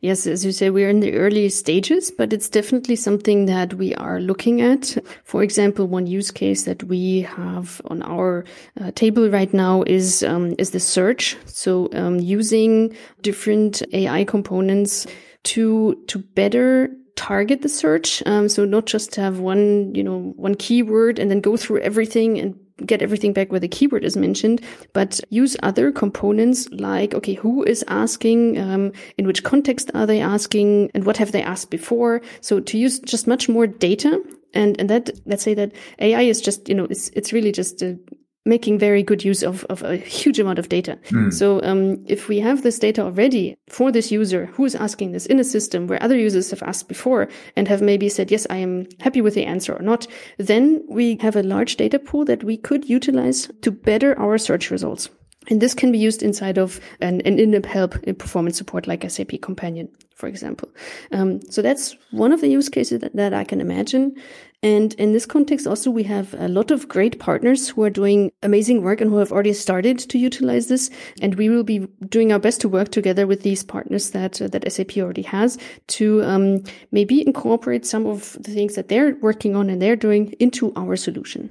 Yes, 0.00 0.26
as 0.26 0.44
you 0.44 0.52
say, 0.52 0.70
we're 0.70 0.88
in 0.88 1.00
the 1.00 1.14
early 1.14 1.48
stages, 1.48 2.10
but 2.10 2.32
it's 2.32 2.48
definitely 2.48 2.96
something 2.96 3.46
that 3.46 3.74
we 3.74 3.94
are 3.94 4.20
looking 4.20 4.60
at. 4.60 4.96
For 5.24 5.42
example, 5.42 5.86
one 5.86 6.06
use 6.06 6.30
case 6.30 6.64
that 6.64 6.84
we 6.84 7.22
have 7.22 7.80
on 7.86 8.02
our 8.02 8.44
uh, 8.80 8.90
table 8.94 9.28
right 9.30 9.52
now 9.52 9.82
is 9.86 10.22
um, 10.22 10.54
is 10.58 10.70
the 10.70 10.80
search. 10.80 11.36
So 11.46 11.88
um, 11.92 12.20
using 12.20 12.96
different 13.22 13.82
AI 13.92 14.24
components 14.24 15.06
to 15.44 15.94
to 16.06 16.18
better 16.18 16.90
target 17.16 17.62
the 17.62 17.68
search. 17.68 18.22
Um, 18.26 18.48
so 18.48 18.64
not 18.64 18.86
just 18.86 19.14
have 19.16 19.38
one, 19.38 19.94
you 19.94 20.02
know, 20.02 20.32
one 20.36 20.54
keyword 20.54 21.18
and 21.18 21.30
then 21.30 21.40
go 21.40 21.56
through 21.56 21.80
everything 21.80 22.38
and 22.38 22.58
get 22.86 23.02
everything 23.02 23.32
back 23.32 23.50
where 23.50 23.60
the 23.60 23.68
keyword 23.68 24.04
is 24.04 24.16
mentioned, 24.16 24.60
but 24.92 25.20
use 25.30 25.56
other 25.62 25.92
components 25.92 26.68
like, 26.70 27.14
okay, 27.14 27.34
who 27.34 27.62
is 27.62 27.84
asking, 27.88 28.58
um, 28.58 28.92
in 29.16 29.26
which 29.26 29.44
context 29.44 29.90
are 29.94 30.06
they 30.06 30.20
asking, 30.20 30.90
and 30.94 31.04
what 31.04 31.16
have 31.16 31.32
they 31.32 31.42
asked 31.42 31.70
before? 31.70 32.20
So 32.40 32.60
to 32.60 32.78
use 32.78 32.98
just 33.00 33.26
much 33.26 33.48
more 33.48 33.66
data 33.66 34.22
and 34.54 34.78
and 34.80 34.88
that 34.88 35.10
let's 35.26 35.42
say 35.42 35.54
that 35.54 35.72
AI 35.98 36.22
is 36.22 36.40
just 36.40 36.68
you 36.68 36.74
know 36.74 36.86
it's 36.88 37.08
it's 37.10 37.32
really 37.32 37.52
just 37.52 37.82
a 37.82 37.98
making 38.44 38.78
very 38.78 39.02
good 39.02 39.24
use 39.24 39.42
of, 39.42 39.64
of 39.64 39.82
a 39.82 39.96
huge 39.96 40.38
amount 40.38 40.58
of 40.58 40.68
data. 40.68 40.98
Mm. 41.10 41.32
So 41.32 41.62
um, 41.62 42.04
if 42.06 42.28
we 42.28 42.40
have 42.40 42.62
this 42.62 42.78
data 42.78 43.02
already 43.02 43.56
for 43.68 43.90
this 43.90 44.12
user 44.12 44.46
who 44.46 44.64
is 44.64 44.74
asking 44.74 45.12
this 45.12 45.26
in 45.26 45.40
a 45.40 45.44
system 45.44 45.86
where 45.86 46.02
other 46.02 46.16
users 46.16 46.50
have 46.50 46.62
asked 46.62 46.88
before 46.88 47.28
and 47.56 47.66
have 47.68 47.80
maybe 47.80 48.08
said, 48.08 48.30
yes, 48.30 48.46
I 48.50 48.56
am 48.56 48.86
happy 49.00 49.20
with 49.20 49.34
the 49.34 49.44
answer 49.44 49.74
or 49.74 49.82
not, 49.82 50.06
then 50.36 50.84
we 50.88 51.16
have 51.20 51.36
a 51.36 51.42
large 51.42 51.76
data 51.76 51.98
pool 51.98 52.24
that 52.26 52.44
we 52.44 52.56
could 52.56 52.88
utilize 52.88 53.48
to 53.62 53.70
better 53.70 54.18
our 54.18 54.36
search 54.36 54.70
results. 54.70 55.08
And 55.48 55.60
this 55.60 55.74
can 55.74 55.92
be 55.92 55.98
used 55.98 56.22
inside 56.22 56.58
of 56.58 56.80
an, 57.00 57.20
an 57.22 57.38
in-app 57.38 57.66
help 57.66 57.96
in 58.04 58.14
performance 58.14 58.56
support 58.56 58.86
like 58.86 59.08
SAP 59.08 59.40
Companion, 59.42 59.88
for 60.14 60.26
example. 60.26 60.68
Um, 61.12 61.42
so 61.50 61.60
that's 61.60 61.96
one 62.12 62.32
of 62.32 62.40
the 62.40 62.48
use 62.48 62.68
cases 62.68 63.00
that, 63.00 63.14
that, 63.16 63.34
I 63.34 63.44
can 63.44 63.60
imagine. 63.60 64.16
And 64.64 64.94
in 64.94 65.12
this 65.12 65.26
context, 65.26 65.66
also, 65.66 65.90
we 65.90 66.04
have 66.04 66.32
a 66.38 66.48
lot 66.48 66.70
of 66.70 66.88
great 66.88 67.18
partners 67.18 67.68
who 67.68 67.82
are 67.82 67.90
doing 67.90 68.32
amazing 68.42 68.82
work 68.82 69.02
and 69.02 69.10
who 69.10 69.18
have 69.18 69.30
already 69.30 69.52
started 69.52 69.98
to 69.98 70.18
utilize 70.18 70.68
this. 70.68 70.88
And 71.20 71.34
we 71.34 71.50
will 71.50 71.64
be 71.64 71.80
doing 72.08 72.32
our 72.32 72.38
best 72.38 72.62
to 72.62 72.68
work 72.70 72.90
together 72.90 73.26
with 73.26 73.42
these 73.42 73.62
partners 73.62 74.12
that, 74.12 74.40
uh, 74.40 74.48
that 74.48 74.72
SAP 74.72 74.96
already 74.96 75.20
has 75.20 75.58
to 75.88 76.24
um, 76.24 76.64
maybe 76.92 77.26
incorporate 77.26 77.84
some 77.84 78.06
of 78.06 78.38
the 78.40 78.52
things 78.52 78.74
that 78.76 78.88
they're 78.88 79.16
working 79.16 79.54
on 79.54 79.68
and 79.68 79.82
they're 79.82 79.96
doing 79.96 80.32
into 80.40 80.72
our 80.76 80.96
solution. 80.96 81.50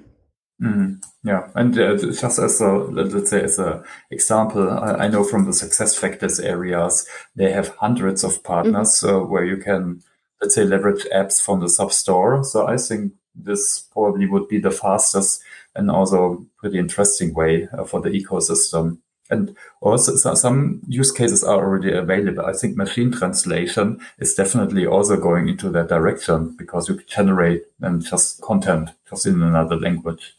Mm, 0.59 1.03
yeah, 1.23 1.49
and 1.53 1.77
uh, 1.77 1.97
just 1.97 2.39
as 2.39 2.61
a 2.61 2.71
let's 2.71 3.29
say 3.29 3.43
as 3.43 3.59
a 3.59 3.83
example, 4.11 4.69
I, 4.69 5.05
I, 5.05 5.07
know 5.07 5.23
from 5.23 5.45
the 5.45 5.51
SuccessFactors 5.51 6.41
areas 6.41 7.07
they 7.35 7.51
have 7.51 7.75
hundreds 7.79 8.23
of 8.23 8.43
partners 8.43 9.01
mm-hmm. 9.01 9.15
uh, 9.15 9.25
where 9.25 9.43
you 9.43 9.57
can 9.57 10.01
let's 10.43 10.55
say 10.55 10.65
leverage 10.65 11.05
apps 11.15 11.41
from 11.41 11.61
the 11.61 11.69
SAP 11.69 11.93
Store. 11.93 12.43
So 12.43 12.67
I 12.67 12.75
think 12.75 13.13
this 13.33 13.79
probably 13.93 14.27
would 14.27 14.49
be 14.49 14.59
the 14.59 14.71
fastest 14.71 15.41
and 15.73 15.89
also 15.89 16.45
pretty 16.57 16.77
interesting 16.77 17.33
way 17.33 17.69
uh, 17.71 17.85
for 17.85 18.01
the 18.01 18.09
ecosystem. 18.09 18.97
And 19.29 19.55
also 19.79 20.17
some 20.35 20.81
use 20.85 21.13
cases 21.13 21.45
are 21.45 21.63
already 21.65 21.93
available. 21.93 22.45
I 22.45 22.51
think 22.51 22.75
machine 22.75 23.11
translation 23.13 24.01
is 24.19 24.35
definitely 24.35 24.85
also 24.85 25.15
going 25.15 25.47
into 25.47 25.69
that 25.69 25.87
direction 25.87 26.55
because 26.57 26.89
you 26.89 26.95
can 26.95 27.07
generate 27.07 27.63
and 27.79 28.05
just 28.05 28.41
content 28.41 28.89
just 29.09 29.25
in 29.25 29.41
another 29.41 29.77
language. 29.77 30.35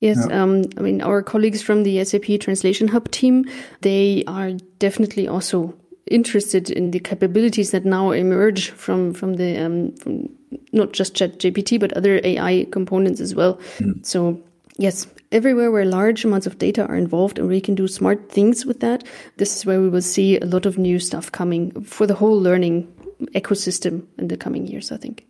Yes, 0.00 0.26
yeah. 0.28 0.42
um, 0.42 0.64
I 0.78 0.80
mean, 0.80 1.02
our 1.02 1.22
colleagues 1.22 1.62
from 1.62 1.82
the 1.82 2.02
SAP 2.02 2.40
Translation 2.40 2.88
Hub 2.88 3.08
team, 3.10 3.44
they 3.82 4.24
are 4.26 4.52
definitely 4.78 5.28
also 5.28 5.74
interested 6.10 6.70
in 6.70 6.90
the 6.90 7.00
capabilities 7.00 7.70
that 7.70 7.84
now 7.84 8.10
emerge 8.10 8.70
from 8.70 9.14
from 9.14 9.34
the 9.34 9.58
um, 9.58 9.92
from 9.96 10.28
not 10.72 10.92
just 10.92 11.14
Chat 11.14 11.38
GPT 11.38 11.78
but 11.78 11.92
other 11.92 12.20
AI 12.24 12.66
components 12.70 13.20
as 13.20 13.34
well. 13.34 13.58
Mm. 13.78 14.04
So 14.04 14.42
yes, 14.78 15.06
everywhere 15.30 15.70
where 15.70 15.84
large 15.84 16.24
amounts 16.24 16.46
of 16.46 16.58
data 16.58 16.86
are 16.86 16.96
involved 16.96 17.38
and 17.38 17.48
we 17.48 17.60
can 17.60 17.74
do 17.74 17.88
smart 17.88 18.30
things 18.30 18.66
with 18.66 18.80
that, 18.80 19.04
this 19.36 19.56
is 19.56 19.66
where 19.66 19.80
we 19.80 19.88
will 19.88 20.02
see 20.02 20.38
a 20.38 20.46
lot 20.46 20.66
of 20.66 20.78
new 20.78 20.98
stuff 20.98 21.30
coming 21.30 21.82
for 21.84 22.06
the 22.06 22.14
whole 22.14 22.40
learning 22.40 22.92
ecosystem 23.34 24.06
in 24.18 24.28
the 24.28 24.36
coming 24.36 24.66
years. 24.66 24.92
I 24.92 24.96
think. 24.96 25.26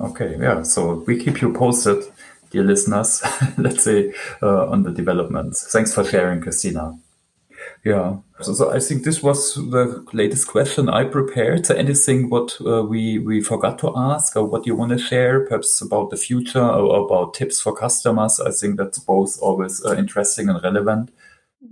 Okay, 0.00 0.36
yeah. 0.38 0.62
So 0.62 1.04
we 1.06 1.22
keep 1.22 1.42
you 1.42 1.52
posted 1.52 2.04
dear 2.50 2.64
listeners, 2.64 3.22
let's 3.58 3.84
say, 3.84 4.12
uh, 4.42 4.68
on 4.68 4.82
the 4.82 4.90
developments. 4.90 5.70
Thanks 5.72 5.94
for 5.94 6.04
sharing, 6.04 6.40
Christina. 6.40 6.98
Yeah. 7.84 8.16
So, 8.40 8.54
so, 8.54 8.70
I 8.72 8.78
think 8.80 9.04
this 9.04 9.22
was 9.22 9.54
the 9.54 10.04
latest 10.12 10.48
question 10.48 10.88
I 10.88 11.04
prepared. 11.04 11.66
So 11.66 11.74
anything 11.74 12.30
what 12.30 12.58
uh, 12.60 12.82
we 12.82 13.18
we 13.18 13.40
forgot 13.42 13.78
to 13.80 13.92
ask 13.96 14.36
or 14.36 14.44
what 14.44 14.66
you 14.66 14.76
want 14.76 14.92
to 14.92 14.98
share, 14.98 15.46
perhaps 15.46 15.80
about 15.80 16.10
the 16.10 16.16
future 16.16 16.62
or 16.62 17.04
about 17.04 17.34
tips 17.34 17.60
for 17.60 17.74
customers? 17.74 18.40
I 18.40 18.50
think 18.50 18.76
that's 18.76 18.98
both 18.98 19.38
always 19.40 19.84
uh, 19.84 19.96
interesting 19.96 20.48
and 20.48 20.62
relevant 20.62 21.10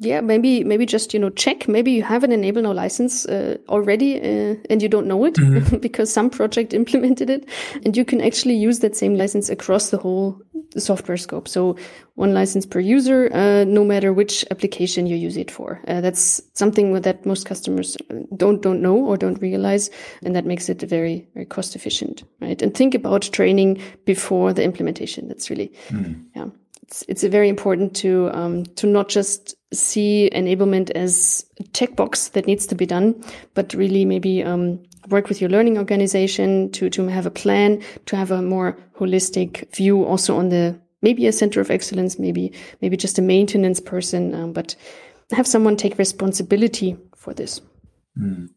yeah 0.00 0.20
maybe 0.20 0.64
maybe 0.64 0.84
just 0.84 1.14
you 1.14 1.20
know 1.20 1.30
check 1.30 1.66
maybe 1.66 1.90
you 1.92 2.02
have 2.02 2.22
an 2.22 2.30
enable 2.30 2.62
now 2.62 2.72
license 2.72 3.24
uh, 3.26 3.56
already 3.68 4.18
uh, 4.20 4.54
and 4.68 4.82
you 4.82 4.88
don't 4.88 5.06
know 5.06 5.24
it 5.24 5.38
mm 5.38 5.54
-hmm. 5.54 5.80
because 5.86 6.12
some 6.12 6.28
project 6.28 6.72
implemented 6.82 7.30
it 7.30 7.48
and 7.84 7.96
you 7.96 8.04
can 8.04 8.20
actually 8.20 8.68
use 8.68 8.80
that 8.80 8.96
same 8.96 9.16
license 9.16 9.52
across 9.52 9.90
the 9.90 9.96
whole 9.96 10.36
software 10.76 11.16
scope. 11.16 11.48
So 11.48 11.76
one 12.14 12.34
license 12.34 12.66
per 12.66 12.80
user, 12.80 13.30
uh, 13.32 13.64
no 13.64 13.84
matter 13.84 14.12
which 14.12 14.44
application 14.50 15.06
you 15.06 15.16
use 15.16 15.36
it 15.36 15.50
for. 15.50 15.80
Uh, 15.88 16.00
that's 16.00 16.42
something 16.54 17.00
that 17.00 17.24
most 17.24 17.46
customers 17.46 17.96
don't 18.36 18.60
don't 18.60 18.82
know 18.82 18.96
or 18.96 19.16
don't 19.16 19.40
realize, 19.40 19.90
and 20.22 20.34
that 20.36 20.46
makes 20.46 20.68
it 20.68 20.82
very 20.82 21.26
very 21.34 21.46
cost 21.46 21.76
efficient, 21.76 22.24
right? 22.40 22.60
And 22.62 22.74
think 22.74 22.94
about 22.94 23.22
training 23.22 23.80
before 24.04 24.52
the 24.52 24.62
implementation. 24.62 25.28
That's 25.28 25.50
really 25.50 25.72
mm. 25.88 26.24
yeah. 26.34 26.48
It's 26.82 27.04
it's 27.06 27.22
very 27.22 27.48
important 27.50 27.94
to 27.96 28.30
um, 28.32 28.64
to 28.76 28.86
not 28.86 29.08
just 29.08 29.54
see 29.72 30.30
enablement 30.32 30.90
as 30.92 31.44
a 31.60 31.64
checkbox 31.64 32.32
that 32.32 32.46
needs 32.46 32.66
to 32.66 32.74
be 32.74 32.86
done, 32.86 33.22
but 33.54 33.74
really 33.74 34.06
maybe 34.06 34.42
um, 34.42 34.80
work 35.08 35.28
with 35.28 35.40
your 35.40 35.50
learning 35.50 35.78
organization 35.78 36.70
to, 36.72 36.90
to 36.90 37.06
have 37.06 37.26
a 37.26 37.30
plan, 37.30 37.82
to 38.06 38.16
have 38.16 38.30
a 38.30 38.42
more 38.42 38.78
holistic 38.98 39.74
view 39.74 40.04
also 40.04 40.36
on 40.36 40.48
the, 40.48 40.78
maybe 41.02 41.26
a 41.26 41.32
center 41.32 41.60
of 41.60 41.70
excellence, 41.70 42.18
maybe, 42.18 42.52
maybe 42.80 42.96
just 42.96 43.18
a 43.18 43.22
maintenance 43.22 43.80
person, 43.80 44.34
um, 44.34 44.52
but 44.52 44.74
have 45.32 45.46
someone 45.46 45.76
take 45.76 45.98
responsibility 45.98 46.96
for 47.16 47.34
this. 47.34 47.60
Mm. 48.18 48.48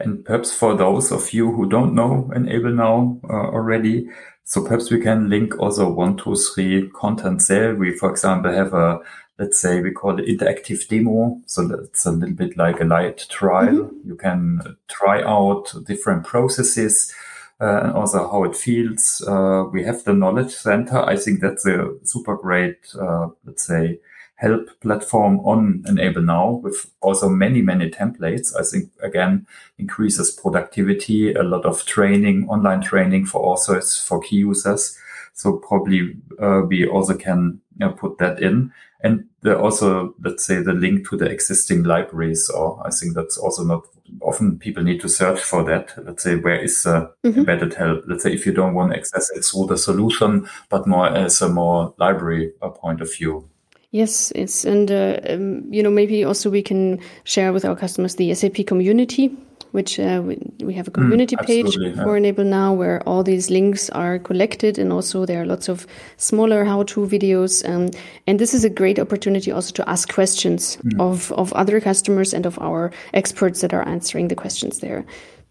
And 0.00 0.24
perhaps 0.24 0.52
for 0.52 0.76
those 0.76 1.10
of 1.10 1.32
you 1.32 1.50
who 1.50 1.68
don't 1.68 1.94
know 1.94 2.30
Enable 2.34 2.72
Now 2.72 3.20
uh, 3.28 3.50
already, 3.50 4.08
so 4.44 4.62
perhaps 4.62 4.90
we 4.90 5.00
can 5.00 5.30
link 5.30 5.58
also 5.58 5.90
one, 5.90 6.16
two, 6.16 6.36
three 6.36 6.88
content 6.90 7.42
there. 7.48 7.74
We, 7.74 7.96
for 7.96 8.10
example, 8.10 8.52
have 8.52 8.74
a 8.74 9.00
let's 9.38 9.58
say 9.58 9.80
we 9.80 9.90
call 9.90 10.18
it 10.18 10.26
interactive 10.26 10.86
demo. 10.88 11.40
So 11.46 11.66
that's 11.66 12.06
a 12.06 12.12
little 12.12 12.34
bit 12.34 12.56
like 12.56 12.80
a 12.80 12.84
light 12.84 13.26
trial. 13.28 13.74
Mm-hmm. 13.74 14.08
You 14.08 14.16
can 14.16 14.76
try 14.88 15.22
out 15.22 15.74
different 15.86 16.24
processes 16.24 17.12
uh, 17.60 17.80
and 17.84 17.92
also 17.92 18.30
how 18.30 18.44
it 18.44 18.56
feels. 18.56 19.22
Uh, 19.26 19.64
we 19.72 19.84
have 19.84 20.04
the 20.04 20.12
knowledge 20.12 20.52
center. 20.52 20.98
I 20.98 21.16
think 21.16 21.40
that's 21.40 21.66
a 21.66 21.94
super 22.04 22.36
great, 22.36 22.78
uh, 23.00 23.28
let's 23.44 23.66
say, 23.66 24.00
help 24.36 24.68
platform 24.80 25.38
on 25.40 25.84
Enable 25.86 26.22
Now 26.22 26.50
with 26.50 26.90
also 27.00 27.28
many, 27.28 27.62
many 27.62 27.90
templates. 27.90 28.54
I 28.58 28.62
think 28.62 28.90
again, 29.00 29.46
increases 29.78 30.30
productivity, 30.32 31.32
a 31.32 31.42
lot 31.42 31.64
of 31.64 31.84
training, 31.86 32.48
online 32.48 32.82
training 32.82 33.26
for 33.26 33.40
authors, 33.42 33.98
for 33.98 34.20
key 34.20 34.36
users. 34.36 34.98
So 35.34 35.56
probably 35.56 36.16
uh, 36.40 36.62
we 36.66 36.86
also 36.86 37.14
can 37.16 37.60
you 37.78 37.86
know, 37.86 37.92
put 37.92 38.18
that 38.18 38.40
in. 38.40 38.72
And 39.02 39.28
also, 39.44 40.14
let's 40.22 40.44
say, 40.44 40.62
the 40.62 40.72
link 40.72 41.08
to 41.10 41.16
the 41.16 41.26
existing 41.26 41.82
libraries, 41.82 42.48
or 42.48 42.80
I 42.86 42.90
think 42.90 43.14
that's 43.14 43.36
also 43.36 43.62
not 43.62 43.84
often 44.22 44.58
people 44.58 44.82
need 44.82 45.00
to 45.00 45.08
search 45.08 45.40
for 45.40 45.62
that. 45.64 45.92
Let's 46.02 46.22
say, 46.22 46.36
where 46.36 46.56
is 46.56 46.86
uh, 46.86 47.08
mm-hmm. 47.22 47.40
embedded 47.40 47.74
help? 47.74 48.04
Let's 48.06 48.22
say, 48.22 48.32
if 48.32 48.46
you 48.46 48.52
don't 48.52 48.74
want 48.74 48.92
to 48.92 48.98
access 48.98 49.30
it 49.30 49.44
through 49.44 49.66
the 49.66 49.76
solution, 49.76 50.48
but 50.70 50.86
more 50.86 51.08
as 51.08 51.42
a 51.42 51.48
more 51.48 51.94
library 51.98 52.52
uh, 52.62 52.70
point 52.70 53.02
of 53.02 53.14
view. 53.14 53.48
Yes, 53.90 54.32
it's 54.34 54.64
and 54.64 54.90
uh, 54.90 55.20
um, 55.28 55.72
you 55.72 55.82
know 55.82 55.90
maybe 55.90 56.24
also 56.24 56.50
we 56.50 56.62
can 56.62 56.98
share 57.22 57.52
with 57.52 57.64
our 57.64 57.76
customers 57.76 58.16
the 58.16 58.34
SAP 58.34 58.66
community 58.66 59.36
which 59.74 59.98
uh, 59.98 60.22
we, 60.24 60.38
we, 60.60 60.72
have 60.72 60.86
a 60.86 60.92
mm, 60.92 60.94
community 60.94 61.34
mm, 61.34 61.44
page 61.44 61.74
for. 61.96 62.16
Enable 62.16 62.44
Now 62.44 62.72
where 62.72 63.02
all 63.08 63.24
these 63.24 63.50
links 63.50 63.90
are 63.90 64.20
collected, 64.20 64.78
and 64.78 64.92
also 64.92 65.26
there 65.26 65.42
are 65.42 65.46
lots 65.46 65.68
of 65.68 65.84
smaller 66.16 66.64
how-to 66.64 67.00
videos. 67.08 67.68
Um, 67.68 67.90
and 68.28 68.38
this 68.38 68.54
is 68.54 68.64
a 68.64 68.70
great 68.70 69.00
opportunity 69.00 69.50
also 69.50 69.72
to 69.72 69.88
ask 69.88 70.14
questions 70.14 70.76
mm. 70.76 71.00
of 71.00 71.32
of 71.32 71.52
other 71.54 71.80
customers 71.80 72.32
and 72.32 72.46
of 72.46 72.56
our 72.60 72.92
experts 73.14 73.62
that 73.62 73.74
are 73.74 73.86
answering 73.88 74.28
the 74.28 74.36
questions 74.36 74.78
there. 74.78 75.04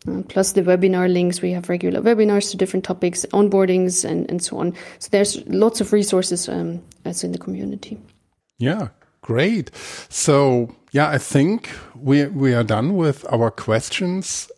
Uh, 0.07 0.21
plus 0.30 0.53
the 0.53 0.61
webinar 0.61 1.11
links, 1.11 1.41
we 1.41 1.51
have 1.51 1.67
regular 1.67 2.01
webinars 2.01 2.49
to 2.51 2.57
different 2.57 2.86
topics, 2.86 3.26
onboardings, 3.34 4.05
and, 4.05 4.30
and 4.30 4.41
so 4.41 4.57
on. 4.57 4.74
So 4.99 5.09
there's 5.11 5.45
lots 5.47 5.82
of 5.82 5.91
resources 5.91 6.47
um, 6.47 6.82
as 7.03 7.24
in 7.24 7.34
the 7.34 7.38
community. 7.38 7.97
Yeah, 8.57 8.88
Great. 9.24 9.71
So, 10.09 10.76
yeah, 10.91 11.09
I 11.09 11.17
think 11.17 11.69
we, 11.95 12.28
we 12.28 12.53
are 12.53 12.63
done 12.63 12.95
with 12.95 13.26
our 13.32 13.49
questions. 13.49 14.51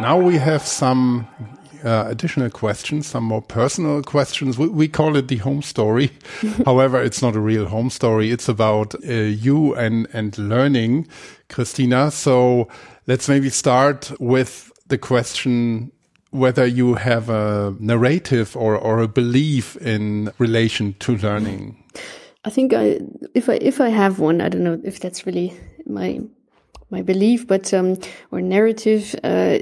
Now 0.00 0.18
we 0.18 0.36
have 0.36 0.62
some 0.62 1.26
uh, 1.84 2.06
additional 2.08 2.50
questions, 2.50 3.06
some 3.06 3.22
more 3.22 3.42
personal 3.42 4.02
questions. 4.02 4.58
We, 4.58 4.68
we 4.68 4.88
call 4.88 5.16
it 5.16 5.28
the 5.28 5.36
home 5.36 5.62
story. 5.62 6.10
However, 6.64 7.00
it's 7.00 7.22
not 7.22 7.36
a 7.36 7.40
real 7.40 7.66
home 7.66 7.90
story. 7.90 8.32
It's 8.32 8.48
about 8.48 8.94
uh, 9.04 9.12
you 9.12 9.74
and, 9.76 10.08
and 10.12 10.36
learning, 10.36 11.06
Christina. 11.48 12.10
So 12.10 12.68
let's 13.06 13.28
maybe 13.28 13.50
start 13.50 14.12
with 14.18 14.72
the 14.88 14.98
question 14.98 15.92
whether 16.30 16.66
you 16.66 16.94
have 16.94 17.28
a 17.30 17.74
narrative 17.78 18.56
or, 18.56 18.76
or 18.76 19.00
a 19.00 19.08
belief 19.08 19.76
in 19.76 20.32
relation 20.38 20.94
to 21.00 21.16
learning. 21.16 21.82
I 22.44 22.50
think 22.50 22.72
I, 22.72 23.00
if 23.34 23.48
I 23.48 23.54
if 23.54 23.80
I 23.80 23.88
have 23.88 24.20
one, 24.20 24.40
I 24.40 24.48
don't 24.48 24.62
know 24.62 24.80
if 24.84 25.00
that's 25.00 25.26
really 25.26 25.52
my 25.84 26.20
my 26.90 27.02
belief, 27.02 27.46
but 27.46 27.72
um, 27.74 27.96
or 28.30 28.40
narrative. 28.40 29.14
Uh, 29.24 29.58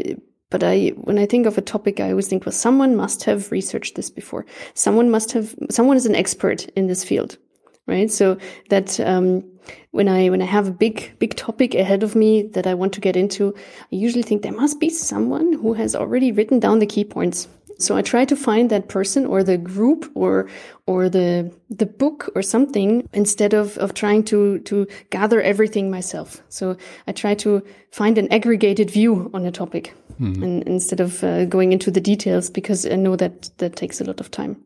but 0.51 0.63
I, 0.63 0.91
when 0.91 1.19
I 1.19 1.27
think 1.27 1.47
of 1.47 1.59
a 1.59 1.63
topic, 1.63 1.99
I 1.99 2.11
always 2.11 2.29
think, 2.29 2.47
well, 2.47 2.53
someone 2.53 2.95
must 2.95 3.25
have 3.25 3.51
researched 3.51 3.97
this 3.97 4.09
before. 4.09 4.47
Someone 4.75 5.11
must 5.11 5.33
have, 5.33 5.53
someone 5.69 5.97
is 5.97 6.07
an 6.07 6.15
expert 6.15 6.69
in 6.77 6.87
this 6.87 7.03
field, 7.03 7.39
right? 7.87 8.11
So 8.11 8.39
that 8.71 8.99
um, 9.01 9.45
when 9.91 10.09
I 10.09 10.29
when 10.29 10.43
I 10.43 10.47
have 10.47 10.69
a 10.69 10.73
big 10.73 11.13
big 11.19 11.37
topic 11.37 11.75
ahead 11.75 12.03
of 12.03 12.15
me 12.15 12.43
that 12.55 12.67
I 12.67 12.75
want 12.75 12.93
to 12.95 13.01
get 13.01 13.17
into, 13.17 13.55
I 13.57 13.97
usually 13.97 14.23
think 14.23 14.43
there 14.43 14.53
must 14.53 14.81
be 14.81 14.91
someone 14.91 15.53
who 15.53 15.75
has 15.75 15.95
already 15.95 16.33
written 16.33 16.61
down 16.61 16.79
the 16.79 16.87
key 16.87 17.05
points. 17.05 17.49
So 17.79 17.97
I 17.97 18.03
try 18.03 18.25
to 18.25 18.37
find 18.37 18.71
that 18.71 18.89
person 18.89 19.27
or 19.27 19.43
the 19.43 19.59
group 19.59 20.11
or 20.15 20.49
or 20.87 21.09
the 21.09 21.53
the 21.71 21.87
book 21.87 22.31
or 22.35 22.43
something 22.43 23.09
instead 23.13 23.53
of 23.53 23.77
of 23.79 23.95
trying 23.95 24.25
to 24.25 24.61
to 24.61 24.87
gather 25.11 25.41
everything 25.43 25.91
myself. 25.91 26.43
So 26.49 26.77
I 27.07 27.13
try 27.13 27.35
to 27.35 27.63
find 27.91 28.19
an 28.19 28.33
aggregated 28.33 28.91
view 28.91 29.31
on 29.35 29.45
a 29.45 29.51
topic 29.51 29.93
mm. 30.21 30.43
and, 30.43 30.63
instead 30.65 31.01
of 31.01 31.25
uh, 31.25 31.47
going 31.47 31.73
into 31.73 31.91
the 31.91 32.01
details 32.01 32.49
because 32.51 32.87
I 32.87 32.97
know 32.97 33.17
that 33.17 33.51
that 33.59 33.77
takes 33.77 34.01
a 34.01 34.05
lot 34.05 34.21
of 34.21 34.31
time. 34.31 34.57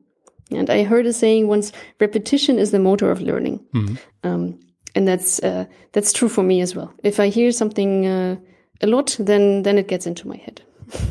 And 0.50 0.70
I 0.70 0.84
heard 0.84 1.06
a 1.06 1.12
saying 1.12 1.48
once: 1.48 1.72
repetition 2.00 2.58
is 2.58 2.70
the 2.70 2.78
motor 2.78 3.10
of 3.10 3.20
learning. 3.20 3.60
Mm. 3.74 3.98
Um, 4.24 4.60
and 4.94 5.06
that's 5.06 5.40
uh, 5.40 5.66
that's 5.92 6.12
true 6.12 6.28
for 6.28 6.42
me 6.42 6.60
as 6.60 6.74
well. 6.74 6.92
If 7.02 7.20
I 7.20 7.28
hear 7.28 7.52
something 7.52 8.06
uh, 8.06 8.36
a 8.80 8.86
lot, 8.86 9.16
then 9.18 9.62
then 9.62 9.78
it 9.78 9.88
gets 9.88 10.06
into 10.06 10.26
my 10.28 10.36
head. 10.36 10.62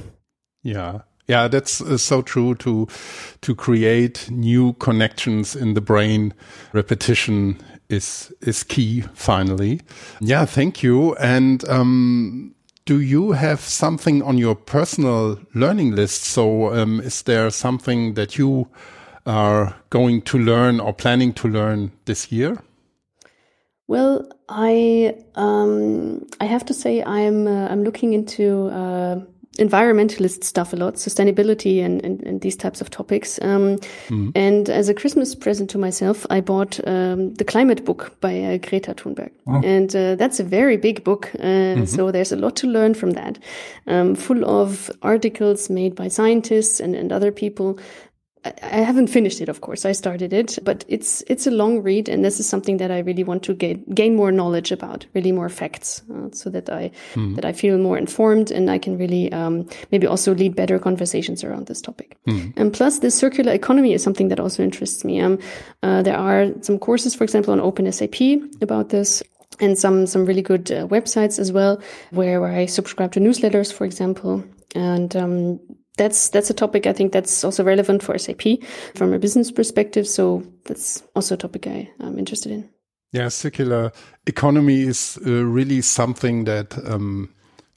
yeah, 0.64 1.00
yeah, 1.28 1.48
that's 1.48 1.82
uh, 1.82 1.98
so 1.98 2.22
true. 2.22 2.56
To 2.56 2.88
to 3.42 3.56
create 3.56 4.30
new 4.32 4.74
connections 4.74 5.56
in 5.56 5.74
the 5.74 5.82
brain, 5.82 6.34
repetition 6.74 7.58
is 7.90 8.34
is 8.42 8.64
key. 8.64 9.04
Finally, 9.14 9.82
yeah, 10.20 10.46
thank 10.46 10.84
you. 10.84 11.16
And 11.16 11.68
um, 11.70 12.56
do 12.86 13.00
you 13.00 13.34
have 13.34 13.60
something 13.60 14.24
on 14.24 14.38
your 14.38 14.56
personal 14.56 15.40
learning 15.54 15.96
list? 15.96 16.24
So, 16.24 16.74
um, 16.74 17.02
is 17.02 17.22
there 17.24 17.50
something 17.52 18.14
that 18.16 18.38
you 18.38 18.68
are 19.28 19.76
going 19.90 20.22
to 20.24 20.38
learn 20.38 20.80
or 20.80 20.94
planning 20.94 21.34
to 21.34 21.48
learn 21.48 21.92
this 22.06 22.32
year? 22.32 22.58
Well, 23.88 24.28
I 24.50 25.16
um, 25.36 26.26
I 26.42 26.46
have 26.46 26.66
to 26.66 26.74
say 26.74 27.04
I'm 27.04 27.48
uh, 27.48 27.68
I'm 27.68 27.84
looking 27.84 28.14
into 28.14 28.68
uh, 28.68 29.20
environmentalist 29.58 30.44
stuff 30.44 30.74
a 30.74 30.76
lot, 30.76 30.96
sustainability 30.96 31.84
and, 31.84 32.04
and, 32.04 32.22
and 32.24 32.42
these 32.42 32.56
types 32.56 32.82
of 32.82 32.90
topics. 32.90 33.40
Um, 33.42 33.78
mm. 34.08 34.32
And 34.36 34.70
as 34.70 34.90
a 34.90 34.94
Christmas 34.94 35.36
present 35.36 35.70
to 35.72 35.78
myself, 35.78 36.26
I 36.30 36.42
bought 36.42 36.80
um, 36.88 37.34
the 37.36 37.44
Climate 37.44 37.84
Book 37.84 38.20
by 38.22 38.40
uh, 38.42 38.58
Greta 38.58 38.94
Thunberg, 38.94 39.32
oh. 39.48 39.62
and 39.64 39.96
uh, 39.96 40.16
that's 40.16 40.40
a 40.40 40.44
very 40.44 40.78
big 40.78 41.04
book. 41.04 41.32
Mm 41.40 41.80
-hmm. 41.80 41.86
So 41.86 42.12
there's 42.12 42.34
a 42.34 42.36
lot 42.36 42.56
to 42.56 42.68
learn 42.68 42.96
from 42.96 43.14
that, 43.14 43.40
um, 43.86 44.16
full 44.16 44.44
of 44.44 44.90
articles 45.00 45.70
made 45.70 45.92
by 45.96 46.10
scientists 46.10 46.82
and, 46.82 46.96
and 46.96 47.12
other 47.12 47.32
people 47.32 47.84
I 48.62 48.82
haven't 48.82 49.08
finished 49.08 49.41
it, 49.41 49.50
of 49.50 49.62
course. 49.62 49.86
I 49.86 49.91
started 49.91 50.34
it, 50.34 50.60
but 50.64 50.86
it's 50.88 51.24
it's 51.28 51.48
a 51.48 51.52
long 51.52 51.84
read, 51.84 52.10
and 52.10 52.24
this 52.24 52.39
is 52.39 52.48
something 52.48 52.78
that 52.78 52.91
I 52.91 53.00
really 53.00 53.24
want 53.24 53.43
to 53.43 53.54
gain 53.54 53.84
gain 53.93 54.16
more 54.16 54.32
knowledge 54.32 54.72
about, 54.72 55.06
really 55.14 55.32
more 55.32 55.50
facts, 55.50 56.02
uh, 56.14 56.30
so 56.32 56.50
that 56.50 56.70
I 56.70 56.91
mm. 57.14 57.36
that 57.36 57.45
I 57.45 57.54
feel 57.54 57.78
more 57.78 57.98
informed 57.98 58.52
and 58.52 58.70
I 58.70 58.78
can 58.78 58.98
really 58.98 59.32
um, 59.32 59.68
maybe 59.91 60.08
also 60.08 60.34
lead 60.34 60.56
better 60.56 60.80
conversations 60.80 61.43
around 61.43 61.68
this 61.68 61.82
topic. 61.82 62.18
Mm. 62.28 62.54
And 62.58 62.74
plus, 62.74 63.00
the 63.00 63.12
circular 63.12 63.54
economy 63.54 63.93
is 63.93 64.04
something 64.04 64.30
that 64.30 64.39
also 64.39 64.64
interests 64.64 65.04
me. 65.04 65.22
Um, 65.22 65.39
uh, 65.84 66.02
there 66.04 66.18
are 66.18 66.48
some 66.62 66.80
courses, 66.80 67.16
for 67.16 67.24
example, 67.24 67.54
on 67.54 67.60
OpenSAP 67.60 68.62
about 68.62 68.89
this 68.89 69.24
and 69.60 69.78
some 69.78 70.06
some 70.06 70.26
really 70.26 70.41
good 70.41 70.72
uh, 70.72 70.88
websites 70.88 71.39
as 71.39 71.52
well 71.52 71.82
where, 72.12 72.39
where 72.41 72.54
I 72.54 72.66
subscribe 72.66 73.12
to 73.14 73.20
newsletters, 73.20 73.74
for 73.74 73.86
example. 73.86 74.43
And 74.76 75.16
um, 75.16 75.60
that's 75.98 76.30
that's 76.30 76.50
a 76.50 76.54
topic 76.54 76.88
I 76.88 76.93
think 76.93 77.12
that's 77.12 77.43
also 77.43 77.64
relevant 77.64 78.04
for 78.04 78.18
SAP 78.18 78.64
from 78.95 79.14
a 79.14 79.20
business 79.20 79.52
perspective. 79.52 80.08
So 80.08 80.43
that's 80.66 81.04
also 81.16 81.36
a 81.36 81.38
topic 81.38 81.68
I, 81.68 81.89
am 82.00 82.18
interested 82.18 82.52
in. 82.52 82.70
Yeah, 83.12 83.30
circular 83.30 83.91
economy 84.26 84.82
is 84.82 85.18
uh, 85.26 85.45
really 85.45 85.82
something 85.82 86.43
that 86.45 86.78
um, 86.86 87.30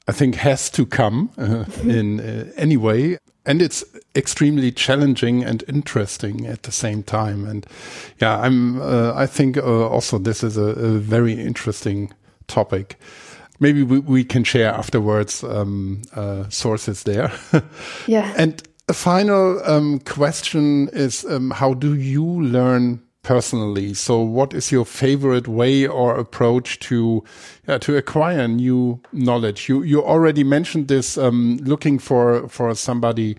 I 0.07 0.11
think 0.11 0.35
has 0.35 0.69
to 0.71 0.85
come 0.85 1.29
uh, 1.37 1.65
in 1.83 2.19
uh, 2.19 2.51
any 2.57 2.77
way. 2.77 3.17
and 3.45 3.61
it's 3.61 3.83
extremely 4.15 4.71
challenging 4.71 5.43
and 5.43 5.63
interesting 5.67 6.45
at 6.45 6.63
the 6.63 6.71
same 6.71 7.03
time. 7.03 7.45
And 7.45 7.65
yeah, 8.19 8.39
I'm, 8.39 8.79
uh, 8.79 9.13
I 9.15 9.25
think 9.25 9.57
uh, 9.57 9.87
also 9.87 10.19
this 10.19 10.43
is 10.43 10.57
a, 10.57 10.61
a, 10.61 10.99
very 10.99 11.33
interesting 11.33 12.13
topic. 12.47 12.99
Maybe 13.61 13.83
we, 13.83 13.99
we 13.99 14.23
can 14.25 14.43
share 14.43 14.73
afterwards 14.73 15.43
um, 15.43 16.01
uh, 16.13 16.49
sources 16.49 17.03
there. 17.03 17.31
yeah. 18.07 18.33
And 18.35 18.61
a 18.89 18.93
final 18.93 19.61
um, 19.63 19.99
question 19.99 20.89
is 20.89 21.23
um, 21.23 21.51
how 21.51 21.73
do 21.73 21.95
you 21.95 22.25
learn 22.25 23.01
personally. 23.23 23.93
So 23.93 24.19
what 24.19 24.53
is 24.53 24.71
your 24.71 24.85
favorite 24.85 25.47
way 25.47 25.87
or 25.87 26.17
approach 26.17 26.79
to 26.79 27.23
uh, 27.67 27.77
to 27.79 27.95
acquire 27.95 28.47
new 28.47 28.99
knowledge? 29.11 29.69
You 29.69 29.83
you 29.83 30.03
already 30.03 30.43
mentioned 30.43 30.87
this 30.87 31.17
um, 31.17 31.57
looking 31.61 31.99
for 31.99 32.47
for 32.49 32.73
somebody 32.75 33.37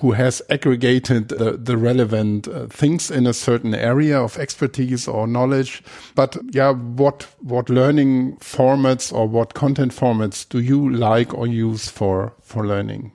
who 0.00 0.12
has 0.12 0.42
aggregated 0.50 1.32
uh, 1.32 1.56
the 1.56 1.76
relevant 1.76 2.48
uh, 2.48 2.66
things 2.66 3.10
in 3.10 3.26
a 3.26 3.32
certain 3.32 3.74
area 3.74 4.20
of 4.20 4.38
expertise 4.38 5.08
or 5.08 5.26
knowledge. 5.26 5.82
But 6.14 6.36
yeah, 6.50 6.72
what 6.72 7.26
what 7.40 7.68
learning 7.68 8.36
formats 8.36 9.12
or 9.12 9.26
what 9.26 9.54
content 9.54 9.92
formats 9.92 10.48
do 10.48 10.60
you 10.60 10.90
like 10.90 11.34
or 11.34 11.46
use 11.46 11.88
for 11.88 12.32
for 12.42 12.66
learning? 12.66 13.12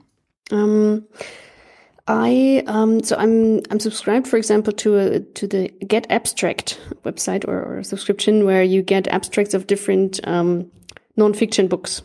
Um, 0.50 1.04
I 2.06 2.62
um, 2.66 3.02
so 3.02 3.16
I'm 3.16 3.60
I'm 3.70 3.80
subscribed, 3.80 4.28
for 4.28 4.36
example, 4.36 4.72
to 4.74 4.96
a, 4.96 5.20
to 5.20 5.46
the 5.46 5.70
getAbstract 5.84 6.78
website 7.04 7.48
or, 7.48 7.62
or 7.62 7.82
subscription 7.82 8.44
where 8.44 8.62
you 8.62 8.82
get 8.82 9.08
abstracts 9.08 9.54
of 9.54 9.66
different 9.66 10.20
um, 10.24 10.70
nonfiction 11.16 11.68
books, 11.68 12.02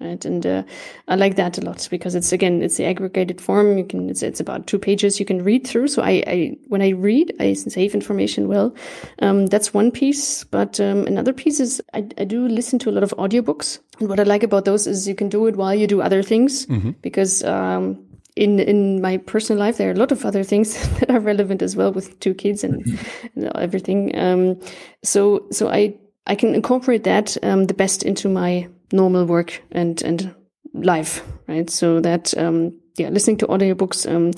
right? 0.00 0.24
And 0.24 0.46
uh, 0.46 0.62
I 1.08 1.16
like 1.16 1.36
that 1.36 1.58
a 1.58 1.60
lot 1.60 1.86
because 1.90 2.14
it's 2.14 2.32
again 2.32 2.62
it's 2.62 2.76
the 2.76 2.84
aggregated 2.84 3.40
form. 3.40 3.78
You 3.78 3.84
can 3.84 4.08
it's 4.08 4.22
it's 4.22 4.40
about 4.40 4.66
two 4.66 4.78
pages 4.78 5.18
you 5.18 5.26
can 5.26 5.42
read 5.42 5.66
through. 5.66 5.88
So 5.88 6.02
I, 6.02 6.22
I 6.26 6.56
when 6.68 6.82
I 6.82 6.90
read, 6.90 7.34
I 7.40 7.52
save 7.54 7.94
information 7.94 8.48
well. 8.48 8.74
Um, 9.20 9.46
that's 9.46 9.74
one 9.74 9.90
piece, 9.90 10.44
but 10.44 10.80
um, 10.80 11.06
another 11.06 11.32
piece 11.32 11.60
is 11.60 11.82
I, 11.94 12.06
I 12.18 12.24
do 12.24 12.46
listen 12.46 12.78
to 12.80 12.90
a 12.90 12.92
lot 12.92 13.02
of 13.02 13.10
audiobooks. 13.18 13.78
And 13.98 14.08
what 14.08 14.20
I 14.20 14.24
like 14.24 14.42
about 14.42 14.64
those 14.64 14.86
is 14.86 15.08
you 15.08 15.14
can 15.14 15.28
do 15.28 15.46
it 15.46 15.56
while 15.56 15.74
you 15.74 15.86
do 15.86 16.00
other 16.00 16.22
things 16.22 16.66
mm-hmm. 16.66 16.90
because 17.02 17.42
um, 17.44 18.04
in 18.36 18.60
in 18.60 19.00
my 19.00 19.16
personal 19.16 19.58
life, 19.58 19.78
there 19.78 19.88
are 19.88 19.94
a 19.94 19.98
lot 19.98 20.12
of 20.12 20.24
other 20.24 20.44
things 20.44 20.74
that 21.00 21.10
are 21.10 21.20
relevant 21.20 21.62
as 21.62 21.74
well 21.74 21.92
with 21.92 22.18
two 22.20 22.34
kids 22.34 22.62
and, 22.62 22.98
and 23.34 23.50
everything. 23.56 24.16
Um, 24.16 24.60
so 25.02 25.46
so 25.50 25.68
I 25.68 25.96
I 26.26 26.36
can 26.36 26.54
incorporate 26.54 27.04
that 27.04 27.36
um, 27.42 27.64
the 27.64 27.74
best 27.74 28.02
into 28.02 28.28
my 28.28 28.68
normal 28.92 29.24
work 29.24 29.62
and 29.72 30.02
and 30.02 30.34
life, 30.74 31.22
right? 31.46 31.70
So 31.70 32.00
that 32.00 32.36
um, 32.36 32.72
yeah, 32.96 33.08
listening 33.10 33.38
to 33.38 33.46
audiobooks 33.46 34.06
um, 34.10 34.32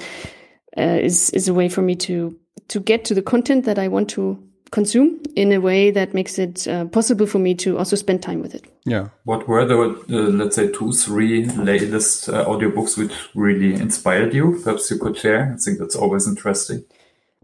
uh, 0.76 0.98
is 1.02 1.30
is 1.30 1.48
a 1.48 1.54
way 1.54 1.68
for 1.68 1.82
me 1.82 1.96
to 1.96 2.36
to 2.68 2.80
get 2.80 3.04
to 3.06 3.14
the 3.14 3.22
content 3.22 3.64
that 3.64 3.78
I 3.78 3.88
want 3.88 4.08
to 4.10 4.38
consume 4.70 5.20
in 5.34 5.52
a 5.52 5.58
way 5.58 5.90
that 5.90 6.14
makes 6.14 6.38
it 6.38 6.68
uh, 6.68 6.84
possible 6.86 7.26
for 7.26 7.38
me 7.38 7.54
to 7.54 7.76
also 7.78 7.96
spend 7.96 8.22
time 8.22 8.40
with 8.40 8.54
it. 8.54 8.64
Yeah. 8.84 9.08
What 9.24 9.48
were 9.48 9.64
the, 9.64 9.76
uh, 9.76 10.30
let's 10.30 10.56
say, 10.56 10.70
two, 10.70 10.92
three 10.92 11.44
latest 11.46 12.28
uh, 12.28 12.44
audiobooks 12.44 12.96
which 12.96 13.12
really 13.34 13.74
inspired 13.74 14.32
you? 14.32 14.60
Perhaps 14.62 14.90
you 14.90 14.98
could 14.98 15.16
share. 15.16 15.52
I 15.54 15.56
think 15.56 15.78
that's 15.78 15.96
always 15.96 16.28
interesting. 16.28 16.84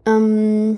Um, 0.05 0.77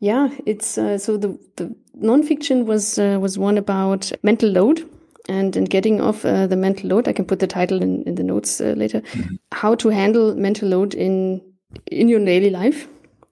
yeah, 0.00 0.28
it's 0.46 0.78
uh, 0.78 0.98
so 0.98 1.16
the 1.18 1.38
the 1.56 1.74
nonfiction 2.02 2.64
was 2.64 2.98
uh, 2.98 3.18
was 3.20 3.38
one 3.38 3.58
about 3.58 4.10
mental 4.22 4.50
load 4.50 4.88
and 5.28 5.56
in 5.56 5.64
getting 5.64 6.00
off 6.00 6.24
uh, 6.24 6.46
the 6.46 6.56
mental 6.56 6.88
load. 6.90 7.08
I 7.08 7.12
can 7.12 7.24
put 7.24 7.38
the 7.38 7.46
title 7.46 7.82
in, 7.82 8.02
in 8.04 8.14
the 8.14 8.22
notes 8.22 8.60
uh, 8.60 8.74
later. 8.76 9.00
Mm 9.00 9.20
-hmm. 9.20 9.38
How 9.54 9.76
to 9.76 9.90
handle 9.90 10.34
mental 10.34 10.68
load 10.68 10.94
in 10.94 11.42
in 11.90 12.08
your 12.08 12.24
daily 12.24 12.50
life 12.50 12.86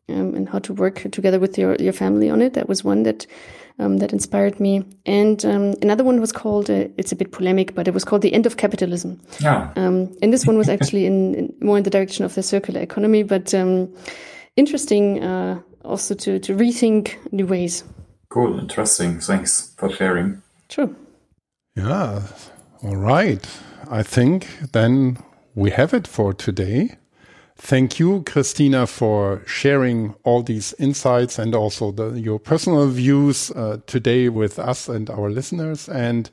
um, 0.08 0.34
and 0.34 0.48
how 0.48 0.58
to 0.60 0.74
work 0.74 1.10
together 1.12 1.38
with 1.38 1.58
your, 1.58 1.76
your 1.80 1.92
family 1.92 2.30
on 2.30 2.42
it. 2.42 2.54
That 2.54 2.68
was 2.68 2.84
one 2.84 3.02
that 3.04 3.26
um, 3.78 3.98
that 3.98 4.12
inspired 4.12 4.60
me. 4.60 4.84
And 5.06 5.44
um, 5.44 5.74
another 5.82 6.04
one 6.04 6.20
was 6.20 6.32
called, 6.32 6.70
uh, 6.70 6.88
it's 6.98 7.12
a 7.12 7.16
bit 7.16 7.32
polemic, 7.32 7.74
but 7.74 7.88
it 7.88 7.94
was 7.94 8.04
called 8.04 8.22
The 8.22 8.32
End 8.32 8.46
of 8.46 8.56
Capitalism. 8.56 9.20
Yeah. 9.40 9.72
Um, 9.76 10.14
and 10.22 10.32
this 10.32 10.46
one 10.46 10.58
was 10.58 10.68
actually 10.74 11.06
in, 11.06 11.34
in, 11.34 11.54
more 11.60 11.78
in 11.78 11.82
the 11.82 11.90
direction 11.90 12.24
of 12.24 12.34
the 12.34 12.42
circular 12.42 12.80
economy, 12.80 13.22
but 13.22 13.54
um, 13.54 13.92
interesting 14.56 15.22
uh, 15.22 15.60
also 15.84 16.14
to, 16.14 16.38
to 16.40 16.54
rethink 16.54 17.16
new 17.32 17.46
ways. 17.46 17.84
Cool, 18.28 18.58
interesting. 18.58 19.20
Thanks 19.20 19.74
for 19.76 19.90
sharing. 19.90 20.42
Sure. 20.68 20.90
Yeah. 21.74 22.22
All 22.82 22.96
right. 22.96 23.46
I 23.90 24.02
think 24.02 24.46
then 24.72 25.18
we 25.54 25.70
have 25.70 25.94
it 25.94 26.06
for 26.06 26.32
today. 26.32 26.96
Thank 27.56 28.00
you, 28.00 28.22
Christina, 28.26 28.86
for 28.86 29.42
sharing 29.46 30.14
all 30.24 30.42
these 30.42 30.74
insights 30.78 31.38
and 31.38 31.54
also 31.54 31.92
the, 31.92 32.18
your 32.18 32.40
personal 32.40 32.88
views 32.88 33.50
uh, 33.52 33.78
today 33.86 34.28
with 34.28 34.58
us 34.58 34.88
and 34.88 35.08
our 35.08 35.30
listeners. 35.30 35.88
And 35.88 36.28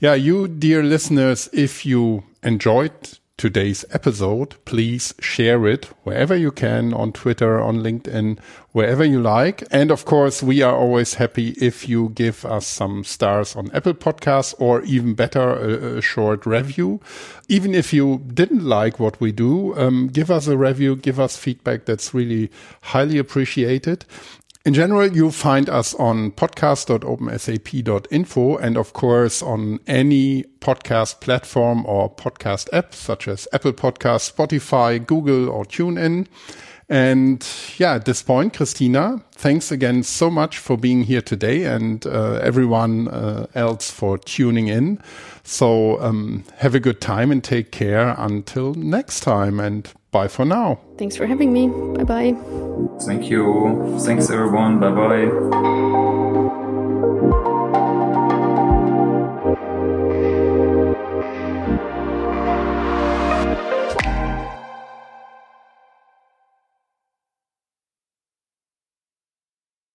yeah, 0.00 0.14
you, 0.14 0.48
dear 0.48 0.82
listeners, 0.82 1.48
if 1.52 1.86
you 1.86 2.24
enjoyed 2.42 3.18
today's 3.42 3.84
episode, 3.90 4.54
please 4.64 5.12
share 5.18 5.66
it 5.66 5.86
wherever 6.04 6.36
you 6.36 6.52
can 6.52 6.94
on 6.94 7.10
Twitter, 7.10 7.60
on 7.60 7.78
LinkedIn, 7.78 8.38
wherever 8.70 9.04
you 9.04 9.20
like. 9.20 9.64
And 9.72 9.90
of 9.90 10.04
course, 10.04 10.44
we 10.44 10.62
are 10.62 10.76
always 10.76 11.14
happy 11.14 11.48
if 11.60 11.88
you 11.88 12.10
give 12.10 12.44
us 12.44 12.68
some 12.68 13.02
stars 13.02 13.56
on 13.56 13.68
Apple 13.72 13.94
Podcasts 13.94 14.54
or 14.60 14.82
even 14.82 15.14
better, 15.14 15.40
a, 15.40 15.98
a 15.98 16.00
short 16.00 16.46
review. 16.46 17.00
Even 17.48 17.74
if 17.74 17.92
you 17.92 18.22
didn't 18.32 18.64
like 18.64 19.00
what 19.00 19.20
we 19.20 19.32
do, 19.32 19.76
um, 19.76 20.06
give 20.06 20.30
us 20.30 20.46
a 20.46 20.56
review, 20.56 20.94
give 20.94 21.18
us 21.18 21.36
feedback. 21.36 21.84
That's 21.84 22.14
really 22.14 22.48
highly 22.82 23.18
appreciated. 23.18 24.04
In 24.64 24.74
general, 24.74 25.12
you'll 25.12 25.32
find 25.32 25.68
us 25.68 25.92
on 25.94 26.30
podcast.opensap.info 26.30 28.56
and 28.58 28.76
of 28.76 28.92
course 28.92 29.42
on 29.42 29.80
any 29.88 30.44
podcast 30.60 31.20
platform 31.20 31.84
or 31.84 32.14
podcast 32.14 32.68
app 32.72 32.94
such 32.94 33.26
as 33.26 33.48
Apple 33.52 33.72
Podcast, 33.72 34.32
Spotify, 34.32 35.04
Google 35.04 35.50
or 35.50 35.64
TuneIn. 35.64 36.28
And 36.88 37.44
yeah, 37.76 37.94
at 37.94 38.04
this 38.04 38.22
point, 38.22 38.54
Christina, 38.54 39.24
thanks 39.32 39.72
again 39.72 40.04
so 40.04 40.30
much 40.30 40.58
for 40.58 40.76
being 40.76 41.02
here 41.04 41.22
today 41.22 41.64
and 41.64 42.06
uh, 42.06 42.34
everyone 42.34 43.08
uh, 43.08 43.46
else 43.56 43.90
for 43.90 44.16
tuning 44.16 44.68
in. 44.68 45.00
So 45.42 46.00
um, 46.00 46.44
have 46.58 46.76
a 46.76 46.80
good 46.80 47.00
time 47.00 47.32
and 47.32 47.42
take 47.42 47.72
care 47.72 48.14
until 48.16 48.74
next 48.74 49.20
time 49.20 49.58
and 49.58 49.92
bye 50.12 50.28
for 50.28 50.44
now. 50.44 50.78
Thanks 50.98 51.16
for 51.16 51.26
having 51.26 51.52
me. 51.52 51.68
Bye 51.96 52.04
bye. 52.04 52.36
Thank 53.06 53.30
you. 53.30 53.98
Thanks 54.04 54.30
everyone. 54.30 54.78
Bye 54.78 54.90
bye. 54.90 56.38